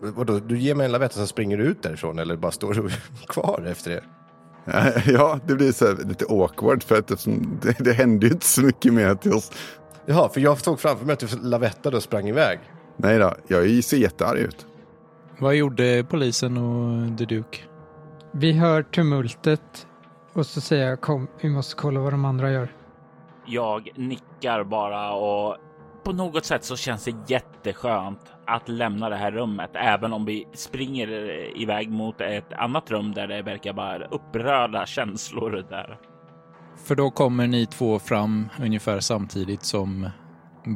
Vadå, 0.00 0.38
du 0.38 0.58
ger 0.58 0.74
mig 0.74 0.86
en 0.86 0.92
lavett 0.92 1.10
och 1.10 1.16
sen 1.16 1.26
springer 1.26 1.58
du 1.58 1.64
ut 1.64 1.82
därifrån 1.82 2.18
eller 2.18 2.36
bara 2.36 2.52
står 2.52 2.74
du 2.74 2.90
kvar 3.26 3.66
efter 3.70 3.90
det? 3.90 4.04
Ja, 5.06 5.40
det 5.46 5.54
blir 5.54 5.72
så 5.72 5.92
lite 5.92 6.24
awkward 6.28 6.82
för 6.82 6.98
att 6.98 7.06
det, 7.62 7.76
det 7.78 7.92
händer 7.92 8.26
ju 8.26 8.32
inte 8.32 8.46
så 8.46 8.62
mycket 8.62 8.92
mer 8.92 9.14
till 9.14 9.32
oss. 9.32 9.52
Jaha, 10.06 10.28
för 10.28 10.40
jag 10.40 10.60
såg 10.60 10.80
framför 10.80 11.06
mig 11.06 11.12
att 11.12 11.18
du 11.18 11.26
lavettade 11.42 11.96
och 11.96 12.02
sprang 12.02 12.28
iväg. 12.28 12.58
Nej 12.96 13.18
då, 13.18 13.34
jag 13.46 13.84
ser 13.84 13.96
jättearg 13.96 14.38
ut. 14.38 14.66
Vad 15.38 15.54
gjorde 15.54 16.04
polisen 16.08 16.56
och 16.56 17.18
The 17.18 17.24
Duke? 17.24 17.58
Vi 18.32 18.52
hör 18.52 18.82
tumultet 18.82 19.86
och 20.32 20.46
så 20.46 20.60
säger 20.60 20.88
jag 20.88 21.00
kom, 21.00 21.28
vi 21.40 21.48
måste 21.48 21.76
kolla 21.76 22.00
vad 22.00 22.12
de 22.12 22.24
andra 22.24 22.50
gör. 22.50 22.68
Jag 23.46 23.90
nickar 23.96 24.64
bara 24.64 25.12
och 25.12 25.56
på 26.04 26.12
något 26.12 26.44
sätt 26.44 26.64
så 26.64 26.76
känns 26.76 27.04
det 27.04 27.14
jätteskönt 27.26 28.20
att 28.46 28.68
lämna 28.68 29.08
det 29.08 29.16
här 29.16 29.30
rummet, 29.30 29.70
även 29.74 30.12
om 30.12 30.24
vi 30.24 30.46
springer 30.52 31.08
iväg 31.62 31.90
mot 31.90 32.20
ett 32.20 32.52
annat 32.52 32.90
rum 32.90 33.14
där 33.14 33.26
det 33.26 33.42
verkar 33.42 33.72
vara 33.72 34.06
upprörda 34.06 34.86
känslor 34.86 35.66
där. 35.70 35.98
För 36.76 36.94
då 36.94 37.10
kommer 37.10 37.46
ni 37.46 37.66
två 37.66 37.98
fram 37.98 38.48
ungefär 38.60 39.00
samtidigt 39.00 39.64
som 39.64 40.10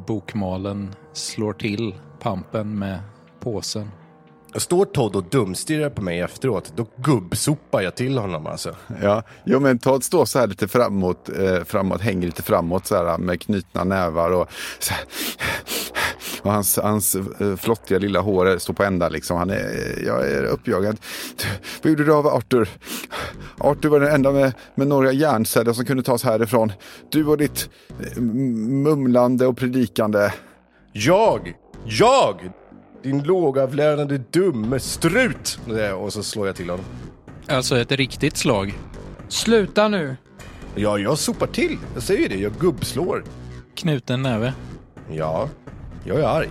bokmalen 0.07 0.95
slår 1.13 1.53
till 1.53 1.95
pampen 2.21 2.79
med 2.79 3.01
påsen. 3.41 3.91
Står 4.55 4.85
Todd 4.85 5.17
och 5.17 5.25
dumstirrar 5.25 5.91
på 5.91 6.03
mig 6.03 6.21
efteråt, 6.21 6.73
då 6.77 6.87
gubbsopar 6.97 7.83
jag 7.83 7.95
till 7.95 8.19
honom 8.19 8.47
alltså. 8.47 8.77
Ja, 9.03 9.23
jo 9.45 9.61
men 9.61 9.79
Todd 9.79 10.05
står 10.05 10.25
så 10.25 10.39
här 10.39 10.47
lite 10.47 10.69
framåt, 10.69 11.29
eh, 11.39 11.65
framåt 11.65 12.01
hänger 12.01 12.27
lite 12.27 12.43
framåt 12.43 12.87
så 12.87 12.97
här 12.97 13.19
med 13.19 13.41
knutna 13.41 13.85
nävar 13.85 14.31
och 14.31 14.49
så 14.79 14.95
här, 14.95 15.05
och 16.43 16.53
hans, 16.53 16.77
hans 16.77 17.15
eh, 17.15 17.57
flottiga 17.57 17.99
lilla 17.99 18.21
hår 18.21 18.59
står 18.59 18.75
på 18.75 18.85
ända 18.85 19.09
liksom. 19.09 19.37
Han 19.37 19.51
är, 19.51 20.03
jag 20.07 20.31
är 20.31 20.45
uppjagad. 20.45 20.97
Vad 21.83 21.91
gjorde 21.91 22.05
du 22.05 22.15
av 22.15 22.27
Arthur? 22.27 22.69
Arthur 23.59 23.89
var 23.89 24.01
den 24.01 24.15
enda 24.15 24.33
med, 24.33 24.53
med 24.75 24.87
några 24.87 25.13
hjärnceller 25.13 25.73
som 25.73 25.85
kunde 25.85 26.03
tas 26.03 26.25
härifrån. 26.25 26.73
Du 27.11 27.27
och 27.27 27.39
ditt 27.39 27.69
eh, 28.01 28.23
mumlande 28.23 29.47
och 29.47 29.57
predikande. 29.57 30.33
Jag! 30.93 31.55
Jag! 31.85 32.53
Din 33.09 33.23
lågavlönade 33.23 34.19
dumme 34.19 34.81
strut! 34.81 35.59
Och 35.97 36.13
så 36.13 36.23
slår 36.23 36.47
jag 36.47 36.57
till 36.57 36.71
honom. 36.71 36.85
Alltså 37.47 37.79
ett 37.79 37.93
riktigt 37.93 38.37
slag. 38.37 38.79
Sluta 39.29 39.89
nu! 39.89 40.17
Ja, 40.75 40.99
jag 40.99 41.19
sopar 41.19 41.47
till. 41.47 41.79
Jag 41.95 42.03
säger 42.03 42.29
det, 42.29 42.37
jag 42.37 42.53
gubbslår. 42.53 43.25
Knuten 43.75 44.23
näve. 44.23 44.55
Ja, 45.11 45.49
jag 46.05 46.21
är 46.21 46.25
arg. 46.25 46.49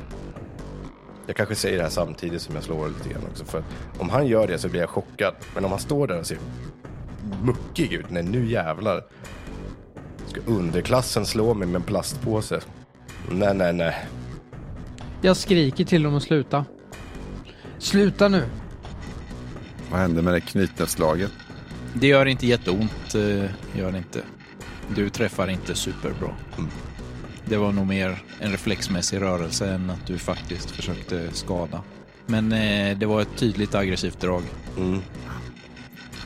Jag 1.27 1.35
kanske 1.35 1.55
säger 1.55 1.77
det 1.77 1.83
här 1.83 1.89
samtidigt 1.89 2.41
som 2.41 2.55
jag 2.55 2.63
slår 2.63 2.87
lite 2.87 3.09
grann 3.09 3.23
också. 3.31 3.45
För 3.45 3.63
om 3.99 4.09
han 4.09 4.27
gör 4.27 4.47
det 4.47 4.57
så 4.57 4.69
blir 4.69 4.81
jag 4.81 4.89
chockad. 4.89 5.33
Men 5.55 5.65
om 5.65 5.71
han 5.71 5.79
står 5.79 6.07
där 6.07 6.19
och 6.19 6.25
ser 6.25 6.37
muckig 7.43 7.93
ut. 7.93 8.09
Nej, 8.09 8.23
nu 8.23 8.51
jävlar. 8.51 9.03
Ska 10.27 10.41
underklassen 10.45 11.25
slå 11.25 11.53
mig 11.53 11.67
med 11.67 11.75
en 11.75 11.83
plastpåse? 11.83 12.59
Nej, 13.31 13.53
nej, 13.53 13.73
nej. 13.73 14.05
Jag 15.21 15.37
skriker 15.37 15.85
till 15.85 16.03
dem 16.03 16.15
att 16.15 16.23
sluta. 16.23 16.65
Sluta 17.79 18.27
nu! 18.27 18.43
Vad 19.91 19.99
hände 19.99 20.21
med 20.21 20.33
det 20.33 20.41
knytnävsslaget? 20.41 21.31
Det 21.93 22.07
gör 22.07 22.25
inte 22.25 22.47
jätteont, 22.47 23.15
eh, 23.15 23.79
gör 23.79 23.91
det 23.91 23.97
inte. 23.97 24.21
Du 24.95 25.09
träffar 25.09 25.47
inte 25.47 25.75
superbra. 25.75 26.29
Mm. 26.57 26.69
Det 27.45 27.57
var 27.57 27.71
nog 27.71 27.87
mer 27.87 28.23
en 28.39 28.51
reflexmässig 28.51 29.21
rörelse 29.21 29.69
än 29.69 29.89
att 29.89 30.07
du 30.07 30.17
faktiskt 30.17 30.71
försökte 30.71 31.29
skada. 31.31 31.81
Men 32.25 32.51
eh, 32.51 32.97
det 32.97 33.05
var 33.05 33.21
ett 33.21 33.35
tydligt 33.37 33.75
aggressivt 33.75 34.19
drag. 34.19 34.43
Mm. 34.77 34.99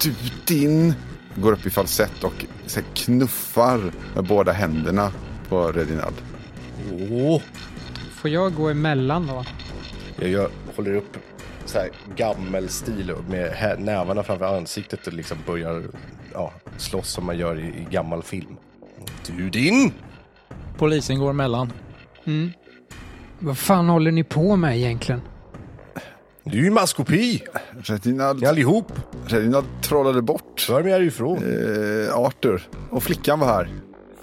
Du 0.03 0.13
din! 0.45 0.93
Går 1.35 1.51
upp 1.51 1.65
i 1.65 1.69
falsett 1.69 2.23
och 2.23 2.45
så 2.65 2.79
här, 2.79 2.87
knuffar 2.93 3.91
med 4.15 4.23
båda 4.23 4.51
händerna 4.51 5.11
på 5.49 5.71
Redinald. 5.71 6.15
Åh! 7.11 7.41
Får 8.22 8.30
jag 8.32 8.53
gå 8.55 8.69
emellan 8.69 9.28
då? 9.28 9.45
Jag, 10.19 10.30
jag 10.30 10.49
håller 10.76 10.95
upp 10.95 11.17
så 11.65 11.80
här 11.80 11.89
gammelstil 12.15 13.15
med 13.30 13.76
nävarna 13.80 14.24
framför 14.24 14.57
ansiktet 14.57 15.07
och 15.07 15.13
liksom 15.13 15.38
börjar 15.45 15.84
ja, 16.34 16.53
slåss 16.78 17.09
som 17.09 17.26
man 17.26 17.38
gör 17.38 17.59
i, 17.59 17.63
i 17.67 17.88
gammal 17.91 18.24
film. 18.24 18.57
Du 19.28 19.49
din! 19.49 19.93
Polisen 20.78 21.19
går 21.19 21.30
emellan. 21.30 21.74
Mm. 22.26 22.51
Vad 23.39 23.57
fan 23.57 23.89
håller 23.89 24.11
ni 24.11 24.24
på 24.24 24.55
med 24.55 24.78
egentligen? 24.78 25.22
Du 26.43 26.59
är 26.59 26.63
ju 26.63 26.72
maskopi! 26.72 27.43
Redinald, 27.84 28.41
Ni 28.41 28.47
allihop! 28.47 28.91
Redinald 29.28 29.65
trollade 29.82 30.22
bort 30.22 30.59
Svär 30.59 30.84
mig 30.84 30.91
härifrån. 30.91 31.38
eh, 31.38 32.15
Arthur. 32.17 32.61
Och 32.89 33.03
flickan 33.03 33.39
var 33.39 33.47
här. 33.47 33.69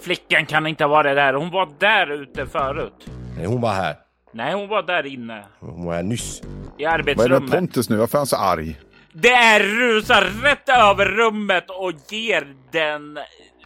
Flickan 0.01 0.45
kan 0.45 0.67
inte 0.67 0.83
ha 0.83 0.89
varit 0.89 1.15
där. 1.15 1.33
Hon 1.33 1.51
var 1.51 1.69
där 1.79 2.21
ute 2.21 2.45
förut. 2.45 2.93
Nej, 3.39 3.47
hon 3.47 3.61
var 3.61 3.73
här. 3.73 3.95
Nej, 4.31 4.53
hon 4.53 4.69
var 4.69 4.83
där 4.83 5.05
inne 5.05 5.45
Hon 5.59 5.85
var 5.85 5.93
här 5.93 6.03
nyss. 6.03 6.41
i 6.77 6.85
Vad 6.85 6.93
är 6.93 6.97
det 6.97 7.03
med 7.03 7.15
arbetsrummet. 7.15 7.51
Pontus 7.51 7.89
nu? 7.89 7.95
Varför 7.97 8.17
är 8.17 8.19
han 8.19 8.27
så 8.27 8.35
arg? 8.35 8.79
Det 9.13 9.31
är 9.31 9.59
rusar 9.59 10.21
rätt 10.21 10.69
över 10.69 11.05
rummet 11.05 11.69
och 11.69 11.91
ger 12.09 12.47
den 12.71 13.19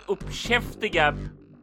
uppkäftiga 0.06 1.14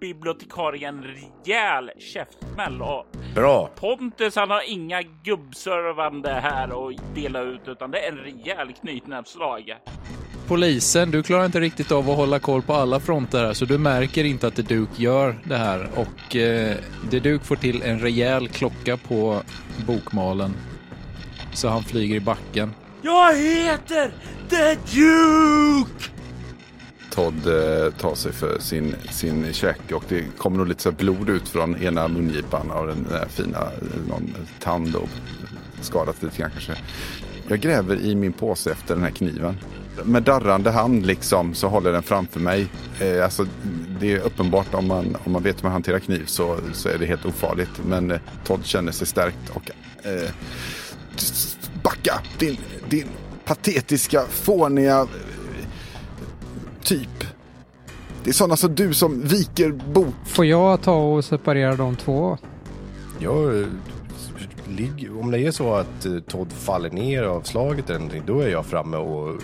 bibliotekarien 0.01 0.99
en 0.99 1.05
rejäl 1.05 1.91
käftsmäll. 1.99 2.83
Och 2.83 3.07
Bra! 3.35 3.71
Pontus 3.81 4.37
han 4.37 4.51
har 4.51 4.71
inga 4.71 5.03
gubbservande 5.03 6.31
här 6.33 6.89
att 6.89 7.15
dela 7.15 7.41
ut 7.41 7.61
utan 7.67 7.91
det 7.91 7.99
är 8.07 8.13
en 8.13 8.19
rejäl 8.19 8.73
knytnävsslag. 8.73 9.75
Polisen, 10.51 11.11
du 11.11 11.23
klarar 11.23 11.47
inte 11.47 11.61
riktigt 11.61 11.93
av 11.93 12.11
att 12.11 12.17
hålla 12.17 12.39
koll 12.39 12.63
på 12.63 12.75
alla 12.75 13.01
fronter 13.01 13.45
här 13.45 13.53
så 13.53 13.65
du 13.65 13.79
märker 13.79 14.25
inte 14.25 14.47
att 14.47 14.57
The 14.57 14.63
Duke 14.63 15.03
gör 15.03 15.39
det 15.45 15.57
här 15.57 15.89
och 15.95 16.37
eh, 16.37 16.77
The 17.11 17.19
Duke 17.19 17.45
får 17.45 17.57
till 17.57 17.83
en 17.83 17.99
rejäl 17.99 18.49
klocka 18.49 18.97
på 18.97 19.43
bokmalen 19.87 20.55
så 21.53 21.69
han 21.69 21.83
flyger 21.83 22.17
i 22.17 22.21
backen. 22.21 22.73
Jag 23.03 23.37
heter 23.37 24.13
The 24.49 24.75
Duke! 24.75 26.11
Todd 27.11 27.47
eh, 27.47 27.93
tar 27.93 28.15
sig 28.15 28.33
för 28.33 28.59
sin, 28.59 28.95
sin 29.11 29.53
käke 29.53 29.95
och 29.95 30.05
det 30.09 30.25
kommer 30.39 30.57
nog 30.57 30.69
lite 30.69 30.83
så 30.83 30.93
blod 30.93 31.29
ut 31.29 31.49
från 31.49 31.83
ena 31.83 32.09
mungipan 32.09 32.71
av 32.71 32.87
den 32.87 33.07
där 33.11 33.27
fina, 33.29 33.59
eh, 33.59 34.09
någon 34.09 34.35
tand 34.61 34.97
och 34.97 35.09
skadat 35.81 36.23
lite 36.23 36.39
grann 36.39 36.51
kanske. 36.51 36.77
Jag 37.49 37.61
gräver 37.61 37.97
i 37.97 38.15
min 38.15 38.33
påse 38.33 38.71
efter 38.71 38.95
den 38.95 39.05
här 39.05 39.11
kniven. 39.11 39.57
Med 40.05 40.23
darrande 40.23 40.71
hand 40.71 41.07
liksom 41.07 41.55
så 41.55 41.69
håller 41.69 41.93
den 41.93 42.03
framför 42.03 42.41
mig. 42.41 42.67
Eh, 43.01 43.25
alltså, 43.25 43.47
det 44.01 44.13
är 44.13 44.19
uppenbart 44.19 44.75
om 44.75 44.89
man, 44.89 45.17
om 45.25 45.33
man 45.33 45.43
vet 45.43 45.57
hur 45.59 45.63
man 45.63 45.73
hanterar 45.73 45.99
kniv 45.99 46.25
så, 46.27 46.59
så 46.73 46.89
är 46.89 46.99
det 46.99 47.07
helt 47.07 47.27
ofarligt. 47.27 47.85
Men 47.87 48.11
eh, 48.11 48.21
Todd 48.45 48.65
känner 48.65 48.93
sig 48.93 49.07
stärkt 49.07 49.51
och 49.53 49.71
eh, 50.07 50.31
backa 51.83 52.21
din, 52.39 52.57
din 52.89 53.07
patetiska, 53.45 54.23
fåniga 54.31 55.07
typ. 56.83 57.25
Det 58.25 58.31
är 58.31 58.35
sådana 58.35 58.57
som 58.57 58.75
du 58.75 58.95
som 58.95 59.21
viker 59.21 59.73
bok. 59.73 60.15
Får 60.27 60.47
jag 60.47 60.83
ta 60.83 60.95
och 60.95 61.25
separera 61.25 61.77
de 61.77 61.97
två? 61.97 62.39
Jag, 63.19 63.61
eh, 63.61 63.67
om 65.21 65.31
det 65.31 65.39
är 65.39 65.51
så 65.51 65.75
att 65.75 66.07
eh, 66.07 66.19
Todd 66.19 66.53
faller 66.53 66.91
ner 66.91 67.23
av 67.23 67.43
slaget 67.43 67.91
eller 67.91 67.99
någonting, 67.99 68.23
då 68.27 68.41
är 68.41 68.49
jag 68.49 68.67
framme 68.67 68.97
och 68.97 69.43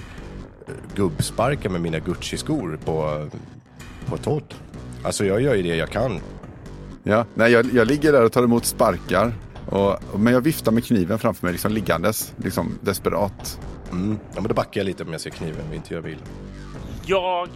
gubbsparkar 0.94 1.70
med 1.70 1.80
mina 1.80 1.98
Gucci-skor 1.98 2.78
på, 2.84 3.28
på 4.06 4.16
Todd. 4.16 4.54
Alltså 5.04 5.24
jag 5.24 5.40
gör 5.40 5.54
ju 5.54 5.62
det 5.62 5.76
jag 5.76 5.90
kan. 5.90 6.20
Ja, 7.02 7.24
nej, 7.34 7.52
jag, 7.52 7.66
jag 7.74 7.86
ligger 7.88 8.12
där 8.12 8.24
och 8.24 8.32
tar 8.32 8.42
emot 8.44 8.64
sparkar. 8.64 9.32
Och, 9.70 9.92
och- 10.12 10.20
men 10.20 10.32
jag 10.32 10.40
viftar 10.40 10.72
med 10.72 10.84
kniven 10.84 11.18
framför 11.18 11.46
mig, 11.46 11.52
liksom 11.52 11.72
liggandes, 11.72 12.34
liksom 12.36 12.78
desperat. 12.80 13.60
Mm. 13.92 14.18
Ja, 14.34 14.40
men 14.40 14.48
då 14.48 14.54
backar 14.54 14.80
jag 14.80 14.84
lite 14.86 15.02
om 15.04 15.12
jag 15.12 15.20
ser 15.20 15.30
kniven, 15.30 15.72
inte 15.74 15.94
gör 15.94 16.00
vill. 16.00 16.18
Jag 17.06 17.48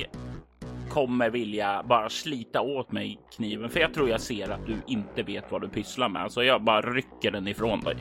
kommer 0.91 1.31
vilja 1.31 1.83
bara 1.89 2.09
slita 2.11 2.61
åt 2.61 2.93
mig 2.93 3.19
kniven 3.37 3.71
för 3.71 3.81
jag 3.81 3.95
tror 3.95 4.09
jag 4.09 4.21
ser 4.21 4.49
att 4.51 4.67
du 4.67 4.77
inte 4.87 5.23
vet 5.23 5.45
vad 5.51 5.61
du 5.63 5.69
pysslar 5.69 6.09
med. 6.09 6.33
Så 6.33 6.43
jag 6.43 6.63
bara 6.65 6.81
rycker 6.93 7.31
den 7.31 7.49
ifrån 7.49 7.81
dig. 7.81 7.97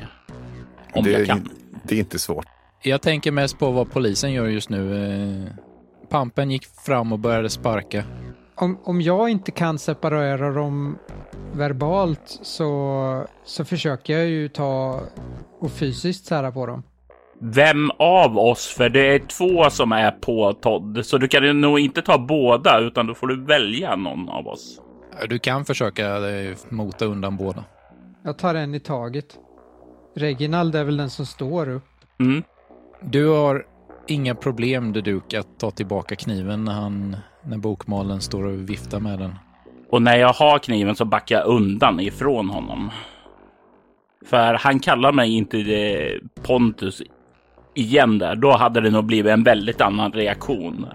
Om 0.94 1.04
det, 1.04 1.12
jag 1.12 1.28
kan. 1.28 1.50
det 1.84 1.96
är 1.96 2.00
inte 2.00 2.20
svårt. 2.20 2.46
Jag 2.82 3.02
tänker 3.02 3.32
mest 3.32 3.60
på 3.60 3.72
vad 3.72 3.92
polisen 3.92 4.32
gör 4.32 4.48
just 4.48 4.70
nu. 4.70 5.06
Eh, 5.06 5.54
Pampen 6.10 6.52
gick 6.52 6.66
fram 6.66 7.14
och 7.14 7.20
började 7.20 7.50
sparka. 7.50 8.04
Om, 8.56 8.80
om 8.84 9.02
jag 9.02 9.30
inte 9.30 9.52
kan 9.52 9.80
separera 9.80 10.52
dem 10.52 10.98
verbalt 11.54 12.40
så, 12.42 13.26
så 13.46 13.66
försöker 13.66 14.18
jag 14.18 14.28
ju 14.28 14.50
ta 14.50 15.02
och 15.60 15.72
fysiskt 15.72 16.26
sära 16.26 16.52
på 16.52 16.66
dem. 16.66 16.84
Vem 17.42 17.92
av 18.00 18.38
oss? 18.38 18.68
För 18.68 18.90
det 18.90 19.16
är 19.16 19.20
två 19.20 19.70
som 19.70 19.92
är 19.92 20.12
på 20.12 20.54
Todd, 20.54 21.06
så 21.06 21.18
du 21.18 21.28
kan 21.28 21.62
nog 21.62 21.80
inte 21.80 22.02
ta 22.02 22.18
båda 22.18 22.80
utan 22.80 23.08
då 23.08 23.14
får 23.14 23.28
du 23.28 23.46
välja 23.46 23.96
någon 23.96 24.30
av 24.30 24.48
oss. 24.48 24.82
Du 25.30 25.40
kan 25.40 25.66
försöka 25.66 26.30
eh, 26.30 26.58
mota 26.70 27.06
undan 27.06 27.38
båda. 27.38 27.64
Jag 28.24 28.38
tar 28.38 28.56
en 28.56 28.76
i 28.76 28.80
taget. 28.80 29.38
Reginald 30.16 30.76
är 30.76 30.84
väl 30.84 30.98
den 30.98 31.10
som 31.10 31.26
står 31.26 31.70
upp. 31.70 31.84
Mm. 32.20 32.44
Du 33.02 33.28
har 33.28 33.66
inga 34.08 34.36
problem, 34.36 34.94
The 34.94 35.02
Duke, 35.02 35.40
att 35.40 35.60
ta 35.60 35.72
tillbaka 35.72 36.16
kniven 36.16 36.66
när, 36.66 36.74
han, 36.74 37.18
när 37.44 37.58
bokmalen 37.58 38.22
står 38.22 38.44
och 38.44 38.70
viftar 38.70 39.00
med 39.00 39.20
den. 39.20 39.36
Och 39.90 40.02
när 40.02 40.18
jag 40.18 40.34
har 40.34 40.60
kniven 40.60 40.96
så 40.96 41.06
backar 41.06 41.36
jag 41.36 41.48
undan 41.48 42.00
ifrån 42.00 42.50
honom. 42.50 42.92
För 44.26 44.54
han 44.54 44.80
kallar 44.80 45.12
mig 45.12 45.36
inte 45.36 45.58
eh, 45.60 46.20
Pontus 46.44 47.02
igen 47.74 48.18
där. 48.18 48.36
Då 48.36 48.52
hade 48.52 48.82
det 48.82 48.90
nog 48.90 49.06
blivit 49.06 49.32
en 49.32 49.44
väldigt 49.44 49.82
annan 49.82 50.12
reaktion. 50.12 50.86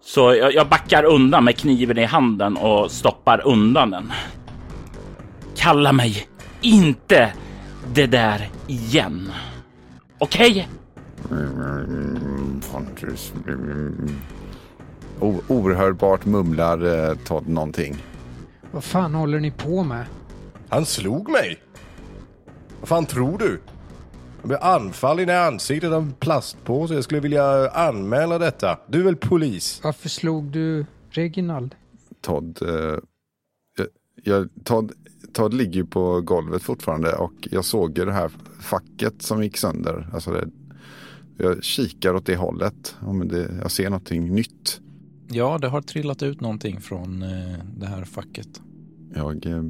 Så 0.00 0.34
jag 0.34 0.68
backar 0.68 1.04
undan 1.04 1.44
med 1.44 1.56
kniven 1.56 1.98
i 1.98 2.04
handen 2.04 2.56
och 2.56 2.90
stoppar 2.90 3.46
undan 3.46 3.90
den. 3.90 4.12
Kalla 5.56 5.92
mig 5.92 6.26
inte 6.60 7.32
det 7.94 8.06
där 8.06 8.48
igen. 8.66 9.32
Okej? 10.22 10.68
Pontus. 12.72 13.32
mm, 13.48 14.10
O- 15.20 15.40
Oerhörbart 15.48 16.24
mumlar 16.24 17.08
eh, 17.10 17.16
Todd 17.24 17.48
någonting. 17.48 17.96
Vad 18.70 18.84
fan 18.84 19.14
håller 19.14 19.40
ni 19.40 19.50
på 19.50 19.82
med? 19.84 20.04
Han 20.68 20.86
slog 20.86 21.30
mig! 21.30 21.62
Vad 22.80 22.88
fan 22.88 23.06
tror 23.06 23.38
du? 23.38 23.60
Jag 24.40 24.48
blev 24.48 24.62
anfallen 24.62 25.28
i 25.28 25.32
ansiktet 25.32 25.92
av 25.92 26.02
en 26.02 26.12
plastpåse. 26.12 26.94
Jag 26.94 27.04
skulle 27.04 27.20
vilja 27.20 27.70
anmäla 27.70 28.38
detta. 28.38 28.78
Du 28.88 29.00
är 29.00 29.04
väl 29.04 29.16
polis? 29.16 29.80
Varför 29.84 30.08
slog 30.08 30.44
du 30.44 30.86
Reginald? 31.10 31.74
Todd, 32.20 32.58
eh, 32.62 32.98
jag, 33.76 33.86
jag, 34.24 34.48
Todd, 34.64 34.92
Todd 35.32 35.54
ligger 35.54 35.74
ju 35.74 35.86
på 35.86 36.20
golvet 36.20 36.62
fortfarande 36.62 37.12
och 37.12 37.48
jag 37.50 37.64
såg 37.64 37.98
ju 37.98 38.04
det 38.04 38.12
här 38.12 38.30
facket 38.60 39.22
som 39.22 39.42
gick 39.42 39.56
sönder. 39.56 40.08
Alltså 40.12 40.30
det, 40.30 40.48
jag 41.36 41.64
kikar 41.64 42.14
åt 42.14 42.26
det 42.26 42.36
hållet. 42.36 42.96
Det, 43.24 43.50
jag 43.62 43.70
ser 43.70 43.84
någonting 43.84 44.34
nytt. 44.34 44.80
Ja, 45.28 45.58
det 45.58 45.68
har 45.68 45.82
trillat 45.82 46.22
ut 46.22 46.40
någonting 46.40 46.80
från 46.80 47.22
eh, 47.22 47.58
det 47.76 47.86
här 47.86 48.04
facket. 48.04 48.60
Jag 49.14 49.46
eh, 49.46 49.64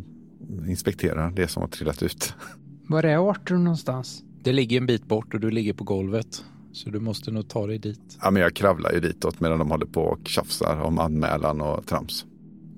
inspekterar 0.69 1.31
det 1.31 1.49
som 1.49 1.63
har 1.63 1.69
trillat 1.69 2.03
ut. 2.03 2.35
Var 2.87 3.03
är 3.03 3.31
Arthur 3.31 3.57
någonstans? 3.57 4.23
Det 4.43 4.53
ligger 4.53 4.77
en 4.77 4.87
bit 4.87 5.07
bort 5.07 5.35
och 5.35 5.41
du 5.41 5.51
ligger 5.51 5.73
på 5.73 5.85
golvet. 5.85 6.45
Så 6.73 6.91
du 6.91 7.01
måste 7.01 7.31
nog 7.31 7.49
ta 7.49 7.67
dig 7.67 7.79
dit. 7.79 8.19
Ja, 8.23 8.31
men 8.31 8.43
jag 8.43 8.55
kravlar 8.55 8.93
ju 8.93 9.01
ditåt 9.01 9.41
medan 9.41 9.59
de 9.59 9.71
håller 9.71 9.87
på 9.87 10.03
och 10.03 10.29
tjafsar 10.29 10.81
om 10.81 10.99
anmälan 10.99 11.61
och 11.61 11.87
trams. 11.87 12.27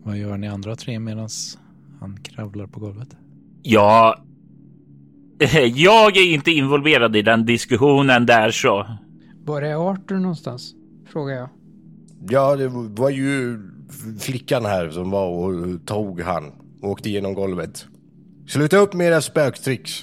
Vad 0.03 0.19
gör 0.19 0.37
ni 0.37 0.49
andra 0.49 0.77
tre 0.77 0.99
medan 0.99 1.29
han 2.05 2.17
kravlar 2.23 2.67
på 2.67 2.81
golvet? 2.81 3.09
Ja, 3.63 4.17
jag 5.75 6.17
är 6.17 6.33
inte 6.35 6.51
involverad 6.51 7.17
i 7.17 7.23
den 7.23 7.47
diskussionen 7.47 8.27
där 8.27 8.51
så. 8.51 8.87
Var 9.45 9.63
är 9.63 9.91
Arthur 9.91 10.17
någonstans? 10.19 10.75
Frågar 11.13 11.35
jag. 11.35 11.49
Ja, 12.29 12.57
det 12.57 12.69
var 13.03 13.11
ju 13.11 13.59
flickan 14.21 14.65
här 14.65 14.91
som 14.91 15.11
var 15.11 15.29
och 15.29 15.87
tog 15.87 16.21
han. 16.21 16.45
och 16.83 16.89
Åkte 16.91 17.09
igenom 17.09 17.35
golvet. 17.35 17.87
Sluta 18.49 18.77
upp 18.77 18.95
med 18.95 19.07
era 19.07 19.21
spöktricks. 19.21 20.03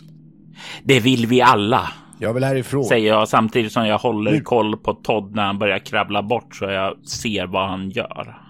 Det 0.84 1.00
vill 1.00 1.26
vi 1.28 1.42
alla, 1.42 1.90
Jag 2.20 2.34
vill 2.34 2.44
härifrån. 2.44 2.84
säger 2.84 3.08
jag 3.08 3.28
samtidigt 3.30 3.72
som 3.72 3.88
jag 3.88 3.98
håller 3.98 4.40
koll 4.40 4.78
på 4.78 4.94
Todd 4.94 5.36
när 5.36 5.44
han 5.46 5.60
börjar 5.60 5.80
krabbla 5.80 6.24
bort 6.24 6.56
så 6.56 6.66
jag 6.66 7.08
ser 7.08 7.46
vad 7.48 7.70
han 7.70 7.90
gör. 7.90 8.41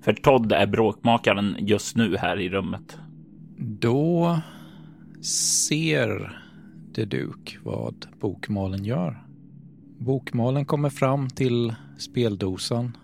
För 0.00 0.12
Todd 0.12 0.52
är 0.52 0.66
bråkmakaren 0.66 1.56
just 1.58 1.96
nu 1.96 2.16
här 2.16 2.40
i 2.40 2.48
rummet. 2.48 2.98
Då 3.58 4.40
ser 5.22 6.40
The 6.94 7.04
Duke 7.04 7.58
vad 7.62 8.06
bokmalen 8.20 8.84
gör. 8.84 9.24
Bokmalen 9.98 10.64
kommer 10.64 10.90
fram 10.90 11.28
till 11.28 11.74
speldosan 11.98 12.96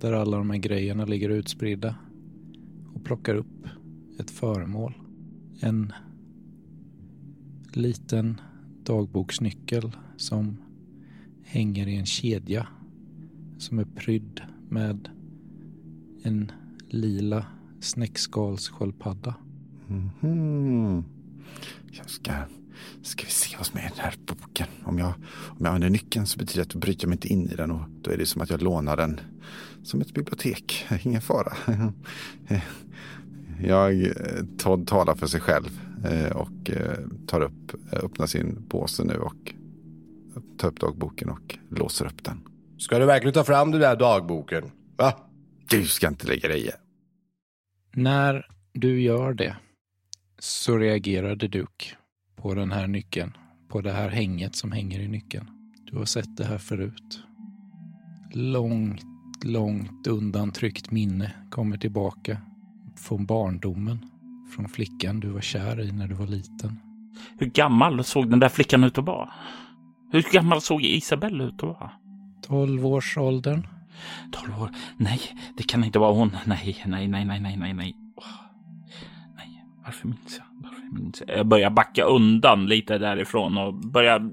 där 0.00 0.12
alla 0.12 0.36
de 0.36 0.50
här 0.50 0.58
grejerna 0.58 1.04
ligger 1.04 1.28
utspridda 1.30 1.94
och 2.94 3.04
plockar 3.04 3.34
upp 3.34 3.66
ett 4.18 4.30
föremål. 4.30 4.94
En 5.60 5.92
liten 7.72 8.40
dagboksnyckel 8.84 9.96
som 10.16 10.56
hänger 11.44 11.88
i 11.88 11.96
en 11.96 12.06
kedja 12.06 12.66
som 13.58 13.78
är 13.78 13.84
prydd 13.84 14.40
med 14.68 15.08
en 16.28 16.52
lila 16.88 17.46
snäckskalssköldpadda. 17.80 19.34
Mhm. 19.86 21.04
Jag 21.90 22.10
ska, 22.10 22.32
ska 23.02 23.24
vi 23.24 23.30
se 23.30 23.56
vad 23.56 23.66
som 23.66 23.78
är 23.78 23.82
i 23.82 23.90
den 23.96 24.04
här 24.04 24.14
boken. 24.26 24.66
Om 24.84 24.98
jag, 24.98 25.12
om 25.46 25.56
jag 25.58 25.66
använder 25.66 25.90
nyckeln 25.90 26.26
så 26.26 26.38
betyder 26.38 26.56
det 26.56 26.62
att 26.62 26.68
då 26.68 26.78
bryter 26.78 27.04
jag 27.04 27.08
mig 27.08 27.16
inte 27.16 27.28
in 27.28 27.50
i 27.50 27.54
den 27.54 27.70
och 27.70 27.80
då 28.02 28.10
är 28.10 28.16
det 28.16 28.26
som 28.26 28.42
att 28.42 28.50
jag 28.50 28.62
lånar 28.62 28.96
den 28.96 29.20
som 29.82 30.00
ett 30.00 30.14
bibliotek. 30.14 30.86
Ingen 31.02 31.20
fara. 31.20 31.52
Jag, 33.60 34.02
eh, 34.02 34.12
Todd 34.58 34.86
talar 34.86 35.14
för 35.14 35.26
sig 35.26 35.40
själv 35.40 35.80
eh, 36.04 36.36
och 36.36 36.70
eh, 36.70 36.98
tar 37.26 37.40
upp, 37.40 37.92
öppnar 37.92 38.26
sin 38.26 38.62
påse 38.68 39.04
nu 39.04 39.16
och 39.16 39.54
tar 40.58 40.68
upp 40.68 40.80
dagboken 40.80 41.30
och 41.30 41.58
låser 41.70 42.06
upp 42.06 42.24
den. 42.24 42.40
Ska 42.78 42.98
du 42.98 43.06
verkligen 43.06 43.34
ta 43.34 43.44
fram 43.44 43.70
den 43.70 43.80
där 43.80 43.96
dagboken? 43.96 44.70
Va? 44.96 45.27
Du 45.70 45.86
ska 45.86 46.08
inte 46.08 46.26
lägga 46.26 46.48
dig 46.48 46.66
i. 46.66 46.70
När 47.94 48.46
du 48.72 49.00
gör 49.00 49.34
det 49.34 49.56
så 50.38 50.76
reagerade 50.76 51.48
Duke 51.48 51.86
på 52.36 52.54
den 52.54 52.72
här 52.72 52.86
nyckeln, 52.86 53.36
på 53.68 53.80
det 53.80 53.92
här 53.92 54.08
hänget 54.08 54.56
som 54.56 54.72
hänger 54.72 55.00
i 55.00 55.08
nyckeln. 55.08 55.50
Du 55.84 55.98
har 55.98 56.04
sett 56.04 56.36
det 56.36 56.44
här 56.44 56.58
förut. 56.58 57.20
Långt, 58.32 59.04
långt 59.44 60.06
undantryckt 60.06 60.90
minne 60.90 61.32
kommer 61.50 61.76
tillbaka 61.76 62.38
från 62.96 63.26
barndomen, 63.26 63.98
från 64.54 64.68
flickan 64.68 65.20
du 65.20 65.28
var 65.28 65.40
kär 65.40 65.80
i 65.80 65.92
när 65.92 66.08
du 66.08 66.14
var 66.14 66.26
liten. 66.26 66.80
Hur 67.38 67.46
gammal 67.46 68.04
såg 68.04 68.30
den 68.30 68.40
där 68.40 68.48
flickan 68.48 68.84
ut 68.84 68.98
att 68.98 69.04
vara? 69.04 69.30
Hur 70.12 70.22
gammal 70.32 70.60
såg 70.60 70.82
Isabelle 70.82 71.44
ut 71.44 71.54
att 71.54 71.62
vara? 71.62 71.90
12 72.42 72.86
års 72.86 73.18
åldern. 73.18 73.66
12 74.32 74.62
år? 74.62 74.70
Nej, 74.96 75.20
det 75.56 75.62
kan 75.62 75.84
inte 75.84 75.98
vara 75.98 76.12
hon. 76.12 76.36
Nej, 76.44 76.82
nej, 76.86 77.08
nej, 77.08 77.24
nej, 77.24 77.40
nej, 77.40 77.56
nej, 77.56 77.74
nej. 77.74 77.94
Nej, 79.36 79.64
varför 79.84 80.08
minns 80.08 80.38
jag? 80.38 80.46
Varför 80.62 81.00
minns 81.00 81.22
jag? 81.26 81.38
Jag 81.38 81.46
börjar 81.46 81.70
backa 81.70 82.04
undan 82.04 82.66
lite 82.66 82.98
därifrån 82.98 83.58
och 83.58 83.74
börjar 83.74 84.30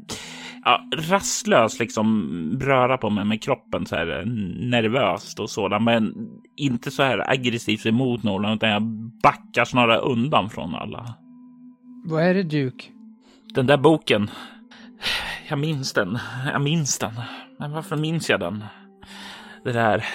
ja, 0.66 0.90
rastlöst 0.96 1.80
liksom 1.80 2.60
röra 2.62 2.98
på 2.98 3.10
mig 3.10 3.26
med 3.26 3.44
kroppen 3.44 3.86
så 3.86 3.96
här 3.96 4.24
nervöst 4.70 5.40
och 5.40 5.50
sådant. 5.50 5.84
Men 5.84 6.14
inte 6.56 6.92
så 6.92 7.04
här 7.04 7.32
aggressivt 7.32 7.86
emot 7.86 8.24
någon 8.24 8.54
utan 8.54 8.70
jag 8.70 8.84
backar 9.24 9.66
snarare 9.66 9.98
undan 9.98 10.50
från 10.50 10.76
alla. 10.76 11.16
Vad 12.06 12.24
är 12.24 12.34
det 12.34 12.44
Duke? 12.44 12.86
Den 13.56 13.66
där 13.66 13.78
boken. 13.78 14.30
Jag 15.50 15.60
minns 15.60 15.94
den. 15.94 16.20
Jag 16.52 16.62
minns 16.62 17.00
den. 17.00 17.14
Men 17.60 17.72
varför 17.72 17.98
minns 17.98 18.30
jag 18.30 18.40
den? 18.40 18.64
Det 19.66 19.72
där 19.72 20.06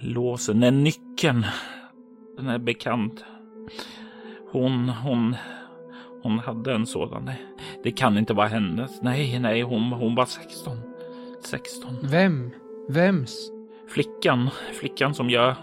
låsen, 0.00 0.60
den 0.60 0.84
nyckeln. 0.84 1.46
Den 2.36 2.48
är 2.48 2.58
bekant. 2.58 3.24
Hon, 4.52 4.88
hon, 4.88 5.36
hon 6.22 6.38
hade 6.38 6.74
en 6.74 6.86
sådan. 6.86 7.30
Det 7.82 7.90
kan 7.90 8.18
inte 8.18 8.34
vara 8.34 8.48
hennes. 8.48 9.02
Nej, 9.02 9.38
nej, 9.38 9.62
hon, 9.62 9.82
hon 9.82 10.14
var 10.14 10.26
16. 10.26 10.76
16. 11.44 11.98
Vem? 12.02 12.50
Vems? 12.88 13.50
Flickan, 13.88 14.50
flickan 14.80 15.14
som 15.14 15.30
jag... 15.30 15.54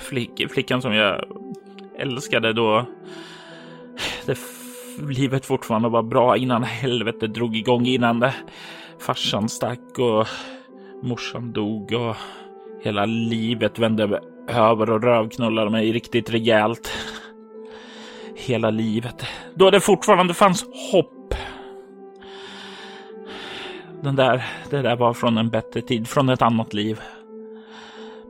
Flick, 0.00 0.52
flickan 0.52 0.82
som 0.82 0.94
jag 0.94 1.24
älskade 1.98 2.52
då 2.52 2.86
det 4.26 4.38
livet 5.08 5.46
fortfarande 5.46 5.88
var 5.88 6.02
bra 6.02 6.36
innan 6.36 6.62
helvetet 6.62 7.34
drog 7.34 7.56
igång, 7.56 7.86
innan 7.86 8.20
det, 8.20 8.34
farsan 8.98 9.48
stack 9.48 9.98
och 9.98 10.28
morsan 11.04 11.52
dog 11.52 11.92
och 11.92 12.16
hela 12.82 13.04
livet 13.04 13.78
vände 13.78 14.20
över 14.48 14.90
och 14.90 15.02
rövknullade 15.02 15.70
mig 15.70 15.92
riktigt 15.92 16.30
rejält. 16.30 16.92
Hela 18.34 18.70
livet. 18.70 19.26
Då 19.54 19.70
det 19.70 19.80
fortfarande 19.80 20.34
fanns 20.34 20.64
hopp. 20.92 21.34
Den 24.02 24.16
där, 24.16 24.44
det 24.70 24.82
där 24.82 24.96
var 24.96 25.14
från 25.14 25.38
en 25.38 25.50
bättre 25.50 25.80
tid, 25.80 26.08
från 26.08 26.28
ett 26.28 26.42
annat 26.42 26.74
liv. 26.74 27.00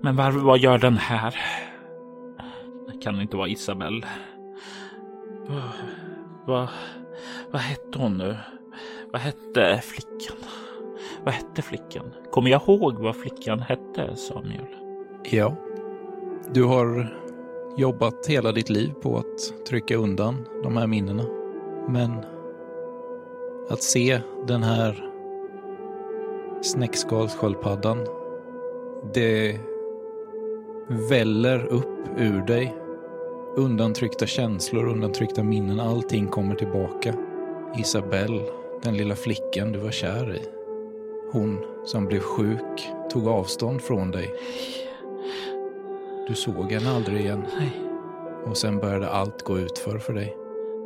Men 0.00 0.16
var, 0.16 0.30
vad 0.30 0.58
gör 0.58 0.78
den 0.78 0.96
här? 0.96 1.34
Det 2.92 2.98
kan 3.02 3.20
inte 3.20 3.36
vara 3.36 3.48
Isabelle. 3.48 4.06
Vad, 6.46 6.68
vad 7.50 7.60
hette 7.60 7.98
hon 7.98 8.18
nu? 8.18 8.36
Vad 9.12 9.20
hette 9.20 9.80
flickan? 9.84 10.36
Vad 11.24 11.34
hette 11.34 11.62
flickan? 11.62 12.14
Kommer 12.30 12.50
jag 12.50 12.62
ihåg 12.62 12.98
vad 12.98 13.16
flickan 13.16 13.60
hette, 13.60 14.16
Samuel? 14.16 14.66
Ja. 15.22 15.56
Du 16.52 16.64
har 16.64 17.14
jobbat 17.76 18.26
hela 18.26 18.52
ditt 18.52 18.70
liv 18.70 18.92
på 19.02 19.18
att 19.18 19.66
trycka 19.68 19.96
undan 19.96 20.46
de 20.62 20.76
här 20.76 20.86
minnena. 20.86 21.24
Men 21.88 22.24
att 23.68 23.82
se 23.82 24.20
den 24.46 24.62
här 24.62 25.10
snäckskalssköldpaddan, 26.62 27.98
det 29.14 29.60
väller 30.88 31.66
upp 31.66 32.08
ur 32.18 32.46
dig. 32.46 32.74
Undantryckta 33.56 34.26
känslor, 34.26 34.88
undantryckta 34.88 35.42
minnen, 35.42 35.80
allting 35.80 36.26
kommer 36.26 36.54
tillbaka. 36.54 37.14
Isabelle, 37.78 38.42
den 38.82 38.96
lilla 38.96 39.16
flickan 39.16 39.72
du 39.72 39.78
var 39.78 39.90
kär 39.90 40.36
i. 40.36 40.63
Hon 41.34 41.64
som 41.84 42.06
blev 42.06 42.20
sjuk, 42.20 42.90
tog 43.10 43.28
avstånd 43.28 43.82
från 43.82 44.10
dig. 44.10 44.34
Du 46.28 46.34
såg 46.34 46.72
henne 46.72 46.90
aldrig 46.90 47.20
igen. 47.20 47.44
Nej. 47.58 47.70
Och 48.44 48.56
sen 48.56 48.78
började 48.78 49.08
allt 49.08 49.42
gå 49.42 49.58
utför 49.58 49.98
för 49.98 50.12
dig. 50.12 50.36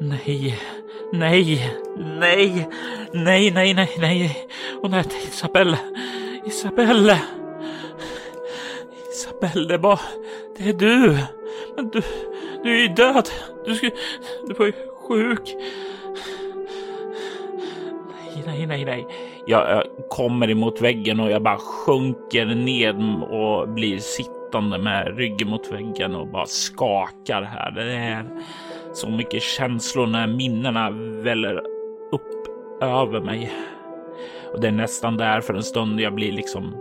Nej, 0.01 0.59
nej, 1.13 1.73
nej, 1.97 2.69
nej, 3.13 3.51
nej, 3.51 3.75
nej, 3.75 3.97
nej. 3.99 4.49
Hon 4.83 4.93
hette 4.93 5.17
Isabelle. 5.17 5.79
Isabelle. 6.45 7.21
Isabelle, 9.13 9.69
det 9.69 9.79
var... 9.79 10.01
Det 10.59 10.69
är 10.69 10.73
du. 10.73 11.19
Men 11.77 11.89
du, 11.89 12.03
du 12.63 12.75
är 12.75 12.81
ju 12.81 12.89
död. 12.89 13.29
Du, 13.65 13.75
skulle, 13.75 13.93
du 14.47 14.55
var 14.55 14.67
ju 14.67 14.73
sjuk. 15.09 15.57
Nej, 18.13 18.43
nej, 18.47 18.67
nej, 18.67 18.85
nej. 18.85 19.07
Jag, 19.51 19.71
jag 19.71 19.85
kommer 20.09 20.51
emot 20.51 20.81
väggen 20.81 21.21
och 21.21 21.31
jag 21.31 21.43
bara 21.43 21.59
sjunker 21.59 22.47
ned 22.47 23.23
och 23.31 23.69
blir 23.69 23.99
sittande 23.99 24.79
med 24.79 25.17
ryggen 25.17 25.49
mot 25.49 25.73
väggen 25.73 26.15
och 26.15 26.27
bara 26.27 26.47
skakar 26.47 27.43
här. 27.43 27.71
Det 27.71 27.93
är 27.93 28.25
så 28.93 29.11
mycket 29.11 29.43
känslor 29.43 30.07
när 30.07 30.27
minnena 30.27 30.91
väller 31.23 31.57
upp 32.13 32.47
över 32.83 33.21
mig. 33.21 33.53
Och 34.53 34.61
det 34.61 34.69
är 34.69 34.73
nästan 34.73 35.17
där 35.17 35.41
för 35.41 35.55
en 35.55 35.63
stund 35.63 36.01
jag 36.01 36.15
blir 36.15 36.33
liksom 36.33 36.77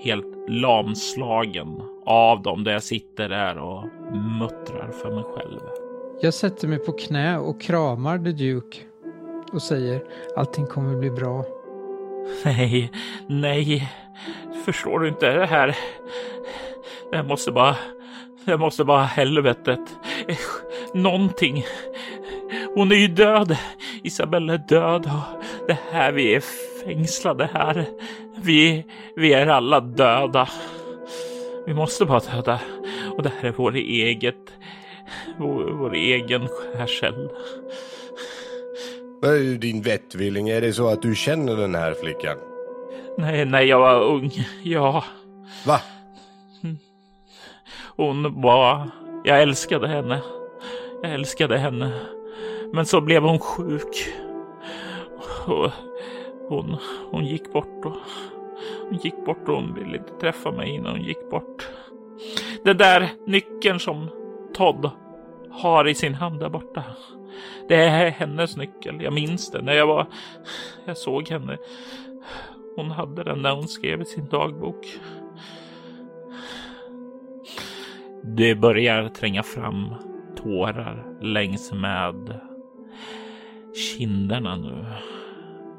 helt 0.00 0.48
lamslagen 0.48 1.82
av 2.06 2.42
dem 2.42 2.64
där 2.64 2.72
jag 2.72 2.82
sitter 2.82 3.28
där 3.28 3.58
och 3.58 3.84
muttrar 4.14 4.90
för 5.02 5.10
mig 5.10 5.24
själv. 5.34 5.60
Jag 6.20 6.34
sätter 6.34 6.68
mig 6.68 6.78
på 6.78 6.92
knä 6.92 7.38
och 7.38 7.60
kramar 7.60 8.18
The 8.18 8.32
Duke 8.32 8.78
och 9.52 9.62
säger 9.62 10.02
allting 10.36 10.66
kommer 10.66 10.98
bli 10.98 11.10
bra. 11.10 11.59
Nej, 12.44 12.90
nej. 13.26 13.92
Förstår 14.64 14.98
du 14.98 15.08
inte 15.08 15.32
det 15.32 15.46
här? 15.46 15.76
Det 17.12 17.22
måste 17.22 17.52
bara... 17.52 17.76
Det 18.44 18.56
måste 18.56 18.84
vara 18.84 19.02
helvetet. 19.02 19.80
Någonting. 20.94 21.64
Hon 22.74 22.92
är 22.92 22.96
ju 22.96 23.08
död. 23.08 23.56
Isabella 24.02 24.54
är 24.54 24.58
död 24.58 25.06
och 25.06 25.42
det 25.66 25.78
här 25.92 26.12
vi 26.12 26.34
är 26.34 26.42
fängslade 26.84 27.50
här. 27.54 27.86
Vi, 28.36 28.84
vi 29.16 29.32
är 29.32 29.46
alla 29.46 29.80
döda. 29.80 30.48
Vi 31.66 31.74
måste 31.74 32.04
vara 32.04 32.20
döda. 32.20 32.60
Och 33.16 33.22
det 33.22 33.32
här 33.40 33.48
är 33.48 33.52
vår 33.52 33.74
eget, 33.76 34.52
vår, 35.38 35.70
vår 35.72 35.94
egen 35.94 36.48
skärseld. 36.48 37.30
Vad 39.22 39.36
är 39.36 39.58
din 39.58 39.82
vettvilling? 39.82 40.48
Är 40.48 40.60
det 40.60 40.72
så 40.72 40.88
att 40.88 41.02
du 41.02 41.14
känner 41.14 41.56
den 41.56 41.74
här 41.74 41.94
flickan? 41.94 42.36
Nej, 43.18 43.44
när 43.44 43.60
jag 43.60 43.78
var 43.80 44.02
ung, 44.02 44.30
ja. 44.62 45.04
Va? 45.66 45.80
Hon 47.96 48.42
var... 48.42 48.90
Jag 49.24 49.42
älskade 49.42 49.88
henne. 49.88 50.20
Jag 51.02 51.12
älskade 51.12 51.58
henne. 51.58 51.92
Men 52.72 52.86
så 52.86 53.00
blev 53.00 53.22
hon 53.22 53.38
sjuk. 53.38 54.08
Och 55.46 55.70
hon, 56.48 56.76
hon 57.10 57.26
gick 57.26 57.52
bort 57.52 57.84
och... 57.84 57.96
Hon 58.88 58.98
gick 59.02 59.24
bort 59.24 59.48
och 59.48 59.54
hon 59.54 59.74
ville 59.74 59.96
inte 59.98 60.12
träffa 60.20 60.50
mig 60.50 60.70
innan 60.70 60.92
hon 60.92 61.04
gick 61.04 61.30
bort. 61.30 61.68
Den 62.64 62.76
där 62.76 63.08
nyckeln 63.26 63.80
som 63.80 64.08
Todd 64.54 64.90
har 65.50 65.88
i 65.88 65.94
sin 65.94 66.14
hand 66.14 66.40
där 66.40 66.48
borta. 66.48 66.84
Det 67.68 67.74
är 67.74 68.10
hennes 68.10 68.56
nyckel. 68.56 69.02
Jag 69.02 69.12
minns 69.12 69.50
det 69.50 69.62
när 69.62 69.72
jag 69.72 69.86
var... 69.86 70.06
Jag 70.84 70.96
såg 70.96 71.28
henne. 71.28 71.58
Hon 72.76 72.90
hade 72.90 73.24
den 73.24 73.42
när 73.42 73.54
hon 73.54 73.68
skrev 73.68 74.02
i 74.02 74.04
sin 74.04 74.28
dagbok. 74.28 74.86
Det 78.22 78.54
börjar 78.54 79.08
tränga 79.08 79.42
fram 79.42 79.94
tårar 80.36 81.18
längs 81.20 81.72
med 81.72 82.40
kinderna 83.74 84.56
nu. 84.56 84.86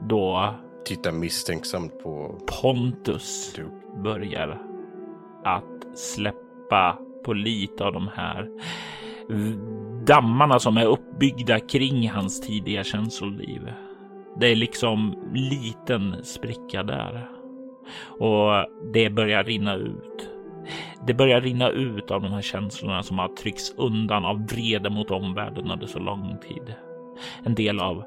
Då 0.02 0.56
Tittar 0.86 1.12
misstänksamt 1.12 2.04
på... 2.04 2.40
Pontus 2.62 3.54
Du. 3.56 3.66
börjar 4.04 4.62
att 5.44 5.98
släppa 5.98 6.98
på 7.24 7.34
lite 7.34 7.84
av 7.86 7.94
de 7.94 8.10
här 8.16 8.50
dammarna 10.06 10.60
som 10.60 10.78
är 10.78 10.86
uppbyggda 10.86 11.60
kring 11.60 12.10
hans 12.10 12.42
tidiga 12.42 12.84
känsloliv. 12.84 13.74
Det 14.40 14.48
är 14.48 14.56
liksom 14.56 15.16
liten 15.34 16.24
spricka 16.24 16.84
där 16.84 17.30
och 18.20 18.66
det 18.94 19.10
börjar 19.10 19.44
rinna 19.44 19.76
ut. 19.76 20.30
Det 21.08 21.14
börjar 21.14 21.42
rinna 21.42 21.70
ut 21.70 22.12
av 22.12 22.22
de 22.22 22.32
här 22.32 22.42
känslorna 22.42 23.04
som 23.04 23.20
har 23.20 23.28
tryckts 23.28 23.74
undan 23.78 24.26
av 24.26 24.48
vrede 24.48 24.90
mot 24.90 25.12
omvärlden 25.12 25.72
under 25.72 25.88
så 25.88 26.00
lång 26.00 26.38
tid. 26.48 26.76
En 27.44 27.56
del 27.56 27.80
av 27.80 28.04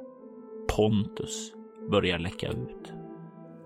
Pontus 0.77 1.53
börjar 1.91 2.19
läcka 2.19 2.49
ut. 2.49 2.93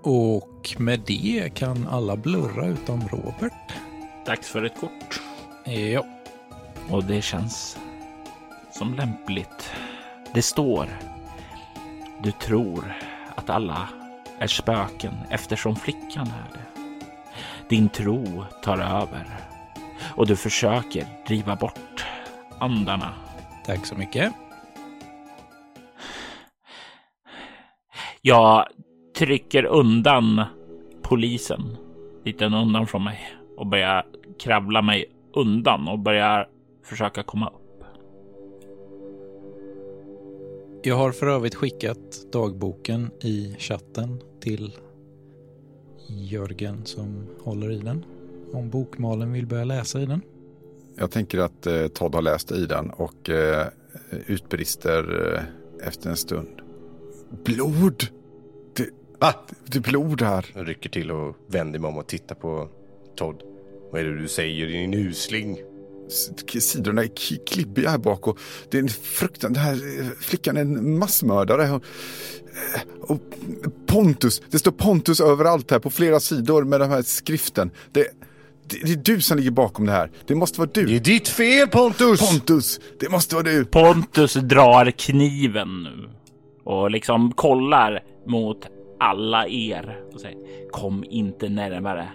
Och 0.03 0.77
med 0.79 1.01
det 1.07 1.55
kan 1.55 1.87
alla 1.87 2.17
blurra 2.17 2.67
utom 2.67 3.01
Robert. 3.01 3.73
Dags 4.27 4.49
för 4.49 4.65
ett 4.65 4.81
kort. 4.81 5.21
Ja, 5.67 6.07
Och 6.91 7.05
det 7.05 7.23
känns 7.23 7.79
som 8.79 8.95
lämpligt. 8.95 9.73
Det 10.35 10.43
står. 10.43 10.87
Du 12.23 12.33
tror 12.33 12.95
att 13.35 13.51
alla 13.51 13.89
är 14.39 14.47
spöken 14.47 15.15
eftersom 15.31 15.77
flickan 15.77 16.27
är 16.27 16.53
det. 16.53 16.81
Din 17.69 17.89
tro 17.89 18.45
tar 18.63 18.79
över 18.79 19.27
och 20.17 20.27
du 20.27 20.37
försöker 20.37 21.07
driva 21.27 21.57
bort 21.57 22.05
andarna. 22.59 23.15
tack 23.67 23.87
så 23.87 23.95
mycket. 23.95 24.33
Jag 28.23 28.67
trycker 29.19 29.65
undan 29.65 30.45
polisen 31.03 31.77
lite 32.25 32.45
undan 32.45 32.87
från 32.87 33.05
mig 33.05 33.21
och 33.57 33.67
börjar 33.67 34.07
kravla 34.41 34.83
mig 34.83 35.05
undan 35.35 35.89
och 35.89 35.99
börjar 35.99 36.49
försöka 36.85 37.23
komma 37.23 37.53
Jag 40.83 40.97
har 40.97 41.13
för 41.13 41.27
övrigt 41.27 41.55
skickat 41.55 42.33
dagboken 42.33 43.11
i 43.21 43.57
chatten 43.59 44.23
till 44.41 44.77
Jörgen 46.09 46.85
som 46.85 47.27
håller 47.43 47.71
i 47.71 47.79
den. 47.79 48.05
Om 48.53 48.71
bokmalen 48.71 49.33
vill 49.33 49.47
börja 49.47 49.65
läsa 49.65 50.01
i 50.01 50.07
den. 50.07 50.21
Jag 50.97 51.11
tänker 51.11 51.39
att 51.39 51.67
eh, 51.67 51.87
Todd 51.87 52.15
har 52.15 52.23
läst 52.23 52.53
i 52.53 52.67
den 52.67 52.91
och 52.91 53.31
eh, 53.31 53.67
utbrister 54.27 55.35
eh, 55.35 55.89
efter 55.89 56.11
en 56.11 56.17
stund. 56.17 56.61
Blod! 57.45 58.07
Det, 58.77 58.89
Va? 59.21 59.35
det 59.67 59.79
är 59.79 59.83
blod 59.83 60.23
här. 60.23 60.47
Jag 60.55 60.69
rycker 60.69 60.91
till 60.91 61.11
och 61.11 61.37
vänder 61.47 61.79
mig 61.79 61.89
om 61.89 61.99
och 61.99 62.07
tittar 62.07 62.35
på 62.35 62.69
Todd. 63.17 63.43
Vad 63.93 64.01
är 64.01 64.05
det 64.05 64.19
du 64.19 64.29
säger 64.29 64.67
din 64.67 64.95
usling? 64.95 65.59
Sidorna 66.61 67.03
är 67.03 67.11
klibbiga 67.47 67.91
här 67.91 67.99
bak 67.99 68.27
och 68.29 68.39
det 68.71 68.79
är 68.79 68.83
en 68.83 68.89
fruktan. 68.89 69.53
Den 69.53 69.63
här 69.63 70.01
eh, 70.01 70.07
flickan 70.21 70.57
är 70.57 70.61
en 70.61 70.99
massmördare. 70.99 71.71
Och, 71.71 71.83
eh, 72.75 73.01
och 73.01 73.21
Pontus, 73.87 74.43
det 74.51 74.59
står 74.59 74.73
Pontus 74.73 75.21
överallt 75.21 75.71
här 75.71 75.79
på 75.79 75.91
flera 75.91 76.21
sidor 76.21 76.65
med 76.65 76.81
den 76.81 76.91
här 76.91 77.03
skriften. 77.03 77.71
Det, 77.93 78.07
det, 78.67 78.79
det 78.87 78.93
är 78.93 78.97
du 79.15 79.21
som 79.21 79.37
ligger 79.39 79.51
bakom 79.51 79.87
det 79.87 79.93
här. 79.93 80.11
Det 80.27 80.35
måste 80.35 80.61
vara 80.61 80.71
Det 80.75 80.83
du. 80.85 80.97
är 80.97 81.01
ditt 81.01 81.29
fel 81.29 81.69
Pontus! 81.69 82.21
Pontus, 82.31 82.81
det 83.01 83.09
måste 83.11 83.35
vara 83.35 83.45
du. 83.45 83.65
Pontus 83.65 84.35
drar 84.35 84.91
kniven 84.91 85.83
nu 85.83 86.09
och 86.65 86.91
liksom 86.91 87.33
kollar 87.33 88.03
mot 88.27 88.67
alla 89.01 89.49
er 89.49 89.99
och 90.15 90.21
säger 90.21 90.39
kom 90.71 91.05
inte 91.11 91.49
närmare. 91.49 92.09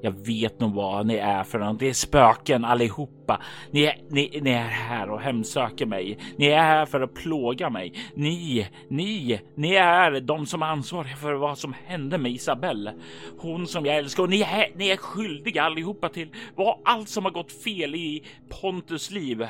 Jag 0.00 0.26
vet 0.26 0.60
nog 0.60 0.74
vad 0.74 1.06
ni 1.06 1.14
är 1.14 1.44
för 1.44 1.58
någon. 1.58 1.76
Det 1.76 1.88
är 1.88 1.92
spöken 1.92 2.64
allihopa. 2.64 3.42
Ni 3.70 3.82
är, 3.82 3.96
ni, 4.10 4.40
ni 4.42 4.50
är 4.50 4.68
här 4.68 5.10
och 5.10 5.20
hemsöker 5.20 5.86
mig. 5.86 6.18
Ni 6.36 6.46
är 6.46 6.62
här 6.62 6.86
för 6.86 7.00
att 7.00 7.14
plåga 7.14 7.70
mig. 7.70 7.92
Ni, 8.14 8.68
ni, 8.88 9.40
ni 9.54 9.74
är 9.74 10.20
de 10.20 10.46
som 10.46 10.62
är 10.62 10.66
ansvariga 10.66 11.16
för 11.16 11.34
vad 11.34 11.58
som 11.58 11.74
hände 11.86 12.18
med 12.18 12.32
Isabelle. 12.32 12.94
Hon 13.38 13.66
som 13.66 13.86
jag 13.86 13.96
älskar 13.96 14.22
och 14.22 14.30
ni 14.30 14.40
är, 14.40 14.76
ni 14.76 14.88
är 14.88 14.96
skyldiga 14.96 15.62
allihopa 15.62 16.08
till 16.08 16.28
vad 16.56 16.78
allt 16.84 17.08
som 17.08 17.24
har 17.24 17.32
gått 17.32 17.52
fel 17.52 17.94
i 17.94 18.22
Pontus 18.60 19.10
liv. 19.10 19.46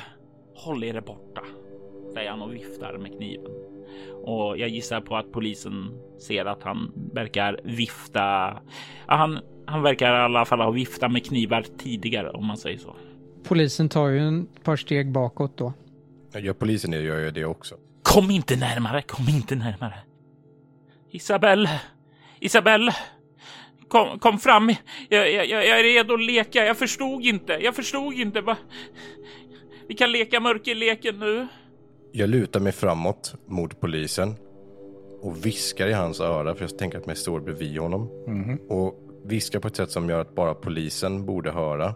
Håll 0.56 0.84
er 0.84 1.00
borta, 1.00 1.42
säger 2.14 2.30
han 2.30 2.42
och 2.42 2.54
viftar 2.54 2.98
med 2.98 3.16
kniven. 3.16 3.77
Och 4.24 4.58
jag 4.58 4.68
gissar 4.68 5.00
på 5.00 5.16
att 5.16 5.32
polisen 5.32 5.90
ser 6.18 6.44
att 6.44 6.62
han 6.62 6.92
verkar 7.12 7.60
vifta. 7.64 8.20
Ja, 9.06 9.14
han, 9.14 9.38
han 9.66 9.82
verkar 9.82 10.14
i 10.14 10.24
alla 10.24 10.44
fall 10.44 10.60
ha 10.60 10.70
viftat 10.70 11.12
med 11.12 11.26
knivar 11.26 11.64
tidigare 11.78 12.30
om 12.30 12.46
man 12.46 12.56
säger 12.56 12.78
så. 12.78 12.96
Polisen 13.44 13.88
tar 13.88 14.08
ju 14.08 14.42
ett 14.42 14.64
par 14.64 14.76
steg 14.76 15.12
bakåt 15.12 15.58
då. 15.58 15.72
Gör 16.34 16.52
polisen 16.52 16.92
gör 16.92 17.18
jag 17.18 17.34
det 17.34 17.44
också. 17.44 17.74
Kom 18.02 18.30
inte 18.30 18.56
närmare, 18.56 19.02
kom 19.02 19.28
inte 19.28 19.54
närmare. 19.54 19.94
Isabelle, 21.10 21.80
Isabelle, 22.40 22.92
kom, 23.88 24.18
kom 24.18 24.38
fram. 24.38 24.74
Jag, 25.08 25.32
jag, 25.32 25.48
jag 25.48 25.80
är 25.80 25.82
redo 25.82 26.14
att 26.14 26.24
leka. 26.24 26.64
Jag 26.64 26.78
förstod 26.78 27.22
inte. 27.22 27.52
Jag 27.52 27.76
förstod 27.76 28.14
inte. 28.14 28.40
Va? 28.40 28.56
Vi 29.88 29.94
kan 29.94 30.12
leka 30.12 30.40
mörkerleken 30.40 31.18
nu. 31.18 31.46
Jag 32.12 32.28
lutar 32.28 32.60
mig 32.60 32.72
framåt 32.72 33.34
mot 33.46 33.80
polisen 33.80 34.34
och 35.20 35.46
viskar 35.46 35.88
i 35.88 35.92
hans 35.92 36.20
öra 36.20 36.54
för 36.54 36.62
jag 36.64 36.78
tänker 36.78 36.98
att 36.98 37.06
jag 37.06 37.16
står 37.16 37.40
bredvid 37.40 37.78
honom. 37.78 38.08
Och 38.68 38.94
viskar 39.24 39.60
på 39.60 39.68
ett 39.68 39.76
sätt 39.76 39.90
som 39.90 40.10
gör 40.10 40.20
att 40.20 40.34
bara 40.34 40.54
polisen 40.54 41.26
borde 41.26 41.50
höra. 41.50 41.94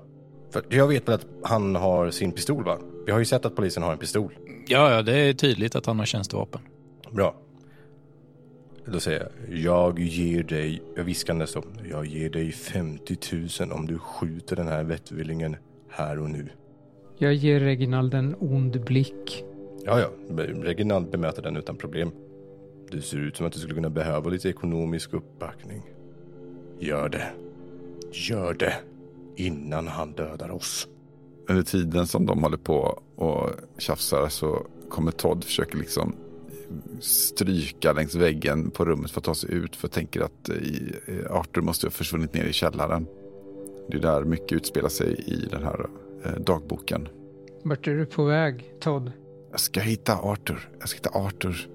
För 0.51 0.63
jag 0.69 0.89
vet 0.89 1.09
väl 1.09 1.15
att 1.15 1.27
han 1.43 1.77
har 1.77 2.11
sin 2.11 2.33
pistol 2.33 2.65
va? 2.65 2.79
Vi 3.07 3.13
har 3.13 3.19
ju 3.19 3.25
sett 3.25 3.45
att 3.45 3.57
polisen 3.57 3.83
har 3.83 3.93
en 3.93 3.99
pistol. 3.99 4.39
Ja, 4.67 4.95
ja, 4.95 5.03
det 5.03 5.17
är 5.17 5.33
tydligt 5.33 5.77
att 5.77 5.87
han 5.87 5.99
har 5.99 6.07
tjänstevapen. 6.07 6.61
Bra. 7.11 7.35
Då 8.87 9.01
säger 9.01 9.29
jag, 9.49 9.59
jag 9.59 9.99
ger 9.99 10.43
dig, 10.43 10.83
jag 10.97 11.05
viskar 11.05 11.35
nästan, 11.35 11.63
jag 11.91 12.07
ger 12.07 12.31
dig 12.31 12.53
50 12.53 13.17
000 13.61 13.73
om 13.73 13.87
du 13.87 13.99
skjuter 13.99 14.57
den 14.57 14.69
här 14.69 14.85
vettvillingen 14.85 15.57
här 15.89 16.19
och 16.19 16.31
nu. 16.31 16.49
Jag 17.19 17.35
ger 17.35 17.61
Reginald 17.61 18.15
en 18.15 18.37
ond 18.41 18.85
blick. 18.85 19.45
Ja, 19.85 20.01
ja, 20.01 20.09
Reginald 20.63 21.11
bemöter 21.11 21.43
den 21.43 21.57
utan 21.57 21.77
problem. 21.77 22.11
Du 22.91 23.01
ser 23.01 23.17
ut 23.19 23.37
som 23.37 23.47
att 23.47 23.53
du 23.53 23.59
skulle 23.59 23.75
kunna 23.75 23.91
behöva 23.91 24.31
lite 24.31 24.49
ekonomisk 24.49 25.15
uppbackning. 25.15 25.83
Gör 26.79 27.09
det. 27.09 27.33
Gör 28.13 28.55
det. 28.55 28.75
Innan 29.37 29.89
han 29.89 30.13
dödar 30.13 30.51
oss. 30.51 30.89
Under 31.49 31.63
tiden 31.63 32.07
som 32.07 32.27
de 32.27 32.43
håller 32.43 32.57
på 32.57 33.03
och 33.17 33.51
tjafsar 33.79 34.29
så 34.29 34.67
kommer 34.89 35.11
Todd 35.13 35.45
försöka 35.45 35.79
liksom 35.79 36.15
stryka 37.01 37.93
längs 37.93 38.15
väggen 38.15 38.71
på 38.71 38.85
rummet 38.85 39.11
för 39.11 39.21
att 39.21 39.25
ta 39.25 39.35
sig 39.35 39.55
ut. 39.55 39.77
För 39.77 39.89
tänker 39.89 40.21
att 40.21 40.49
i- 40.49 40.95
Arthur 41.31 41.63
måste 41.63 41.87
ha 41.87 41.91
försvunnit 41.91 42.35
ner 42.35 42.45
i 42.45 42.53
källaren. 42.53 43.07
Det 43.89 43.97
är 43.97 44.01
där 44.01 44.25
mycket 44.25 44.53
utspelar 44.53 44.89
sig 44.89 45.15
i 45.27 45.47
den 45.51 45.63
här 45.63 45.87
eh, 46.25 46.33
dagboken. 46.33 47.09
Vart 47.63 47.87
är 47.89 47.95
du 47.95 48.07
på 48.07 48.25
väg, 48.25 48.73
Todd? 48.81 49.13
Jag 49.53 49.61
ska 49.61 49.81
hitta 49.81 50.15
Arthur. 50.15 50.69
Jag 50.81 50.89
ska 50.89 50.97
hitta 50.97 51.19
Arthur. 51.19 51.69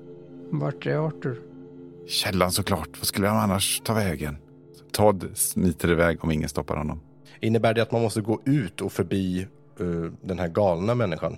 Vart 0.52 0.86
är 0.86 1.08
Arthur? 1.08 1.42
Källan 2.08 2.52
såklart. 2.52 2.90
Vad 2.98 3.08
skulle 3.08 3.28
han 3.28 3.38
annars 3.38 3.82
ta 3.84 3.94
vägen? 3.94 4.38
Todd 4.92 5.30
smiter 5.34 5.92
iväg 5.92 6.24
om 6.24 6.32
ingen 6.32 6.50
stoppar 6.50 6.78
honom. 6.78 7.02
Innebär 7.42 7.74
det 7.74 7.82
att 7.82 7.92
man 7.92 8.02
måste 8.02 8.22
gå 8.22 8.42
ut 8.46 8.82
och 8.82 8.92
förbi 8.92 9.48
eh, 9.80 9.86
den 10.22 10.40
här 10.40 10.48
galna 10.48 10.96
människan? 10.96 11.38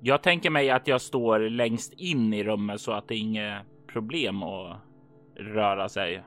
Jag 0.00 0.22
tänker 0.22 0.50
mig 0.50 0.70
att 0.70 0.86
jag 0.86 1.00
står 1.00 1.38
längst 1.38 1.92
in 1.92 2.34
i 2.34 2.44
rummet 2.44 2.80
så 2.80 2.92
att 2.92 3.08
det 3.08 3.14
är 3.14 3.18
inget 3.18 3.62
problem 3.92 4.42
att 4.42 4.76
röra 5.36 5.88
sig. 5.88 6.22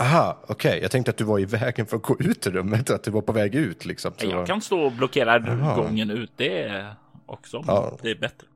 Aha, 0.00 0.42
okej. 0.48 0.78
Jag 0.82 0.90
tänkte 0.90 1.10
att 1.10 1.16
du 1.16 1.24
var 1.24 1.38
i 1.38 1.44
vägen 1.44 1.86
för 1.86 1.96
att 1.96 2.02
gå 2.02 2.16
ut 2.18 2.46
ur 2.46 2.50
rummet. 2.50 2.90
Att 2.90 3.04
du 3.04 3.10
var 3.10 3.22
på 3.22 3.32
väg 3.32 3.54
ut 3.54 3.84
liksom. 3.84 4.12
Så... 4.16 4.26
Jag 4.26 4.46
kan 4.46 4.60
stå 4.60 4.80
och 4.80 4.92
blockera 4.92 5.38
Jaha. 5.46 5.76
gången 5.76 6.10
ut. 6.10 6.32
Det 6.36 6.62
är 6.62 6.94
också. 7.26 7.64
Ja. 7.66 7.98
Det 8.02 8.10
är 8.10 8.18
bättre. 8.18 8.46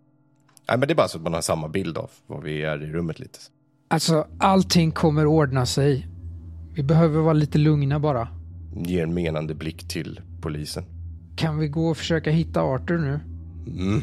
Nej, 0.69 0.79
men 0.79 0.89
det 0.89 0.93
är 0.93 0.97
bara 0.97 1.09
så 1.09 1.19
att 1.19 1.25
man 1.25 1.35
har 1.35 1.41
samma 1.41 1.69
bild 1.69 1.99
av 1.99 2.11
var 2.27 2.41
vi 2.41 2.63
är 2.63 2.83
i 2.83 2.93
rummet 2.93 3.19
lite. 3.21 3.39
Alltså, 3.89 4.27
allting 4.39 4.91
kommer 4.93 5.27
ordna 5.27 5.67
sig. 5.67 6.09
Vi 6.75 6.83
behöver 6.83 7.21
vara 7.21 7.33
lite 7.33 7.59
lugna 7.59 8.01
bara. 8.01 8.29
Ger 8.77 9.03
en 9.03 9.15
menande 9.15 9.55
blick 9.55 9.89
till 9.89 10.21
polisen. 10.41 10.85
Kan 11.37 11.59
vi 11.59 11.69
gå 11.69 11.89
och 11.89 11.97
försöka 11.97 12.31
hitta 12.31 12.63
Arthur 12.63 12.99
nu? 12.99 13.21
Mm. 13.81 14.03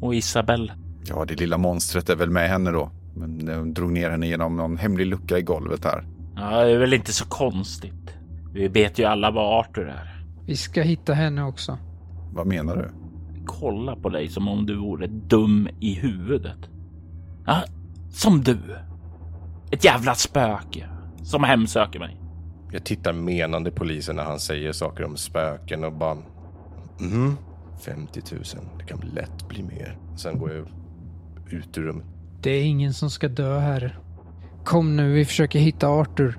Och 0.00 0.14
Isabelle. 0.14 0.72
Ja, 1.08 1.24
det 1.24 1.40
lilla 1.40 1.58
monstret 1.58 2.10
är 2.10 2.16
väl 2.16 2.30
med 2.30 2.48
henne 2.48 2.70
då. 2.70 2.90
Men 3.16 3.46
de 3.46 3.74
drog 3.74 3.92
ner 3.92 4.10
henne 4.10 4.26
genom 4.26 4.56
någon 4.56 4.76
hemlig 4.76 5.06
lucka 5.06 5.38
i 5.38 5.42
golvet 5.42 5.84
här. 5.84 6.04
Ja, 6.36 6.64
det 6.64 6.70
är 6.70 6.78
väl 6.78 6.94
inte 6.94 7.12
så 7.12 7.24
konstigt. 7.24 8.14
Vi 8.52 8.68
vet 8.68 8.98
ju 8.98 9.04
alla 9.04 9.30
vad 9.30 9.60
Arthur 9.60 9.88
är. 9.88 10.24
Vi 10.46 10.56
ska 10.56 10.82
hitta 10.82 11.14
henne 11.14 11.42
också. 11.42 11.78
Vad 12.32 12.46
menar 12.46 12.76
du? 12.76 13.07
Kolla 13.48 13.96
på 13.96 14.08
dig 14.08 14.28
som 14.28 14.48
om 14.48 14.66
du 14.66 14.76
vore 14.76 15.06
dum 15.06 15.68
i 15.80 15.94
huvudet. 15.94 16.70
Ja, 17.46 17.62
som 18.10 18.40
du. 18.42 18.58
Ett 19.70 19.84
jävla 19.84 20.14
spöke 20.14 20.88
som 21.22 21.44
hemsöker 21.44 21.98
mig. 21.98 22.20
Jag 22.72 22.84
tittar 22.84 23.12
menande 23.12 23.70
polisen 23.70 24.16
när 24.16 24.24
han 24.24 24.38
säger 24.38 24.72
saker 24.72 25.04
om 25.04 25.16
spöken 25.16 25.84
och 25.84 25.92
bara... 25.92 26.16
Mm, 27.00 27.36
50 27.84 28.22
000. 28.32 28.42
Det 28.78 28.84
kan 28.84 29.00
lätt 29.00 29.48
bli 29.48 29.62
mer. 29.62 29.98
Sen 30.16 30.38
går 30.38 30.52
jag 30.52 30.66
ut 31.50 31.78
ur 31.78 31.82
rummet. 31.82 32.06
Det 32.42 32.50
är 32.50 32.64
ingen 32.64 32.94
som 32.94 33.10
ska 33.10 33.28
dö 33.28 33.58
här. 33.58 33.98
Kom 34.64 34.96
nu, 34.96 35.12
vi 35.12 35.24
försöker 35.24 35.58
hitta 35.58 35.88
Arthur. 35.88 36.38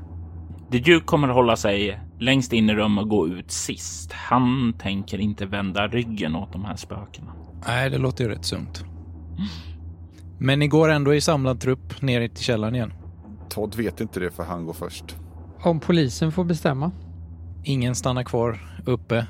The 0.72 0.78
Duke 0.78 1.06
kommer 1.06 1.28
hålla 1.28 1.56
sig 1.56 2.00
längst 2.20 2.54
in 2.54 2.70
i 2.70 2.76
rummet 2.76 3.04
och 3.04 3.10
gå 3.10 3.28
ut 3.28 3.52
sist. 3.52 4.14
Han 4.14 4.74
tänker 4.74 5.18
inte 5.20 5.46
vända 5.46 5.88
ryggen 5.88 6.36
åt 6.36 6.54
de 6.54 6.66
här 6.66 6.76
spökena. 6.76 7.34
Nej, 7.68 7.90
det 7.90 7.98
låter 7.98 8.24
ju 8.24 8.30
rätt 8.30 8.46
sunt. 8.46 8.84
Men 10.40 10.60
ni 10.60 10.68
går 10.68 10.90
ändå 10.90 11.14
i 11.16 11.22
samlad 11.22 11.62
trupp 11.62 12.02
ner 12.02 12.28
till 12.28 12.44
källaren 12.44 12.76
igen. 12.76 12.94
Todd 13.50 13.76
vet 13.76 14.02
inte 14.02 14.20
det 14.20 14.32
för 14.32 14.44
han 14.44 14.66
går 14.66 14.74
först. 14.74 15.16
Om 15.64 15.80
polisen 15.80 16.32
får 16.32 16.44
bestämma. 16.44 16.92
Ingen 17.64 17.96
stannar 17.96 18.24
kvar 18.24 18.60
uppe. 18.86 19.28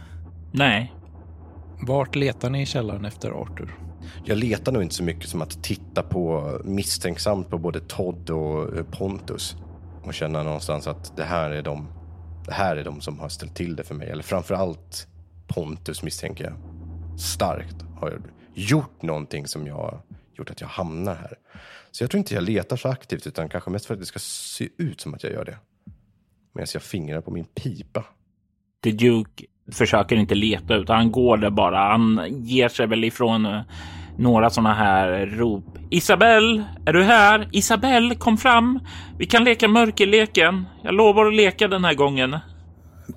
Nej, 0.52 0.94
Vart 1.82 2.16
letar 2.16 2.50
ni 2.50 2.62
i 2.62 2.66
källaren 2.66 3.06
efter 3.06 3.30
Arthur? 3.32 3.76
Jag 4.26 4.38
letar 4.38 4.72
nog 4.72 4.82
inte 4.82 4.96
så 4.96 5.04
mycket 5.04 5.30
som 5.30 5.42
att 5.42 5.64
titta 5.64 6.04
på 6.04 6.52
misstänksamt 6.64 7.50
på 7.50 7.58
både 7.58 7.80
Todd 7.80 8.30
och 8.30 8.78
eh, 8.78 8.84
Pontus. 8.84 9.56
Och 10.04 10.14
känna 10.14 10.44
någonstans 10.44 10.88
att 10.88 11.18
det 11.18 11.24
här 11.24 11.50
är 11.50 11.62
de, 11.62 11.88
det 12.50 12.56
här 12.56 12.76
är 12.78 12.84
de 12.84 13.02
som 13.02 13.20
har 13.20 13.30
ställt 13.30 13.56
till 13.56 13.76
det 13.76 13.84
för 13.84 13.96
mig. 13.96 14.10
Eller 14.10 14.24
framför 14.24 14.56
allt 14.56 15.08
Pontus 15.48 16.04
misstänker 16.04 16.44
jag 16.44 16.54
starkt 17.20 17.76
har 17.96 18.22
gjort 18.54 19.02
någonting 19.02 19.48
som 19.48 19.68
jag 19.68 19.76
har 19.76 20.02
gjort 20.38 20.50
att 20.50 20.62
jag 20.62 20.68
hamnar 20.68 21.16
här. 21.16 21.34
Så 21.92 22.04
jag 22.04 22.12
tror 22.12 22.20
inte 22.20 22.34
jag 22.34 22.44
letar 22.44 22.78
så 22.78 22.90
aktivt 22.90 23.28
utan 23.28 23.50
kanske 23.50 23.70
mest 23.70 23.86
för 23.86 23.94
att 23.94 24.00
det 24.00 24.06
ska 24.06 24.20
se 24.20 24.70
ut 24.78 25.02
som 25.02 25.14
att 25.14 25.24
jag 25.24 25.34
gör 25.34 25.46
det. 25.46 25.58
Medan 26.54 26.68
jag 26.74 26.84
fingrar 26.84 27.22
på 27.22 27.32
min 27.32 27.46
pipa. 27.46 28.06
The 28.84 28.92
Duke 28.92 29.46
försöker 29.72 30.16
inte 30.16 30.36
leta 30.36 30.76
utan 30.76 30.96
han 30.98 31.12
går 31.12 31.38
där 31.38 31.50
bara. 31.50 31.78
Han 31.78 32.28
ger 32.30 32.70
sig 32.70 32.88
väl 32.88 33.04
ifrån 33.04 33.46
eh, 33.46 33.62
några 34.20 34.50
sådana 34.50 34.74
här 34.74 35.26
rop. 35.26 35.66
Isabelle, 35.90 36.64
är 36.86 36.94
du 36.94 37.04
här? 37.04 37.50
Isabelle, 37.52 38.16
kom 38.16 38.38
fram. 38.38 38.80
Vi 39.18 39.26
kan 39.26 39.44
leka 39.44 39.68
mörkerleken. 39.68 40.66
Jag 40.84 40.94
lovar 40.94 41.26
att 41.26 41.34
leka 41.36 41.68
den 41.68 41.86
här 41.86 41.94
gången. 41.94 42.38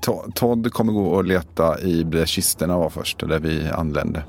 To- 0.07 0.33
Todd 0.35 0.73
kommer 0.73 0.93
gå 0.93 1.05
och 1.07 1.25
leta 1.25 1.81
i 1.81 2.03
där 2.03 2.27
kisterna 2.27 2.79
var 2.79 2.91
först, 2.91 3.19
där 3.29 3.39
vi 3.39 3.69
anlände. 3.69 4.23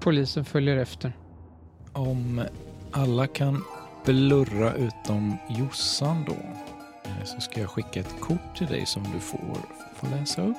Polisen 0.00 0.44
följer 0.44 0.76
efter. 0.76 1.12
Om 1.92 2.42
alla 2.92 3.26
kan 3.26 3.64
blurra 4.04 4.72
utom 4.74 5.36
Jossan 5.48 6.24
då 6.26 6.32
eh, 7.04 7.24
så 7.24 7.40
ska 7.40 7.60
jag 7.60 7.70
skicka 7.70 8.00
ett 8.00 8.14
kort 8.20 8.56
till 8.56 8.66
dig 8.66 8.86
som 8.86 9.02
du 9.14 9.20
får, 9.20 9.58
får 9.96 10.08
läsa 10.18 10.42
upp. 10.42 10.56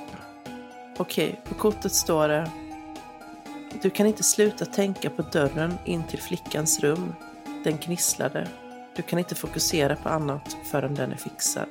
Okej, 0.98 1.40
på 1.50 1.56
kortet 1.56 1.92
står 1.92 2.28
det. 2.28 2.50
Du 3.82 3.90
kan 3.90 4.08
inte 4.08 4.24
sluta 4.24 4.66
tänka 4.66 5.10
på 5.10 5.22
dörren 5.22 5.78
in 5.86 6.04
till 6.08 6.20
flickans 6.20 6.80
rum. 6.80 7.14
Den 7.64 7.78
gnisslade. 7.78 8.48
Du 8.96 9.02
kan 9.02 9.20
inte 9.20 9.36
fokusera 9.36 9.96
på 9.96 10.10
annat 10.10 10.58
förrän 10.72 10.96
den 10.96 11.12
är 11.12 11.18
fixad. 11.18 11.68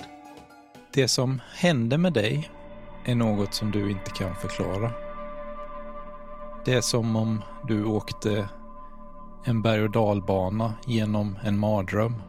Det 0.92 1.08
som 1.08 1.40
hände 1.54 1.98
med 1.98 2.12
dig 2.12 2.50
är 3.04 3.14
något 3.14 3.54
som 3.54 3.70
du 3.70 3.90
inte 3.90 4.10
kan 4.10 4.34
förklara. 4.34 4.90
Det 6.64 6.74
är 6.74 6.80
som 6.80 7.16
om 7.16 7.42
du 7.68 7.84
åkte 7.84 8.48
en 9.44 9.62
berg 9.62 9.82
och 9.82 9.90
dalbana 9.90 10.74
genom 10.86 11.38
en 11.42 11.58
mardröm. 11.58 12.22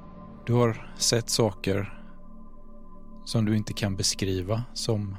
Du 0.46 0.54
har 0.54 0.92
sett 0.98 1.30
saker 1.30 2.04
som 3.26 3.46
du 3.46 3.58
inte 3.58 3.74
kan 3.74 3.96
beskriva 3.96 4.64
som 4.74 5.18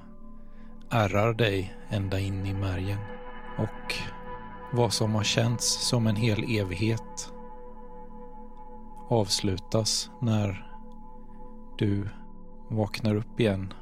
ärrar 0.90 1.34
dig 1.34 1.76
ända 1.90 2.20
in 2.20 2.46
i 2.46 2.54
märgen. 2.54 2.98
Och 3.58 3.94
vad 4.72 4.92
som 4.92 5.14
har 5.14 5.24
känts 5.24 5.88
som 5.88 6.06
en 6.06 6.16
hel 6.16 6.58
evighet 6.58 7.32
avslutas 9.08 10.10
när 10.20 10.70
du 11.78 12.08
vaknar 12.68 13.14
upp 13.14 13.40
igen 13.40 13.74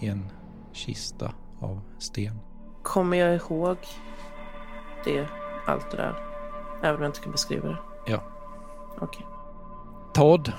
i 0.00 0.08
en 0.08 0.30
kista 0.72 1.32
av 1.60 1.80
sten. 1.98 2.38
Kommer 2.82 3.16
jag 3.16 3.34
ihåg 3.34 3.76
det, 5.04 5.28
allt 5.66 5.90
det 5.90 5.96
där? 5.96 6.14
Även 6.82 6.96
om 6.96 7.02
jag 7.02 7.08
inte 7.08 7.20
kan 7.20 7.32
beskriva 7.32 7.68
det? 7.68 7.78
Ja. 8.06 8.22
Okej. 9.00 9.26
Todd, 10.14 10.52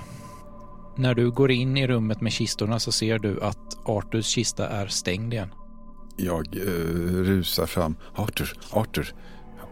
när 0.96 1.14
du 1.14 1.30
går 1.30 1.50
in 1.50 1.76
i 1.76 1.86
rummet 1.86 2.20
med 2.20 2.32
kistorna 2.32 2.78
så 2.78 2.92
ser 2.92 3.18
du 3.18 3.42
att 3.42 3.78
Arturs 3.84 4.26
kista 4.26 4.68
är 4.68 4.86
stängd 4.86 5.32
igen. 5.32 5.54
Jag 6.16 6.56
eh, 6.56 6.62
rusar 7.24 7.66
fram. 7.66 7.96
Arthur, 8.14 8.52
Arthur, 8.70 9.14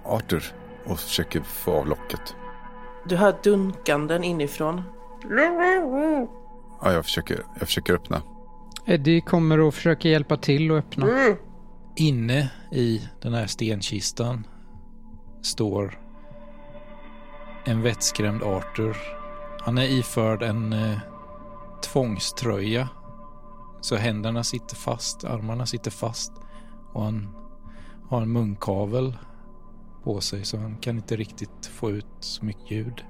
Arthur. 0.05 0.45
Och 0.87 1.01
försöker 1.01 1.41
få 1.41 1.73
av 1.73 1.87
locket. 1.87 2.37
Du 3.09 3.17
hör 3.17 3.35
dunkanden 3.43 4.25
inifrån. 4.25 4.83
Ja, 6.83 6.93
jag 6.93 7.05
försöker, 7.05 7.45
jag 7.59 7.69
försöker 7.69 7.95
öppna. 7.95 8.23
Eddie 8.87 9.21
kommer 9.21 9.61
och 9.61 9.75
försöker 9.75 10.09
hjälpa 10.09 10.37
till 10.37 10.71
att 10.71 10.79
öppna. 10.79 11.07
Inne 11.97 12.51
i 12.73 13.09
den 13.23 13.35
här 13.35 13.47
stenkistan 13.47 14.47
står 15.43 15.99
en 17.65 17.83
vettskrämd 17.83 18.43
Arthur. 18.43 18.97
Han 19.61 19.79
är 19.79 19.85
iförd 19.99 20.43
en 20.43 20.73
eh, 20.73 20.99
tvångströja. 21.83 22.89
Så 23.85 23.97
händerna 23.97 24.45
sitter 24.45 24.77
fast, 24.77 25.25
armarna 25.25 25.67
sitter 25.67 25.91
fast. 25.91 26.33
Och 26.93 27.03
han 27.03 27.29
har 28.09 28.23
en 28.23 28.33
munkavel 28.33 29.17
på 30.05 30.21
sig 30.21 30.45
så 30.45 30.57
han 30.59 30.77
kan 30.77 30.97
inte 30.97 31.17
riktigt 31.17 31.67
få 31.67 31.91
ut 31.91 32.07
så 32.21 32.45
mycket 32.45 32.71
ljud. 32.71 33.05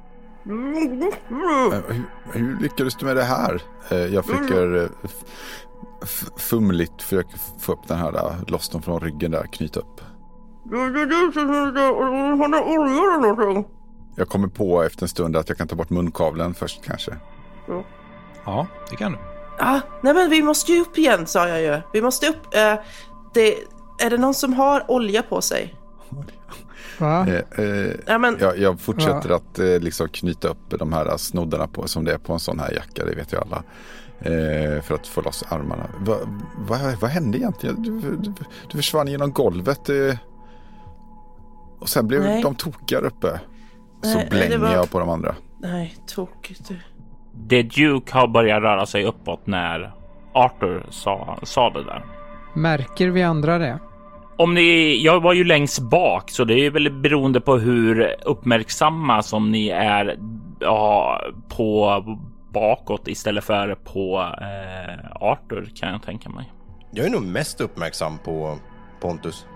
Eh, 1.72 1.81
Hur, 1.89 2.05
hur 2.33 2.61
lyckades 2.61 2.95
du 2.95 3.07
med 3.07 3.16
det 3.16 3.22
här? 3.22 3.62
Eh, 3.91 3.99
Jag 3.99 4.25
försöker 4.25 4.83
eh, 4.83 4.89
fumligt 6.37 7.03
försöker 7.03 7.39
få 7.59 7.72
upp 7.72 7.89
den 7.89 7.99
här, 7.99 8.37
loss 8.51 8.68
dem 8.68 8.83
från 8.83 9.01
ryggen 9.01 9.31
där, 9.31 9.47
knyta 9.53 9.81
upp. 9.81 10.01
Jag 14.16 14.29
kommer 14.29 14.49
på 14.49 14.83
efter 14.83 15.03
en 15.03 15.09
stund 15.09 15.37
att 15.37 15.49
jag 15.49 15.59
kan 15.59 15.68
ta 15.68 15.77
bort 15.77 15.91
munkavlen 15.91 16.55
först 16.55 16.85
kanske. 16.85 17.16
Ja, 18.45 18.66
det 18.91 18.97
kan 18.97 19.12
du. 19.12 19.18
Ah, 19.59 19.80
nej 20.02 20.14
men 20.14 20.30
vi 20.30 20.42
måste 20.42 20.72
ju 20.72 20.80
upp 20.80 20.98
igen 20.98 21.26
sa 21.26 21.48
jag 21.48 21.62
ju. 21.62 21.80
Vi 21.92 22.02
måste 22.02 22.28
upp. 22.28 22.55
Eh, 22.55 22.74
det, 23.34 23.55
är 24.00 24.11
det 24.11 24.18
någon 24.18 24.34
som 24.34 24.52
har 24.52 24.90
olja 24.90 25.22
på 25.22 25.40
sig? 25.40 25.74
Va? 26.98 27.26
Eh, 27.28 27.64
eh, 27.64 27.90
Ja, 28.07 28.18
men, 28.18 28.36
jag, 28.40 28.59
jag 28.59 28.80
fortsätter 28.80 29.30
att 29.30 29.59
eh, 29.59 29.66
liksom 29.80 30.09
knyta 30.09 30.48
upp 30.48 30.78
de 30.78 30.92
här 30.92 31.16
snoddarna 31.16 31.66
på 31.66 31.88
som 31.88 32.05
det 32.05 32.12
är 32.12 32.18
på 32.18 32.32
en 32.32 32.38
sån 32.38 32.59
här 32.59 32.72
jacka, 32.72 33.05
det 33.05 33.14
vet 33.14 33.32
ju 33.32 33.36
alla. 33.38 33.62
Eh, 34.20 34.82
för 34.82 34.94
att 34.94 35.07
få 35.07 35.20
loss 35.22 35.44
armarna. 35.48 35.86
Va, 35.98 36.16
va, 36.68 36.76
vad 37.00 37.11
hände 37.11 37.38
egentligen? 37.38 37.82
Du, 37.82 38.00
du, 38.00 38.32
du 38.70 38.76
försvann 38.78 39.09
genom 39.09 39.32
golvet. 39.32 39.88
Eh, 39.88 40.16
och 41.78 41.88
sen 41.88 42.07
blev 42.09 42.22
Nej. 42.22 42.42
de 42.42 42.55
tokiga 42.55 42.98
uppe. 42.98 43.40
Så 44.02 44.09
Nej, 44.14 44.26
blänger 44.30 44.59
var- 44.59 44.72
jag 44.72 44.90
på 44.90 44.98
de 44.98 45.09
andra. 45.09 45.34
nej, 45.61 45.96
tokigt. 46.07 46.70
The 47.51 47.62
Duke 47.62 48.12
har 48.18 48.28
börjat 48.28 48.62
röra 48.62 48.87
sig 48.87 49.05
uppåt 49.05 49.47
när 49.47 49.93
Arthur 50.32 50.87
sa, 50.91 51.39
sa 51.43 51.70
det 51.70 51.85
där. 51.85 52.05
Märker 52.55 53.09
vi 53.09 53.22
andra 53.22 53.59
det? 53.59 53.78
Om 54.37 54.55
ni, 54.55 54.97
jag 55.05 55.20
var 55.20 55.32
ju 55.32 55.45
längst 55.45 55.80
bak 55.80 56.30
så 56.30 56.45
det 56.45 56.66
är 56.66 56.70
väl 56.70 56.91
beroende 56.91 57.41
på 57.41 57.57
hur 57.57 58.14
uppmärksamma 58.24 59.22
som 59.22 59.51
ni 59.51 59.68
är 59.68 60.18
ja, 60.61 61.20
på 61.49 62.03
bakåt 62.53 63.09
istället 63.09 63.45
för 63.45 63.74
på 63.74 64.20
eh, 64.41 65.11
Arthur 65.20 65.72
kan 65.74 65.93
jag 65.93 66.03
tänka 66.03 66.28
mig. 66.30 66.53
Jag 66.91 67.07
är 67.07 67.11
nog 67.11 67.22
mest 67.22 67.61
uppmärksam 67.61 68.18
på 68.18 68.59
Pontus. 69.01 69.47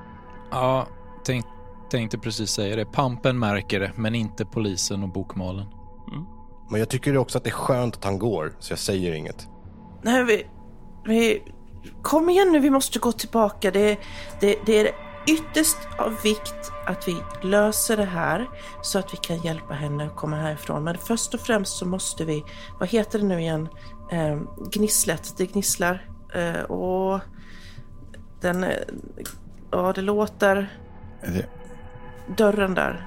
Ja, 0.51 0.87
tänk, 1.24 1.45
tänkte 1.91 2.18
precis 2.18 2.51
säga 2.51 2.76
det. 2.76 2.85
Pampen 2.85 3.39
märker 3.39 3.81
det, 3.81 3.93
men 3.97 4.14
inte 4.14 4.45
polisen 4.45 5.03
och 5.03 5.09
bokmalen. 5.09 5.66
Men 6.71 6.81
jag 6.81 6.89
tycker 6.89 7.16
också 7.16 7.39
att 7.39 7.45
det 7.45 7.51
är 7.51 7.53
skönt 7.53 7.97
att 7.97 8.05
han 8.05 8.19
går, 8.19 8.53
så 8.59 8.73
jag 8.73 8.79
säger 8.79 9.12
inget. 9.12 9.49
Nej, 10.03 10.25
vi, 10.25 10.47
vi... 11.07 11.43
Kom 12.03 12.29
igen 12.29 12.53
nu, 12.53 12.59
vi 12.61 12.71
måste 12.71 12.99
gå 12.99 13.12
tillbaka. 13.12 13.71
Det, 13.71 13.99
det, 14.41 14.59
det 14.66 14.81
är 14.81 14.91
ytterst 15.27 15.77
av 15.99 16.23
vikt 16.23 16.73
att 16.87 17.09
vi 17.09 17.16
löser 17.43 17.97
det 17.97 18.05
här 18.05 18.49
så 18.83 18.99
att 18.99 19.12
vi 19.12 19.16
kan 19.16 19.39
hjälpa 19.39 19.75
henne 19.75 20.07
att 20.07 20.16
komma 20.16 20.37
härifrån. 20.37 20.85
Men 20.85 20.99
först 20.99 21.35
och 21.35 21.41
främst 21.41 21.77
så 21.77 21.87
måste 21.87 22.25
vi, 22.25 22.45
vad 22.81 22.89
heter 22.89 23.19
det 23.19 23.25
nu 23.25 23.41
igen? 23.41 23.69
Eh, 24.11 24.41
gnisslet, 24.73 25.35
det 25.37 25.47
gnisslar. 25.47 26.09
Eh, 26.35 26.61
och 26.62 27.21
den, 28.41 28.64
eh, 28.64 28.71
ja 29.71 29.93
det 29.93 30.03
låter. 30.03 30.79
Är 31.21 31.31
det, 31.31 31.47
Dörren 32.37 32.75
där. 32.75 33.07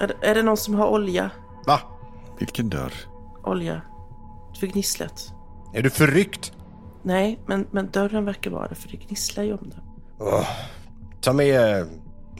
Är, 0.00 0.06
det- 0.08 0.16
är 0.30 0.34
det 0.34 0.42
någon 0.42 0.56
som 0.56 0.74
har 0.74 0.86
olja? 0.88 1.30
Va? 1.66 1.80
Vilken 2.38 2.70
dörr? 2.70 2.92
Olja? 3.44 3.82
För 4.60 4.66
gnisslet? 4.66 5.32
Är 5.74 5.82
du 5.82 5.90
förryckt? 5.90 6.52
Nej, 7.02 7.38
men, 7.46 7.66
men 7.70 7.90
dörren 7.90 8.24
verkar 8.24 8.50
vara 8.50 8.68
det 8.68 8.74
för 8.74 8.88
det 8.88 8.96
gnisslar 8.96 9.44
ju 9.44 9.52
om 9.52 9.70
den. 9.70 9.80
Åh. 10.18 10.48
Ta 11.20 11.32
med, 11.32 11.86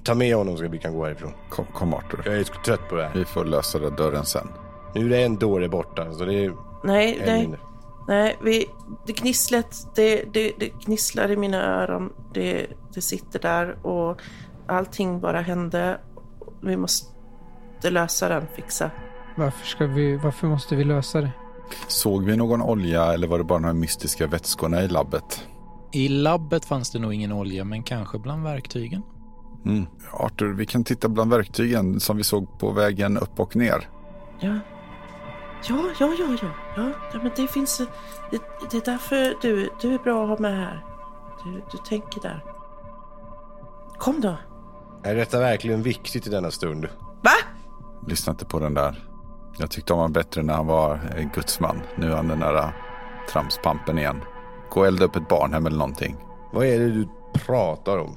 ta 0.05 0.15
med 0.15 0.37
honom 0.37 0.57
så 0.57 0.69
vi 0.69 0.79
kan 0.79 0.95
gå 0.95 1.05
härifrån. 1.05 1.33
Kom, 1.51 1.65
kom 1.65 1.95
Arthur. 1.95 2.23
Jag 2.25 2.35
är 2.37 2.45
trött 2.45 2.89
på 2.89 2.95
det 2.95 3.05
här. 3.05 3.15
Vi 3.15 3.25
får 3.25 3.45
lösa 3.45 3.79
den 3.79 3.97
dörren 3.97 4.25
sen. 4.25 4.49
Nu 4.95 5.05
är 5.05 5.09
det 5.09 5.23
en 5.23 5.37
dåre 5.37 5.69
borta, 5.69 6.13
så 6.13 6.25
det 6.25 6.35
är 6.35 6.53
Nej, 6.85 7.23
nej. 7.27 7.41
mindre. 7.41 7.61
Nej, 8.09 8.37
vi, 8.43 8.67
det 9.07 9.13
gnisslet, 9.13 9.77
det, 9.95 10.25
det, 10.33 10.53
det 10.59 10.69
gnisslar 10.85 11.31
i 11.31 11.37
mina 11.37 11.83
öron. 11.83 12.13
Det, 12.35 12.67
det 12.95 13.01
sitter 13.01 13.39
där 13.39 13.87
och 13.87 14.21
allting 14.67 15.21
bara 15.21 15.41
hände. 15.41 16.01
Vi 16.63 16.77
måste 16.77 17.11
lösa 17.83 18.29
den, 18.29 18.47
fixa. 18.57 18.91
Varför, 19.39 19.67
ska 19.67 19.87
vi, 19.87 20.17
varför 20.17 20.47
måste 20.47 20.77
vi 20.77 20.85
lösa 20.85 21.21
det? 21.21 21.31
Såg 21.89 22.25
vi 22.25 22.37
någon 22.37 22.63
olja 22.63 23.13
eller 23.13 23.27
var 23.27 23.39
det 23.39 23.45
bara 23.45 23.59
de 23.59 23.65
här 23.65 23.73
mystiska 23.73 24.27
vätskorna 24.27 24.83
i 24.83 24.89
labbet? 24.89 25.45
I 25.93 26.09
labbet 26.09 26.65
fanns 26.65 26.91
det 26.91 26.99
nog 26.99 27.15
ingen 27.15 27.33
olja, 27.33 27.65
men 27.65 27.83
kanske 27.83 28.19
bland 28.19 28.43
verktygen. 28.43 29.03
Mm. 29.67 29.87
Arthur, 30.13 30.53
vi 30.55 30.67
kan 30.67 30.85
titta 30.85 31.09
bland 31.09 31.31
verktygen 31.31 32.01
som 32.01 32.17
vi 32.17 32.25
såg 32.25 32.59
på 32.59 32.71
vägen 32.71 33.19
upp 33.19 33.41
och 33.41 33.57
ner. 33.57 33.89
Ja. 34.41 34.59
Ja, 35.69 35.85
ja, 36.01 36.15
ja, 36.19 36.37
ja. 36.43 36.49
ja, 36.77 36.91
ja 37.13 37.19
men 37.23 37.33
det 37.37 37.49
finns... 37.49 37.79
Det, 38.31 38.41
det 38.71 38.77
är 38.77 38.85
därför 38.85 39.35
du, 39.43 39.71
du 39.81 39.95
är 39.95 39.99
bra 39.99 40.23
att 40.23 40.29
ha 40.29 40.39
med 40.39 40.57
här. 40.57 40.85
Du, 41.45 41.63
du 41.73 41.79
tänker 41.79 42.21
där. 42.21 42.45
Kom 43.99 44.21
då. 44.21 44.37
Är 45.03 45.15
detta 45.15 45.39
verkligen 45.39 45.83
viktigt 45.83 46.27
i 46.27 46.31
denna 46.31 46.51
stund? 46.51 46.89
Va? 47.23 47.31
Lyssna 48.07 48.31
inte 48.31 48.45
på 48.45 48.61
den 48.61 48.75
där. 48.75 49.09
Jag 49.59 49.71
tyckte 49.71 49.93
om 49.93 49.99
honom 49.99 50.13
bättre 50.13 50.43
när 50.43 50.55
han 50.55 50.67
var 50.67 51.01
eh, 51.17 51.29
gudsman. 51.35 51.83
Nu 51.97 52.13
är 52.13 52.17
han 52.17 52.29
den 52.29 52.41
där 52.41 52.55
eh, 52.55 52.69
tramspampen 53.33 53.99
igen. 53.99 54.21
Gå 54.71 54.81
och 54.81 54.87
elda 54.87 55.05
upp 55.05 55.17
ett 55.17 55.29
barnhem 55.29 55.67
eller 55.67 55.79
någonting. 55.79 56.17
Vad 56.53 56.67
är 56.67 56.79
det 56.79 56.91
du 56.91 57.09
pratar 57.33 57.99
om? 57.99 58.17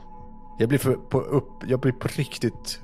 Jag 0.58 0.70
blir, 0.70 0.80
för, 0.80 0.94
på, 0.94 1.22
upp, 1.22 1.50
jag 1.68 1.80
blir 1.80 1.92
på 1.92 2.08
riktigt 2.08 2.82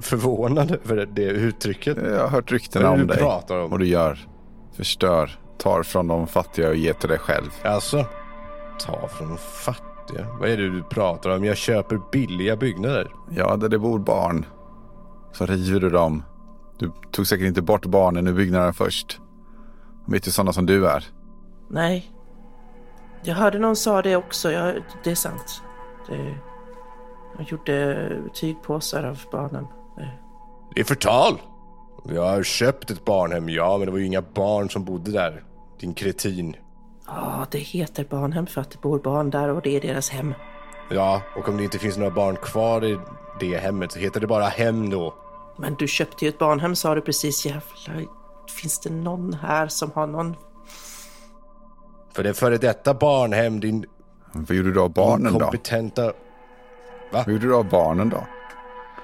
förvånad 0.00 0.70
över 0.84 1.06
det 1.06 1.22
uttrycket. 1.24 1.96
Jag 1.96 2.20
har 2.20 2.28
hört 2.28 2.52
ryktena 2.52 2.84
Vad 2.90 2.92
är 2.92 2.96
det 2.96 3.02
om 3.02 3.08
du 3.08 3.14
dig. 3.14 3.22
pratar 3.22 3.58
om? 3.58 3.72
Och 3.72 3.78
du 3.78 3.86
gör. 3.86 4.18
Förstör. 4.76 5.38
Tar 5.58 5.82
från 5.82 6.08
de 6.08 6.26
fattiga 6.26 6.68
och 6.68 6.76
ger 6.76 6.92
till 6.92 7.08
dig 7.08 7.18
själv. 7.18 7.50
Alltså, 7.64 8.04
ta 8.86 9.08
från 9.08 9.28
de 9.28 9.38
fattiga. 9.38 10.26
Vad 10.40 10.48
är 10.48 10.56
det 10.56 10.70
du 10.70 10.82
pratar 10.82 11.30
om? 11.30 11.44
Jag 11.44 11.56
köper 11.56 12.00
billiga 12.12 12.56
byggnader. 12.56 13.14
Ja, 13.30 13.56
där 13.56 13.68
det 13.68 13.78
bor 13.78 13.98
barn. 13.98 14.46
Så 15.32 15.46
river 15.46 15.80
du 15.80 15.90
dem. 15.90 16.22
Du 16.82 16.92
tog 17.10 17.26
säkert 17.26 17.46
inte 17.46 17.62
bort 17.62 17.86
barnen 17.86 18.26
ur 18.26 18.32
byggnaden 18.32 18.74
först. 18.74 19.20
De 20.06 20.12
vet 20.12 20.26
ju 20.26 20.30
sådana 20.30 20.52
som 20.52 20.66
du 20.66 20.88
är. 20.88 21.04
Nej. 21.70 22.10
Jag 23.22 23.34
hörde 23.34 23.58
någon 23.58 23.76
sa 23.76 24.02
det 24.02 24.16
också. 24.16 24.52
Ja, 24.52 24.72
det 25.04 25.10
är 25.10 25.14
sant. 25.14 25.62
Det, 26.08 26.34
jag 27.38 27.50
gjorde 27.50 28.08
tygpåsar 28.34 29.02
av 29.04 29.20
barnen. 29.32 29.66
Det, 29.96 30.10
Det 30.74 30.80
är 30.80 30.84
förtal! 30.84 31.40
Jag 32.04 32.22
har 32.26 32.42
köpt 32.42 32.90
ett 32.90 33.04
barnhem, 33.04 33.48
ja, 33.48 33.78
men 33.78 33.86
det 33.86 33.92
var 33.92 33.98
ju 33.98 34.06
inga 34.06 34.22
barn 34.22 34.70
som 34.70 34.84
bodde 34.84 35.10
där. 35.12 35.44
Din 35.80 35.94
kretin. 35.94 36.56
Ja, 37.06 37.46
det 37.50 37.58
heter 37.58 38.04
barnhem 38.04 38.46
för 38.46 38.60
att 38.60 38.70
det 38.70 38.80
bor 38.80 38.98
barn 38.98 39.30
där 39.30 39.48
och 39.48 39.62
det 39.62 39.76
är 39.76 39.80
deras 39.80 40.10
hem. 40.10 40.34
Ja, 40.90 41.22
och 41.36 41.48
om 41.48 41.56
det 41.56 41.64
inte 41.64 41.78
finns 41.78 41.96
några 41.96 42.10
barn 42.10 42.36
kvar 42.36 42.84
i 42.84 42.98
det 43.40 43.56
hemmet 43.56 43.92
så 43.92 43.98
heter 43.98 44.20
det 44.20 44.26
bara 44.26 44.44
hem 44.44 44.90
då. 44.90 45.14
Men 45.56 45.74
du 45.74 45.88
köpte 45.88 46.24
ju 46.24 46.28
ett 46.28 46.38
barnhem 46.38 46.76
sa 46.76 46.94
du 46.94 47.00
precis. 47.00 47.46
Jävlar, 47.46 48.06
finns 48.60 48.80
det 48.80 48.90
någon 48.90 49.32
här 49.32 49.68
som 49.68 49.90
har 49.94 50.06
någon... 50.06 50.36
För 52.14 52.22
det 52.22 52.34
före 52.34 52.56
detta 52.58 52.94
barnhem, 52.94 53.60
din 53.60 53.86
Vad 54.32 54.56
gjorde 54.56 54.72
du 54.72 54.80
av 54.80 54.92
barnen 54.92 55.32
då? 55.32 55.38
inkompetenta... 55.38 56.12
Vad 57.12 57.28
gjorde 57.28 57.46
du 57.46 57.54
av 57.54 57.68
barnen 57.68 58.08
då? 58.08 58.26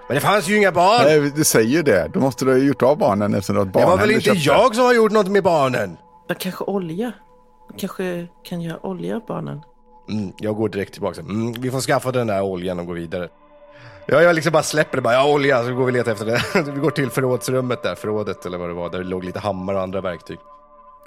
Men 0.09 0.15
det 0.15 0.21
fanns 0.21 0.49
ju 0.49 0.57
inga 0.57 0.73
barn! 0.73 1.03
Nej, 1.05 1.33
du 1.37 1.45
säger 1.45 1.83
det. 1.83 2.11
Då 2.15 2.21
måste 2.21 2.45
du 2.45 2.51
ha 2.51 2.59
gjort 2.59 2.83
av 2.83 2.99
barnen 2.99 3.35
eftersom 3.35 3.55
du 3.55 3.61
har 3.61 3.67
ett 3.67 3.73
det 3.73 3.79
barnhem 3.79 3.91
var 3.91 3.99
väl 3.99 4.11
inte 4.11 4.25
köpte. 4.25 4.41
jag 4.41 4.75
som 4.75 4.85
har 4.85 4.95
gjort 4.95 5.13
något 5.13 5.29
med 5.29 5.43
barnen? 5.43 5.97
Men 6.29 6.37
kanske 6.37 6.65
olja? 6.65 7.13
Kanske 7.77 8.27
kan 8.45 8.61
göra 8.61 8.87
olja 8.87 9.17
av 9.17 9.23
barnen? 9.27 9.61
Mm, 10.11 10.33
jag 10.39 10.57
går 10.57 10.69
direkt 10.69 10.93
tillbaka. 10.93 11.21
Mm, 11.21 11.53
vi 11.53 11.71
får 11.71 11.81
skaffa 11.81 12.13
den 12.13 12.27
där 12.27 12.43
oljan 12.43 12.79
och 12.79 12.87
gå 12.87 12.93
vidare. 12.93 13.29
Ja, 14.07 14.23
jag 14.23 14.35
liksom 14.35 14.53
bara 14.53 14.63
släpper 14.63 14.97
det. 14.97 15.03
Bara, 15.03 15.15
ja, 15.15 15.33
olja, 15.33 15.63
så 15.63 15.75
går 15.75 15.85
vi 15.85 15.91
och 15.91 15.93
letar 15.93 16.13
efter 16.13 16.27
det. 16.27 16.71
Vi 16.73 16.81
går 16.81 16.91
till 16.91 17.11
förrådsrummet 17.11 17.83
där, 17.83 17.95
förrådet 17.95 18.47
eller 18.47 18.59
vad 18.59 18.69
det 18.69 18.75
var, 18.75 18.91
där 18.91 18.99
det 18.99 19.05
låg 19.05 19.25
lite 19.25 19.41
hammare 19.41 19.77
och 19.77 19.83
andra 19.83 20.01
verktyg. 20.01 20.39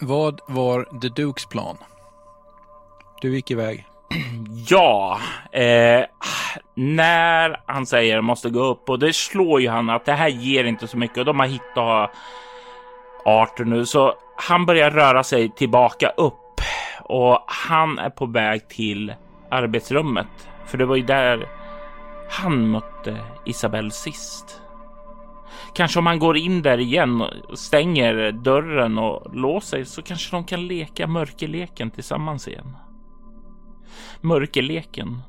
Vad 0.01 0.41
var 0.45 0.99
The 1.01 1.09
Dukes 1.09 1.45
plan? 1.45 1.77
Du 3.21 3.35
gick 3.35 3.51
iväg. 3.51 3.85
Ja, 4.67 5.19
eh, 5.51 6.05
när 6.75 7.61
han 7.65 7.85
säger 7.85 8.21
måste 8.21 8.49
gå 8.49 8.63
upp 8.63 8.89
och 8.89 8.99
det 8.99 9.13
slår 9.13 9.61
ju 9.61 9.69
han 9.69 9.89
att 9.89 10.05
det 10.05 10.13
här 10.13 10.27
ger 10.27 10.63
inte 10.63 10.87
så 10.87 10.97
mycket 10.97 11.17
och 11.17 11.25
de 11.25 11.39
har 11.39 11.47
hittat 11.47 12.11
Arthur 13.25 13.65
nu 13.65 13.85
så 13.85 14.13
han 14.37 14.65
börjar 14.65 14.91
röra 14.91 15.23
sig 15.23 15.49
tillbaka 15.49 16.09
upp 16.09 16.61
och 17.03 17.43
han 17.47 17.99
är 17.99 18.09
på 18.09 18.25
väg 18.25 18.67
till 18.67 19.13
arbetsrummet 19.49 20.27
för 20.65 20.77
det 20.77 20.85
var 20.85 20.95
ju 20.95 21.03
där 21.03 21.47
han 22.31 22.71
mötte 22.71 23.23
Isabelle 23.45 23.91
sist. 23.91 24.61
Kanske 25.73 25.99
om 25.99 26.05
han 26.05 26.19
går 26.19 26.37
in 26.37 26.61
där 26.61 26.77
igen 26.77 27.21
och 27.21 27.59
stänger 27.59 28.31
dörren 28.31 28.97
och 28.97 29.35
låser 29.35 29.83
så 29.83 30.01
kanske 30.01 30.35
de 30.35 30.43
kan 30.43 30.67
leka 30.67 31.07
mörkerleken 31.07 31.91
tillsammans 31.91 32.47
igen. 32.47 32.77
Mörkerleken. 34.21 35.21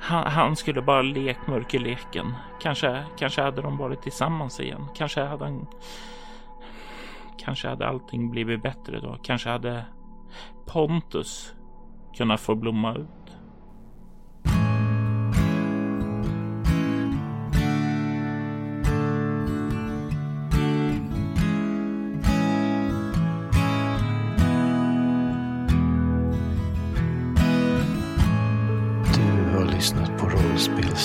Han, 0.00 0.26
han 0.26 0.56
skulle 0.56 0.82
bara 0.82 1.02
lekt 1.02 1.46
mörkerleken. 1.46 2.34
Kanske, 2.60 3.04
kanske 3.18 3.42
hade 3.42 3.62
de 3.62 3.76
varit 3.76 4.02
tillsammans 4.02 4.60
igen. 4.60 4.86
Kanske 4.94 5.22
hade 5.22 5.44
han... 5.44 5.66
Kanske 7.38 7.68
hade 7.68 7.88
allting 7.88 8.30
blivit 8.30 8.62
bättre 8.62 9.00
då. 9.00 9.18
Kanske 9.22 9.48
hade 9.48 9.84
Pontus 10.66 11.54
kunnat 12.16 12.40
få 12.40 12.54
blomma 12.54 12.94
ut. 12.94 13.19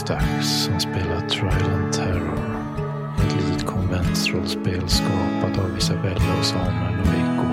Stax 0.05 0.47
som 0.47 0.79
spelar 0.79 1.29
Trial 1.29 1.73
and 1.73 1.93
Terror. 1.93 2.39
Ett 3.17 3.35
litet 3.35 3.65
konventsrollspel 3.65 4.89
skapat 4.89 5.57
av 5.57 5.77
Isabella 5.77 6.39
och 6.39 6.45
Samuel 6.45 6.99
och 6.99 7.07
Eko. 7.07 7.47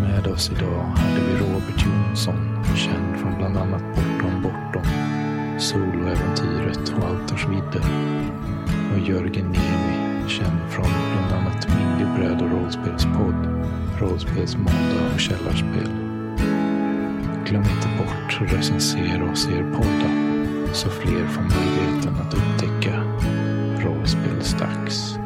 Med 0.00 0.26
oss 0.26 0.50
idag 0.50 0.82
hade 0.82 1.20
vi 1.20 1.36
Robert 1.36 1.86
Jonsson, 1.86 2.64
känd 2.76 3.16
från 3.20 3.38
bland 3.38 3.56
annat 3.56 3.82
Bortom 3.82 4.42
Bortom, 4.42 4.82
Soloäventyret 5.58 6.92
och 6.98 7.08
Altorsvidder. 7.08 7.84
Och 8.92 9.08
Jörgen 9.08 9.46
Niemi, 9.46 10.28
känd 10.28 10.60
från 10.70 10.90
bland 11.12 11.32
annat 11.32 11.68
Mindiebröd 11.68 12.42
och 12.42 12.50
rollspelspodd, 12.50 13.68
Rollspelsmåndag 14.00 15.14
och 15.14 15.20
Källarspel. 15.20 15.90
Glöm 17.44 17.62
inte 17.62 17.88
bort 17.98 18.40
att 18.42 18.52
recensera 18.52 19.32
oss 19.32 19.48
i 19.48 19.52
er 19.52 19.72
poddar 19.72 20.17
så 20.72 20.90
fler 20.90 21.26
får 21.26 21.42
möjligheten 21.42 22.14
att 22.20 22.34
upptäcka 22.34 23.02
rollspelsdags. 23.84 25.18